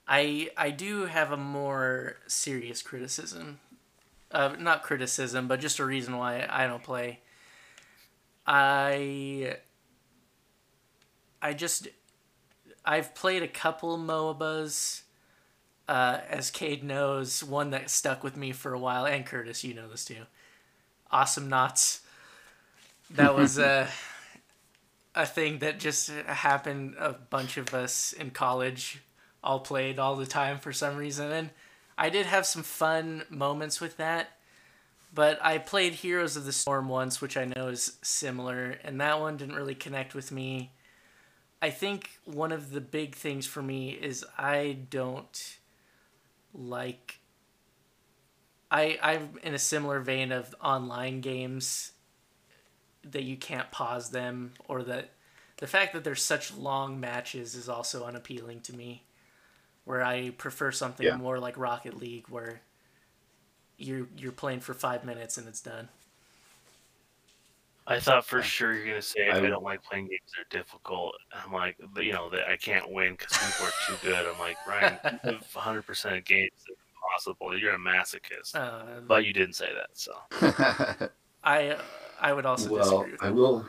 [0.10, 3.60] I I do have a more serious criticism.
[4.32, 7.20] Uh, not criticism, but just a reason why I don't play.
[8.48, 9.58] I
[11.42, 11.88] I just
[12.84, 15.04] I've played a couple MOBAs.
[15.88, 19.74] Uh, as Cade knows, one that stuck with me for a while, and Curtis, you
[19.74, 20.26] know this too.
[21.12, 22.02] Awesomenauts.
[23.12, 23.88] That was a
[25.16, 26.96] a thing that just happened.
[27.00, 29.02] A bunch of us in college
[29.44, 31.50] all played all the time for some reason, and
[31.98, 34.32] I did have some fun moments with that.
[35.14, 39.20] But I played Heroes of the Storm once, which I know is similar, and that
[39.20, 40.72] one didn't really connect with me.
[41.62, 45.58] I think one of the big things for me is I don't
[46.54, 47.20] like
[48.72, 51.92] I I'm in a similar vein of online games
[53.04, 55.12] that you can't pause them or that
[55.58, 59.04] the fact that there's such long matches is also unappealing to me
[59.90, 61.16] where I prefer something Yeah.
[61.18, 62.62] more like Rocket League where
[63.80, 65.90] you're you're playing for 5 minutes and it's done.
[67.88, 70.62] I thought for sure you're gonna say I, I- don't like playing games that are
[70.62, 71.16] difficult.
[71.34, 74.28] I'm like, but, you know, that I can't win because people are too good.
[74.32, 75.00] I'm like, Ryan,
[75.54, 77.58] 100 percent of games that are possible.
[77.58, 81.10] You're a masochist, Uh, but you didn't say that, so
[81.44, 81.78] I
[82.22, 83.68] I would also well, disagree with I will.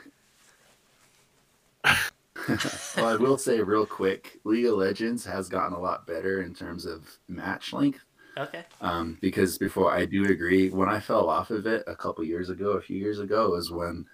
[2.97, 6.55] well, I will say real quick, League of Legends has gotten a lot better in
[6.55, 8.01] terms of match length.
[8.37, 8.65] Okay.
[8.81, 12.49] Um, because before I do agree, when I fell off of it a couple years
[12.49, 14.07] ago, a few years ago, was when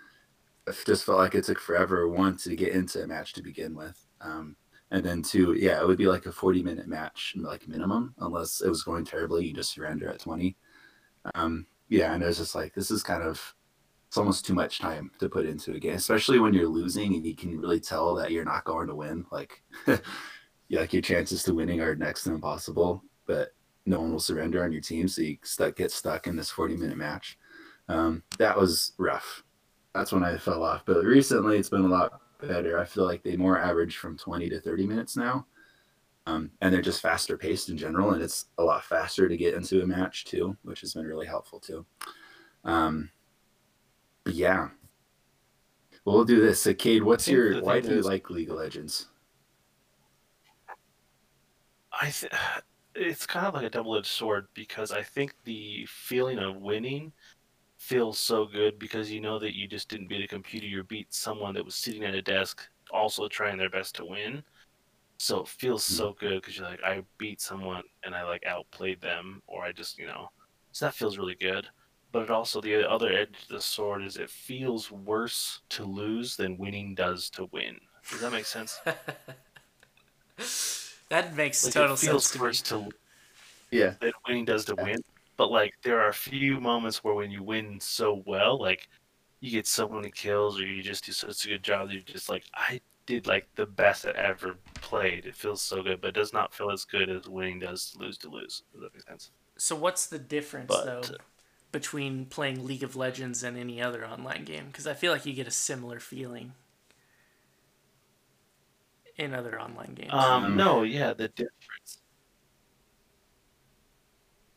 [0.69, 3.75] I just felt like it took forever one to get into a match to begin
[3.75, 4.57] with, um,
[4.91, 8.69] and then two, yeah, it would be like a forty-minute match, like minimum, unless it
[8.69, 10.57] was going terribly, you just surrender at twenty.
[11.35, 13.55] Um, yeah, and it was just like this is kind of
[14.07, 17.27] it's almost too much time to put into a game, especially when you're losing and
[17.27, 19.27] you can really tell that you're not going to win.
[19.31, 23.51] Like, yeah, like your chances to winning are next to impossible, but
[23.85, 26.77] no one will surrender on your team, so you stuck get stuck in this 40
[26.77, 27.39] minute match.
[27.89, 29.45] Um, that was rough.
[29.95, 30.83] That's when I fell off.
[30.85, 32.79] But recently, it's been a lot better.
[32.79, 35.47] I feel like they more average from 20 to 30 minutes now.
[36.27, 39.55] Um, and they're just faster paced in general, and it's a lot faster to get
[39.55, 41.87] into a match too, which has been really helpful too.
[42.65, 43.11] Um,
[44.35, 44.69] yeah,
[46.05, 46.63] well, we'll do this.
[46.63, 47.61] So, Cade, what's your?
[47.61, 49.07] Why do you is- like League of Legends?
[51.99, 52.33] I th-
[52.95, 57.13] it's kind of like a double-edged sword because I think the feeling of winning
[57.79, 61.13] feels so good because you know that you just didn't beat a computer, you beat
[61.13, 64.43] someone that was sitting at a desk also trying their best to win.
[65.19, 65.95] So it feels hmm.
[65.95, 69.73] so good because you're like, I beat someone and I like outplayed them, or I
[69.73, 70.29] just, you know,
[70.73, 71.67] so that feels really good.
[72.17, 76.35] But it also the other edge of the sword is it feels worse to lose
[76.35, 77.79] than winning does to win.
[78.11, 78.81] Does that make sense?
[81.11, 82.89] that makes Like total it feels sense to worse to
[83.71, 85.03] Yeah, that winning does to win.
[85.37, 88.89] But like there are a few moments where when you win so well, like
[89.41, 92.31] you get so many kills or you just do such a good job, you're just
[92.31, 95.27] like, I did like the best I ever played.
[95.27, 97.99] It feels so good, but it does not feel as good as winning does to
[97.99, 98.63] lose to lose.
[98.73, 99.33] Does that make sense?
[99.59, 101.19] So what's the difference But- though uh,
[101.79, 104.67] between playing League of Legends and any other online game?
[104.67, 106.53] Because I feel like you get a similar feeling
[109.17, 110.13] in other online games.
[110.13, 111.99] Um, Um, no, yeah, the difference.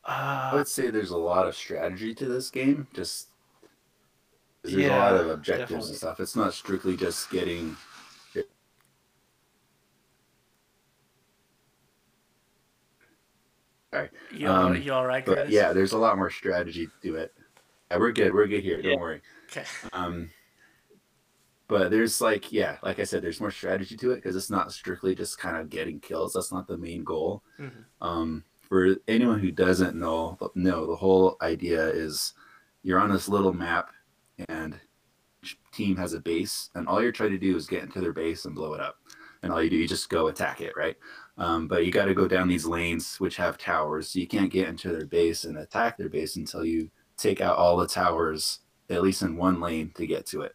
[0.04, 2.86] I Uh, would say there's a lot of strategy to this game.
[2.94, 3.28] Just
[4.62, 5.88] there's a lot of objectives definitely.
[5.88, 6.20] and stuff.
[6.20, 7.76] It's not strictly just getting
[14.32, 17.34] You all, Um, you all right, But yeah, there's a lot more strategy to it.
[17.90, 18.32] Yeah, we're good.
[18.32, 18.80] We're good here.
[18.80, 18.98] Don't Yeah.
[19.00, 19.22] worry.
[19.50, 19.64] Okay.
[19.92, 20.30] Um,
[21.66, 24.72] but there's like, yeah, like I said, there's more strategy to it because it's not
[24.72, 26.32] strictly just kind of getting kills.
[26.32, 27.42] That's not the main goal.
[27.58, 27.84] Mhm.
[28.00, 32.32] Um, for anyone who doesn't know, no, the whole idea is
[32.82, 33.90] you're on this little map
[34.48, 34.78] and
[35.72, 38.44] team has a base, and all you're trying to do is get into their base
[38.44, 38.96] and blow it up.
[39.42, 40.96] And all you do, you just go attack it, right?
[41.40, 44.52] Um, but you got to go down these lanes which have towers, so you can't
[44.52, 48.60] get into their base and attack their base until you take out all the towers,
[48.90, 50.54] at least in one lane, to get to it.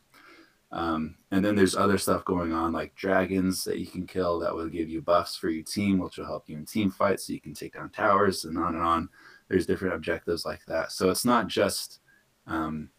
[0.71, 4.53] Um, and then there's other stuff going on like dragons that you can kill that
[4.53, 7.33] will give you buffs for your team, which will help you in team fights so
[7.33, 9.09] you can take down towers and on and on.
[9.49, 10.91] There's different objectives like that.
[10.91, 11.99] So it's not just
[12.45, 12.89] um,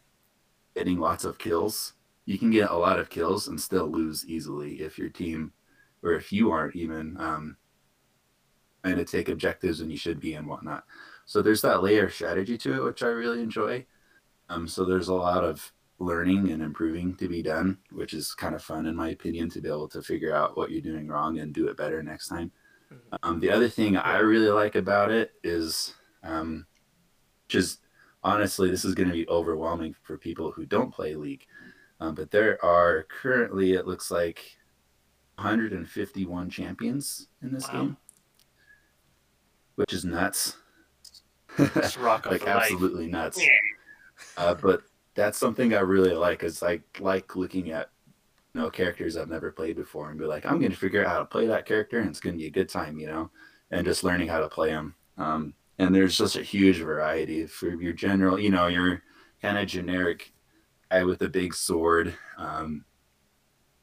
[0.74, 1.92] getting lots of kills.
[2.24, 5.52] You can get a lot of kills and still lose easily if your team
[6.02, 7.56] or if you aren't even um,
[8.86, 10.84] trying to take objectives and you should be and whatnot.
[11.24, 13.84] So there's that layer of strategy to it, which I really enjoy.
[14.48, 18.54] Um, so there's a lot of learning and improving to be done, which is kind
[18.54, 21.38] of fun in my opinion to be able to figure out what you're doing wrong
[21.40, 22.52] and do it better next time.
[23.24, 26.66] Um, the other thing I really like about it is um,
[27.48, 27.80] just
[28.22, 31.46] honestly, this is going to be overwhelming for people who don't play League.
[31.98, 34.58] Um, but there are currently, it looks like,
[35.36, 37.72] 151 champions in this Wow.
[37.72, 37.96] game,
[39.76, 40.56] which is nuts.
[41.58, 42.46] Like for life.
[42.46, 43.40] absolutely nuts.
[44.36, 44.82] Uh, but
[45.14, 46.42] that's something I really like.
[46.42, 47.88] Is I like looking at
[48.52, 51.10] you know characters I've never played before and be like, I'm going to figure out
[51.10, 53.30] how to play that character, and it's going to be a good time, you know,
[53.70, 54.94] and just learning how to play them.
[55.16, 59.02] Um, and there's just a huge variety for your general, you know, your
[59.42, 60.32] kind of generic
[60.90, 62.14] guy with a big sword.
[62.38, 62.84] Um,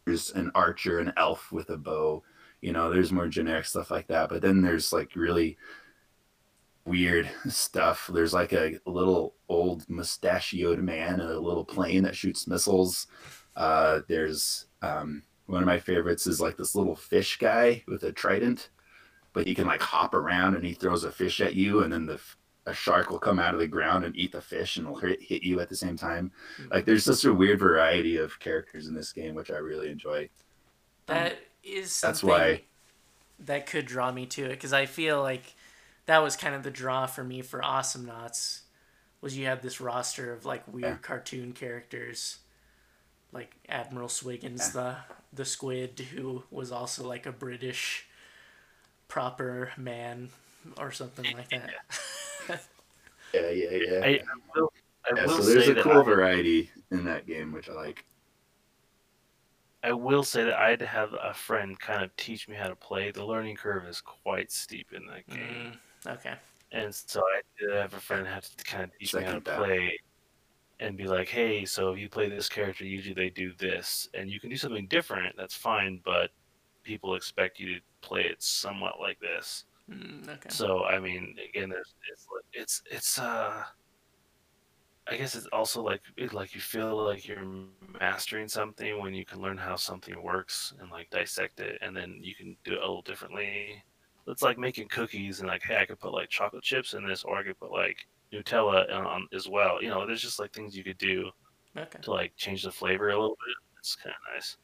[0.05, 2.23] there's an archer, an elf with a bow.
[2.61, 4.29] You know, there's more generic stuff like that.
[4.29, 5.57] But then there's like really
[6.85, 8.09] weird stuff.
[8.13, 13.07] There's like a little old mustachioed man in a little plane that shoots missiles.
[13.55, 18.11] Uh, there's um, one of my favorites is like this little fish guy with a
[18.11, 18.69] trident,
[19.33, 22.05] but he can like hop around and he throws a fish at you, and then
[22.05, 22.19] the
[22.65, 25.21] a shark will come out of the ground and eat the fish and will hit,
[25.21, 26.31] hit you at the same time.
[26.71, 30.29] Like there's just a weird variety of characters in this game, which I really enjoy.
[31.07, 32.61] That is That's why-
[33.39, 35.55] that could draw me to it because I feel like
[36.05, 38.61] that was kind of the draw for me for Awesomenauts
[39.21, 40.97] was you had this roster of like weird Yeah.
[41.01, 42.39] cartoon characters
[43.31, 44.97] like Admiral Swiggins the
[45.33, 48.07] the squid who was also like a British
[49.07, 50.29] proper man
[50.77, 51.75] or something like that.
[53.33, 54.01] Yeah, yeah, yeah.
[54.01, 54.19] I, I
[54.55, 54.73] will,
[55.05, 57.73] I yeah will so there's say a cool I, variety in that game, which I
[57.73, 58.05] like.
[59.83, 62.67] I will say that I had to have a friend kind of teach me how
[62.69, 63.11] to play.
[63.11, 65.73] The learning curve is quite steep in that game.
[65.73, 65.77] Mm,
[66.07, 66.35] okay.
[66.71, 69.41] And so I did have a friend have to kind of teach me how to
[69.41, 69.57] Second that.
[69.57, 69.99] play
[70.79, 74.09] and be like, hey, so if you play this character, usually they do this.
[74.13, 76.31] And you can do something different, that's fine, but
[76.83, 79.65] people expect you to play it somewhat like this.
[79.89, 80.49] Mm, okay.
[80.49, 83.63] So I mean, again, there's it's it's it's uh,
[85.07, 87.45] I guess it's also like it, like you feel like you're
[87.99, 92.17] mastering something when you can learn how something works and like dissect it, and then
[92.21, 93.83] you can do it a little differently.
[94.27, 97.23] It's like making cookies and like, hey, I could put like chocolate chips in this,
[97.23, 97.97] or I could put like
[98.33, 99.81] Nutella on, on as well.
[99.83, 101.29] You know, there's just like things you could do
[101.77, 101.99] Okay.
[102.03, 103.55] to like change the flavor a little bit.
[103.79, 104.57] It's kind of nice.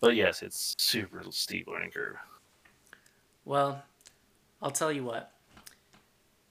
[0.00, 2.16] But yes, it's super steep learning curve.
[3.44, 3.82] Well,
[4.62, 5.32] I'll tell you what.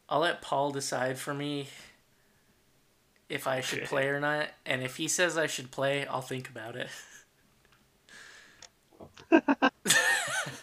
[0.09, 1.67] I'll let Paul decide for me
[3.29, 3.85] if I should Okay.
[3.85, 6.89] play or not, and if he says I should play, I'll think about it.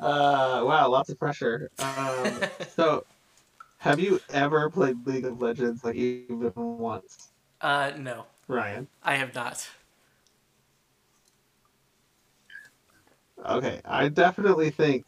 [0.00, 1.70] Uh, wow, lots of pressure.
[1.80, 3.04] Um, so,
[3.78, 7.30] have you ever played League of Legends like even once,
[7.60, 8.86] Uh, no, Ryan?
[9.02, 9.68] I have not.
[13.46, 15.06] Okay, I definitely think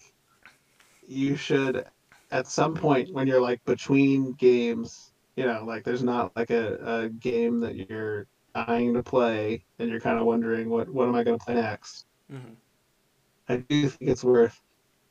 [1.07, 1.85] you should,
[2.31, 6.75] at some point when you're like between games, you know, like there's not like a,
[7.05, 11.15] a game that you're dying to play and you're kind of wondering what what am
[11.15, 12.07] I going to play next.
[12.31, 12.55] hmm
[13.49, 14.61] I do think it's worth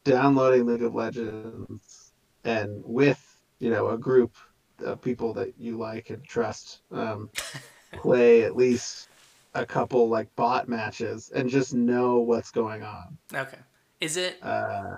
[0.10, 2.14] downloading League of Legends
[2.44, 3.23] and with
[3.60, 4.36] you know a group
[4.80, 7.30] of people that you like and trust, um,
[7.94, 9.10] play at least
[9.53, 13.18] a couple like bot matches and just know what's going on.
[13.34, 13.60] Okay.
[13.99, 14.41] Is it?
[14.41, 14.98] Uh,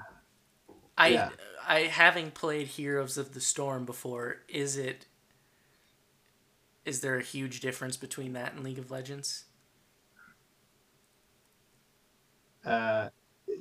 [0.97, 1.29] I yeah.
[1.67, 4.37] I having played Heroes of the Storm before.
[4.47, 5.07] Is it?
[6.85, 9.45] Is there a huge difference between that and League of Legends?
[12.65, 13.09] uh,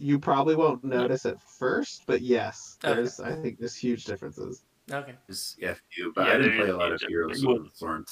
[0.00, 2.94] you probably won't notice at first, but yes, Okay.
[2.94, 4.62] there's I think there's huge differences.
[4.90, 5.14] Okay.
[5.28, 7.64] Just yeah, few, but Yeah, I didn't play a lot of Heroes difference.
[7.64, 8.04] with Thorn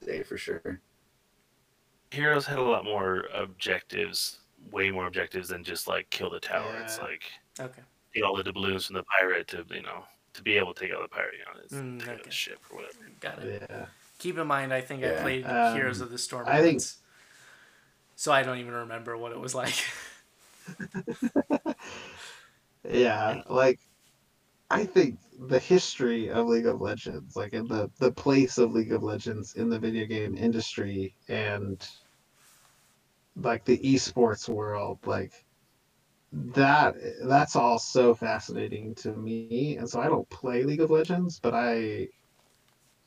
[0.00, 0.80] today for sure.
[2.10, 4.40] Heroes had a lot more objectives,
[4.70, 6.74] way more objectives than just like kill the tower.
[6.82, 7.22] It's like
[7.60, 7.82] Okay.
[8.14, 10.92] take all the doubloons from the pirate to you know to be able to take
[10.94, 12.22] out the pirate, you know, it's Mm, take out okay.
[12.24, 12.98] the ship or whatever.
[13.20, 13.66] Got it.
[13.68, 13.86] Yeah.
[14.18, 16.98] Keep in mind, I think I played Um, Heroes of the Storm I think- once,
[18.16, 19.74] so I don't even remember what it was like.
[22.88, 23.80] Yeah, like
[24.70, 25.18] I think
[25.48, 29.54] the history of League of Legends, like in the the place of League of Legends
[29.54, 31.86] in the video game industry and
[33.36, 35.32] like the esports world, like
[36.32, 36.94] that
[37.26, 39.76] that's all so fascinating to me.
[39.78, 42.08] And so I don't play League of Legends, but I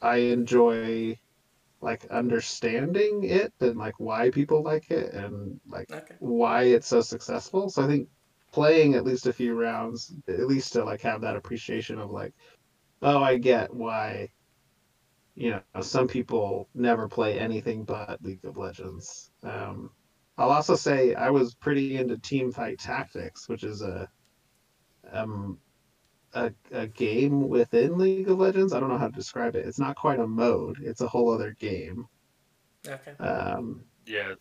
[0.02, 1.18] I enjoy
[1.86, 6.16] like understanding it and like why people like it and like okay.
[6.18, 7.70] why it's so successful.
[7.70, 8.10] So I think
[8.52, 12.34] playing at least a few rounds, at least to like have that appreciation of like,
[13.04, 14.30] oh, I get why.
[15.36, 19.32] You know, some people never play anything but League of Legends.
[19.44, 19.92] Um,
[20.38, 24.10] I'll also say I was pretty into Teamfight Tactics, which is a
[25.12, 25.60] um
[26.36, 28.74] a, a game within League of Legends.
[28.74, 29.66] I don't know how to describe it.
[29.66, 30.78] It's not quite a mode.
[30.84, 32.08] It's a whole other game.
[32.88, 33.12] Okay.
[33.24, 34.34] Um, Yeah,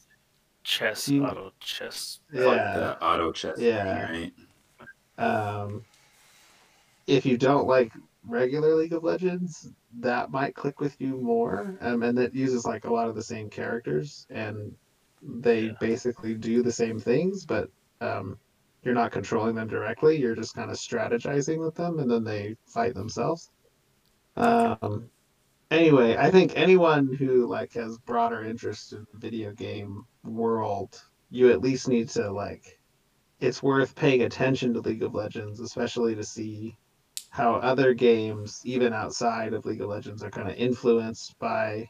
[0.65, 2.21] chess, You- auto chess.
[2.33, 2.41] yeah.
[2.77, 3.59] the auto chess.
[3.59, 4.09] Yeah.
[4.13, 4.33] Thing,
[5.19, 5.25] right?
[5.27, 5.85] Um,
[7.07, 7.93] if you don't like
[8.27, 11.77] regular League of Legends, that might click with you more.
[11.81, 14.75] Um, and it uses like a lot of the same characters, and
[15.23, 15.73] they Yeah.
[15.81, 18.39] basically do the same things, but um,
[18.85, 20.17] you're not controlling them directly.
[20.19, 23.51] You're just kind of strategizing with them, and then they fight themselves.
[24.37, 25.11] Um,
[25.71, 31.51] anyway, I think anyone who like has broader interest in the video game world, you
[31.51, 32.79] at least need to like
[33.41, 36.77] it's worth paying attention to League of Legends, especially to see
[37.31, 41.89] how other games, even outside of League of Legends, are kind of influenced by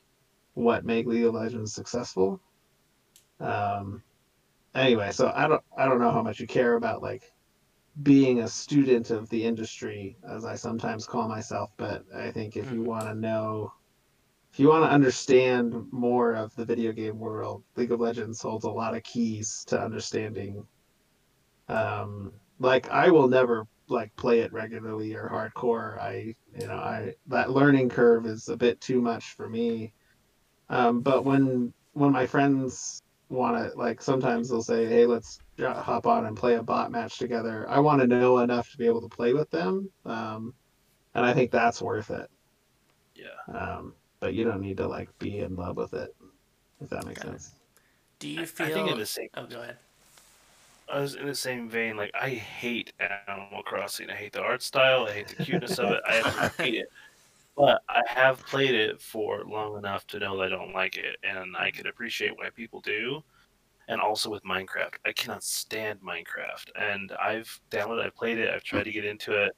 [0.54, 2.40] what make League of Legends successful.
[3.40, 4.02] Um,
[4.74, 7.32] anyway, so I don't I don't know how much you care about like
[8.02, 12.72] being a student of the industry, as I sometimes call myself, but I think if
[12.72, 12.86] you Mhm.
[12.86, 13.72] want to know
[14.52, 18.64] if you want to understand more of the video game world, League of Legends holds
[18.64, 20.66] a lot of keys to understanding.
[21.68, 25.98] Um, like I will never like play it regularly or hardcore.
[26.00, 29.92] I, you know, I that learning curve is a bit too much for me.
[30.70, 36.06] Um, but when when my friends want to like, sometimes they'll say, "Hey, let's hop
[36.06, 39.02] on and play a bot match together." I want to know enough to be able
[39.02, 40.54] to play with them, um,
[41.14, 42.30] and I think that's worth it.
[43.14, 43.38] Yeah.
[43.48, 46.10] Um, but you don't need to like be in love with it,
[46.80, 47.30] if that makes Got it.
[47.30, 47.54] sense.
[48.20, 48.74] Do you feel I feel?
[48.84, 49.78] think in the same Oh, go ahead.
[50.88, 51.96] I was in the same vein.
[51.96, 54.10] Like I hate Animal Crossing.
[54.10, 55.06] I hate the art style.
[55.06, 56.02] I hate the cuteness of it.
[56.06, 56.88] I absolutely hate it.
[57.56, 61.16] But I have played it for long enough to know that I don't like it,
[61.22, 63.22] and I can appreciate why people do.
[63.86, 68.64] And also with Minecraft, I cannot stand Minecraft, and I've downloaded, I've played it, I've
[68.64, 69.52] tried to get into it,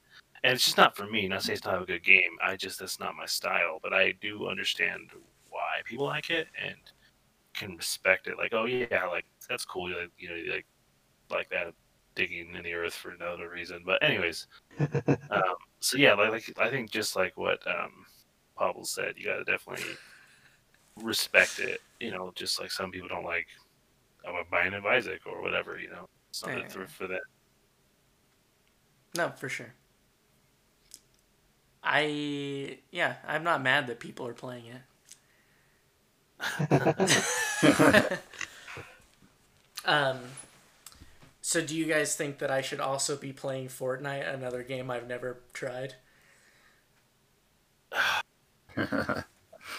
[0.45, 1.27] and it's just not for me.
[1.27, 2.31] Not to say it's not a good game.
[2.43, 3.79] I just that's not my style.
[3.83, 5.11] But I do understand
[5.51, 6.77] why people like it and
[7.55, 8.39] can respect it.
[8.39, 9.89] Like, oh yeah, like that's cool.
[9.89, 10.67] Like, you know, like
[11.31, 11.75] like that
[12.15, 13.83] digging in the earth for no other reason.
[13.85, 14.47] But anyways,
[14.81, 15.57] um,
[15.87, 17.93] so yeah, like, like I think just like what um,
[18.59, 19.85] Pablo said, you gotta definitely
[21.01, 21.81] respect it.
[22.01, 23.47] You know, just like some people don't like
[24.27, 25.79] I'm a Binding of Isaac or whatever.
[25.79, 26.69] You know, it's not Yeah.
[26.69, 27.21] for for that.
[29.17, 29.75] No, for sure.
[31.85, 34.83] I yeah, I'm not mad that people are playing it.
[39.85, 40.19] um,
[41.47, 45.07] so do you guys think that I should also be playing Fortnite, another game I've
[45.07, 45.95] never tried?
[48.77, 49.23] I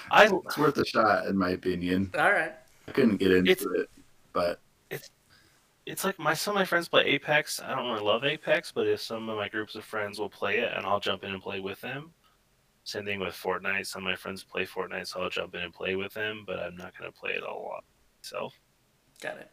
[0.10, 2.10] it's worth a shot, in my opinion.
[2.18, 2.53] All right.
[2.88, 3.89] I couldn't get into It's- it,
[4.31, 5.10] but it's
[5.85, 7.60] it's like my some of my friends play Apex.
[7.61, 10.60] I don't really love Apex, but if some of my groups of friends will play
[10.60, 12.14] it, and I'll jump in and play with them.
[12.85, 13.88] Same thing with Fortnite.
[13.88, 16.45] Some of my friends play Fortnite, so I'll jump in and play with them.
[16.48, 17.84] But I'm not gonna play it a lot
[18.23, 18.53] myself.
[19.19, 19.52] Got it.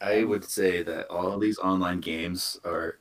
[0.00, 2.98] I would say that all these online games are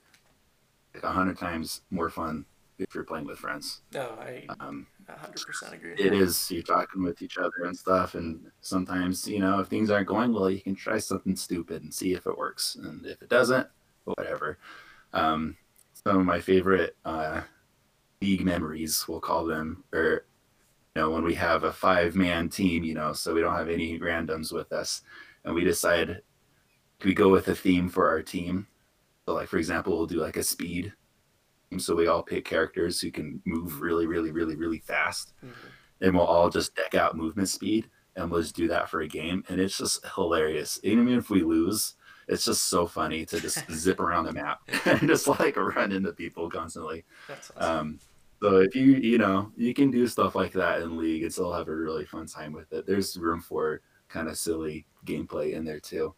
[0.93, 2.45] like a hundred times more fun
[2.77, 3.81] if you're playing with friends.
[3.93, 5.93] No, I Um, 100% agree.
[5.93, 9.89] it is you're talking with each other and stuff, and sometimes you know if things
[9.89, 13.21] aren't going well, you can try something stupid and see if it works, and if
[13.21, 13.67] it doesn't,
[14.05, 14.57] whatever.
[15.13, 15.57] Um,
[16.05, 17.41] some of my favorite uh,
[18.21, 20.25] league memories, we'll call them, or
[20.95, 23.69] you know when we have a five man team, you know, so we don't have
[23.69, 25.01] any randoms with us,
[25.45, 26.21] and we decide
[27.03, 28.67] we go with a theme for our team.
[29.25, 30.93] So, like for example, we'll do like a speed.
[31.77, 35.51] So we all pick characters who can move really, really, really, really fast, Mhm.
[36.01, 39.07] and we'll all just deck out movement speed, and we'll just do that for a
[39.07, 40.79] game, and it's just hilarious.
[40.83, 41.95] Even if we lose,
[42.27, 46.11] it's just so funny to just zip around the map and just like run into
[46.11, 47.05] people constantly.
[47.29, 47.77] That's awesome.
[47.77, 47.99] Um,
[48.41, 51.53] so if you you know you can do stuff like that in league and still
[51.53, 52.85] have a really fun time with it.
[52.85, 53.79] There's room for
[54.09, 56.13] kind of silly gameplay in there too.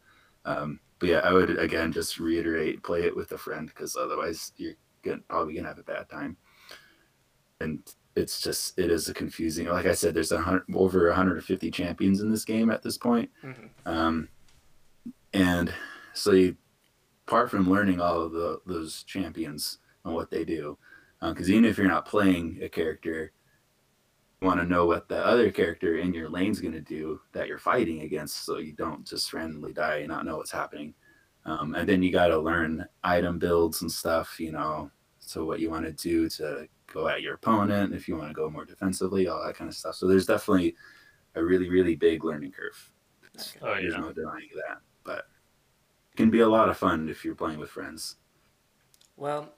[0.46, 4.52] Um, but yeah, I would again just reiterate: play it with a friend because otherwise
[4.58, 6.38] you're gonna, probably gonna have a bad time.
[7.60, 7.80] And
[8.16, 9.68] it's just it is a confusing.
[9.68, 13.30] Like I said, there's a hundred over 150 champions in this game at this point.
[13.44, 13.70] Mhm.
[13.86, 14.30] Um,
[15.34, 15.74] and
[16.14, 16.56] so you,
[17.28, 20.78] apart from learning all of the, those champions and what they do,
[21.22, 23.32] because even if you're not playing a character,
[24.44, 27.58] want to know what the other character in your lane's going to do that you're
[27.58, 30.94] fighting against, so you don't just randomly die and not know what's happening.
[31.46, 35.60] Um, and then you got to learn item builds and stuff, you know, so what
[35.60, 38.66] you want to do to go at your opponent, if you want to go more
[38.66, 39.96] defensively, all that kind of stuff.
[39.96, 40.76] So there's definitely
[41.36, 42.92] a really, really big learning curve.
[43.36, 43.60] Okay.
[43.62, 45.26] Oh There's no denying that, but
[46.12, 48.18] it can be a lot of fun if you're playing with friends.
[49.18, 49.54] Well,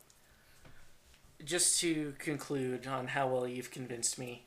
[1.43, 4.44] just to conclude on how well you've convinced me,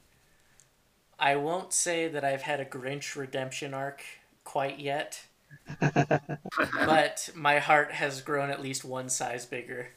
[1.18, 4.02] I won't say that I've had a Grinch redemption arc
[4.44, 5.22] quite yet,
[5.80, 9.88] but my heart has grown at least one size bigger.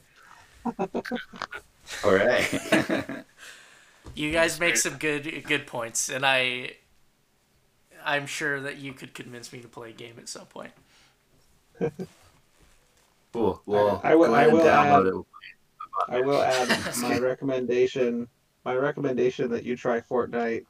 [0.80, 3.23] All right.
[4.15, 6.72] You guys make some good good points, and I,
[8.03, 10.72] I'm sure that you could convince me to play a game at some point.
[13.31, 13.61] cool.
[13.65, 15.26] Well, I will- I will download add- it.
[16.18, 18.27] I will add my recommendation.
[18.65, 20.65] My recommendation that you try Fortnite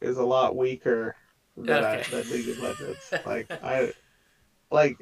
[0.00, 1.16] is a lot weaker
[1.56, 3.12] than, I, than League of Legends.
[3.26, 3.92] Like I,
[4.70, 4.98] like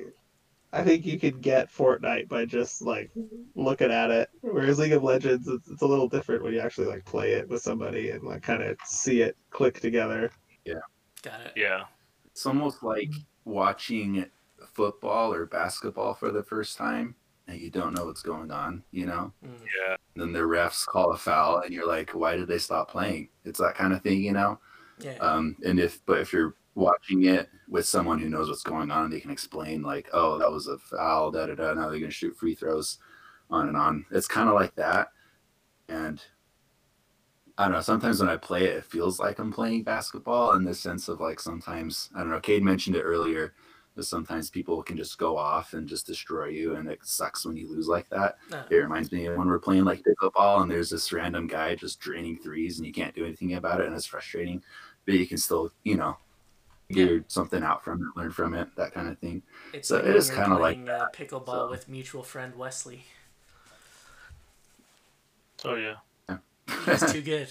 [0.72, 3.10] I think you could get Fortnite by just like
[3.54, 4.28] looking at it.
[4.40, 7.48] Whereas League of Legends, it's, it's a little different when you actually like play it
[7.48, 10.30] with somebody and like kind of see it click together.
[10.64, 10.80] Yeah.
[11.22, 11.52] Got it.
[11.56, 11.84] Yeah.
[12.26, 13.12] It's almost like
[13.44, 14.26] watching
[14.72, 17.14] football or basketball for the first time,
[17.46, 18.82] and you don't know what's going on.
[18.90, 19.60] You know, Mm.
[19.62, 19.96] Yeah.
[20.16, 23.60] then the refs call a foul, and you're like, "Why did they stop playing?" It's
[23.60, 24.58] that kind of thing, you know.
[25.00, 25.16] Yeah.
[25.20, 29.10] Um, and if but if you're watching it with someone who knows what's going on,
[29.10, 31.74] they can explain like, "Oh, that was a foul." Da da da.
[31.74, 32.98] Now they're gonna shoot free throws,
[33.50, 34.06] on and on.
[34.10, 35.08] It's kind of like that,
[35.88, 36.22] and
[37.56, 37.80] I don't know.
[37.80, 41.20] Sometimes when I play it, it feels like I'm playing basketball in the sense of
[41.20, 42.40] like sometimes I don't know.
[42.40, 43.54] Cade mentioned it earlier.
[43.96, 47.56] That sometimes people can just go off and just destroy you, and it sucks when
[47.56, 48.38] you lose like that.
[48.50, 48.64] No.
[48.70, 52.00] It reminds me of when we're playing like pickleball and there's this random guy just
[52.00, 54.62] draining threes and you can't do anything about it and it's frustrating.
[55.06, 56.16] But you can still, you know,
[56.88, 59.42] figure something out from it, learn from it, that kind of thing.
[59.72, 61.70] It's So like it when is you're kinda like uh, pickleball so.
[61.70, 63.04] with mutual friend Wesley.
[65.64, 65.94] Oh yeah.
[66.86, 67.48] He's too good.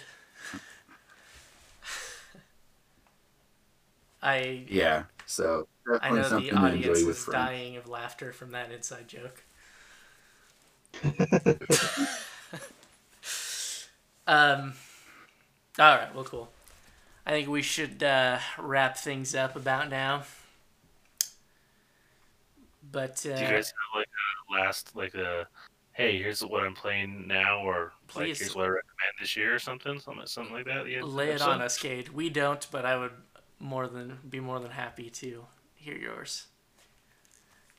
[4.21, 5.03] I yeah.
[5.25, 5.67] So
[6.01, 7.45] I know the audience enjoy is friends.
[7.45, 9.43] dying of laughter from that inside joke.
[14.25, 14.73] Um.
[15.79, 16.13] All right.
[16.15, 16.49] Well, cool.
[17.25, 20.23] I think we should uh, wrap things up about now.
[22.91, 25.47] But uh, Do you guys have like a last like a
[25.93, 28.39] hey here's what I'm playing now or like Please.
[28.39, 30.77] here's what I recommend this year or something something something like that.
[30.77, 32.09] at the end of the lay it on us, Cade.
[32.09, 33.11] We don't, but I would
[33.63, 36.47] more than be more than happy to hear yours.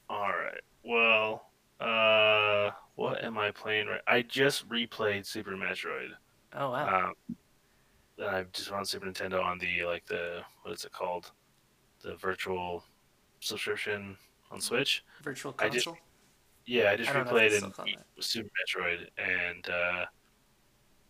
[0.08, 0.60] All right.
[0.82, 1.50] Well,
[1.80, 3.88] uh, what am I playing?
[3.88, 4.00] Right?
[4.06, 6.08] I just replayed Super Metroid.
[6.54, 7.12] Oh wow.
[7.28, 7.36] Um,
[8.24, 11.30] I just on Super Nintendo on the like the what is it called?
[12.02, 12.84] The virtual
[13.40, 14.16] subscription
[14.50, 15.04] on Switch.
[15.22, 16.00] Virtual I just- console.
[16.66, 18.24] Yeah, I just I don't know if replayed in still called that.
[18.24, 20.04] Super Metroid and uh,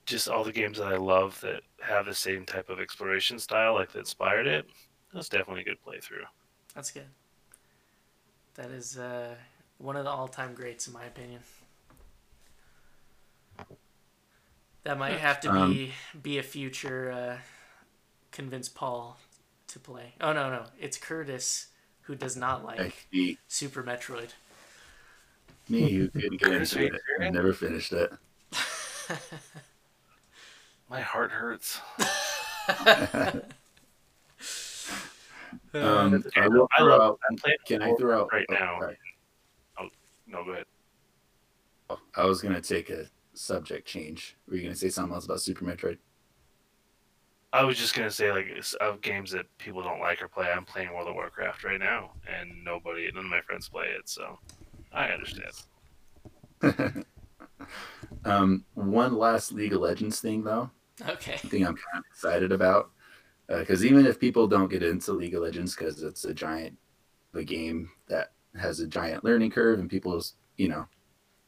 [0.07, 3.75] just all the games that I love that have the same type of exploration style,
[3.75, 4.67] like that inspired it.
[5.13, 6.27] That's definitely a good playthrough.
[6.75, 7.07] That's good.
[8.55, 9.35] That is uh,
[9.79, 11.41] one of the all-time greats, in my opinion.
[14.85, 17.39] That might have to Um, be be a future uh,
[18.33, 19.19] convince Paul
[19.69, 20.15] to play.
[20.21, 21.69] Oh no, no, it's Curtis
[22.03, 24.31] who does not like Like me, Super Metroid.
[25.69, 27.03] me who couldn't get into it serious?
[27.19, 28.13] and never finished it.
[30.89, 31.81] My heart hurts.
[35.73, 37.21] Um, I will I throw love- out.
[37.29, 38.79] I'm playing Can I throw out right oh, now.
[38.81, 38.99] sorry.
[40.27, 40.65] No, go ahead.
[41.91, 44.37] Oh, I was gonna take a subject change.
[44.49, 45.99] Were you gonna say something else about Super Metroid?
[47.53, 48.47] I was just gonna say like
[48.81, 50.49] of games that people don't like or play.
[50.51, 54.09] I'm playing World of Warcraft right now, and nobody, none of my friends play it,
[54.09, 54.39] so
[54.93, 55.53] I understand.
[58.25, 60.71] um, one last League of Legends thing though.
[61.09, 61.37] Okay.
[61.37, 62.91] thing I'm kind of excited about.
[63.49, 66.79] Because even if people don't get into League of Legends because it's a giant,
[67.35, 70.87] a game that has a giant learning curve and people's, you know,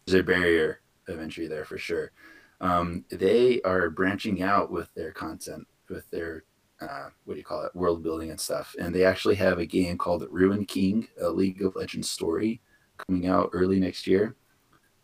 [0.04, 2.12] there's a barrier of entry there for sure.
[2.60, 6.44] Um, they are branching out with their content, with their,
[6.80, 8.74] uh, what do you call it, world building and stuff.
[8.78, 12.60] And they actually have a game called Ruined King, a League of Legends story
[13.06, 14.36] coming out early next year.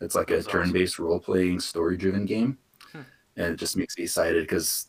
[0.03, 0.63] It's like a That's awesome.
[0.63, 2.57] turn-based role-playing, story-driven game,
[2.91, 3.01] Hmm.
[3.37, 4.87] and it just makes me excited because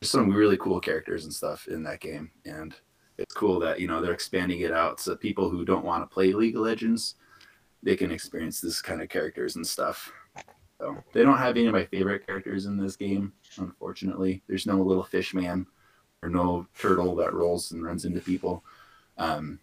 [0.00, 2.74] there's some really cool characters and stuff in that game, and
[3.18, 6.12] it's cool that you know they're expanding it out so people who don't want to
[6.14, 7.16] play League of Legends,
[7.82, 10.12] they can experience this kind of characters and stuff.
[10.78, 14.42] So they don't have any of my favorite characters in this game, unfortunately.
[14.46, 15.66] There's no little fish man
[16.22, 18.62] or no turtle that rolls and runs into people.
[19.16, 19.58] Um,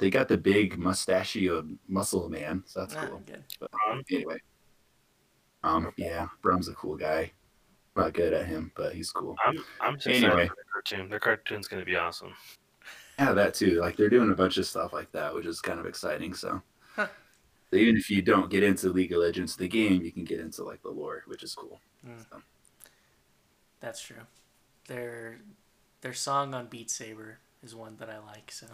[0.00, 3.22] they got the big mustachioed muscle man, so that's Ah, cool.
[3.26, 3.44] good.
[3.60, 3.70] But
[4.10, 4.38] anyway,
[5.62, 7.32] um, yeah, Braum's a cool guy.
[7.96, 9.36] Not good at him, but he's cool.
[9.44, 10.48] I'm I'm just excited Anyway.
[10.48, 11.08] for the cartoon.
[11.10, 12.32] The cartoon's gonna be awesome.
[13.18, 13.80] Yeah, that too.
[13.80, 16.32] Like they're doing a bunch of stuff like that, which is kind of exciting.
[16.34, 16.62] So
[16.96, 17.08] Huh.
[17.72, 20.64] even if you don't get into League of Legends, the game, you can get into
[20.64, 21.80] like the lore, which is cool.
[22.06, 22.20] Mm.
[22.30, 22.42] So,
[23.80, 24.24] That's true.
[24.88, 25.40] Their
[26.00, 28.66] their song on Beat Saber is one that I like, so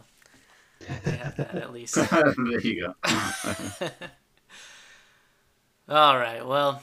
[0.80, 1.94] they have that at least.
[2.10, 3.10] there you go.
[5.88, 6.44] All right.
[6.46, 6.82] Well,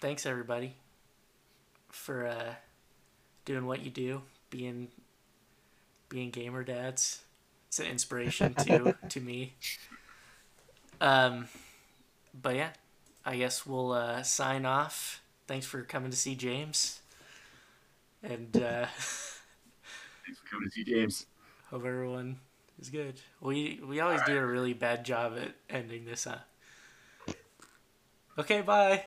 [0.00, 0.74] thanks everybody
[1.88, 2.54] for uh,
[3.44, 4.88] doing what you do, being
[6.08, 7.22] being gamer dads.
[7.68, 9.54] It's an inspiration to to me.
[11.00, 11.48] Um,
[12.40, 12.70] but yeah,
[13.24, 15.22] I guess we'll uh, sign off.
[15.46, 17.00] Thanks for coming to see James,
[18.22, 18.86] and uh,
[20.26, 21.26] Thanks for coming to see James.
[21.70, 22.38] Hope everyone
[22.80, 23.20] is good.
[23.40, 26.38] We we always do a really bad job at ending this, huh?
[28.38, 28.98] Okay, bye.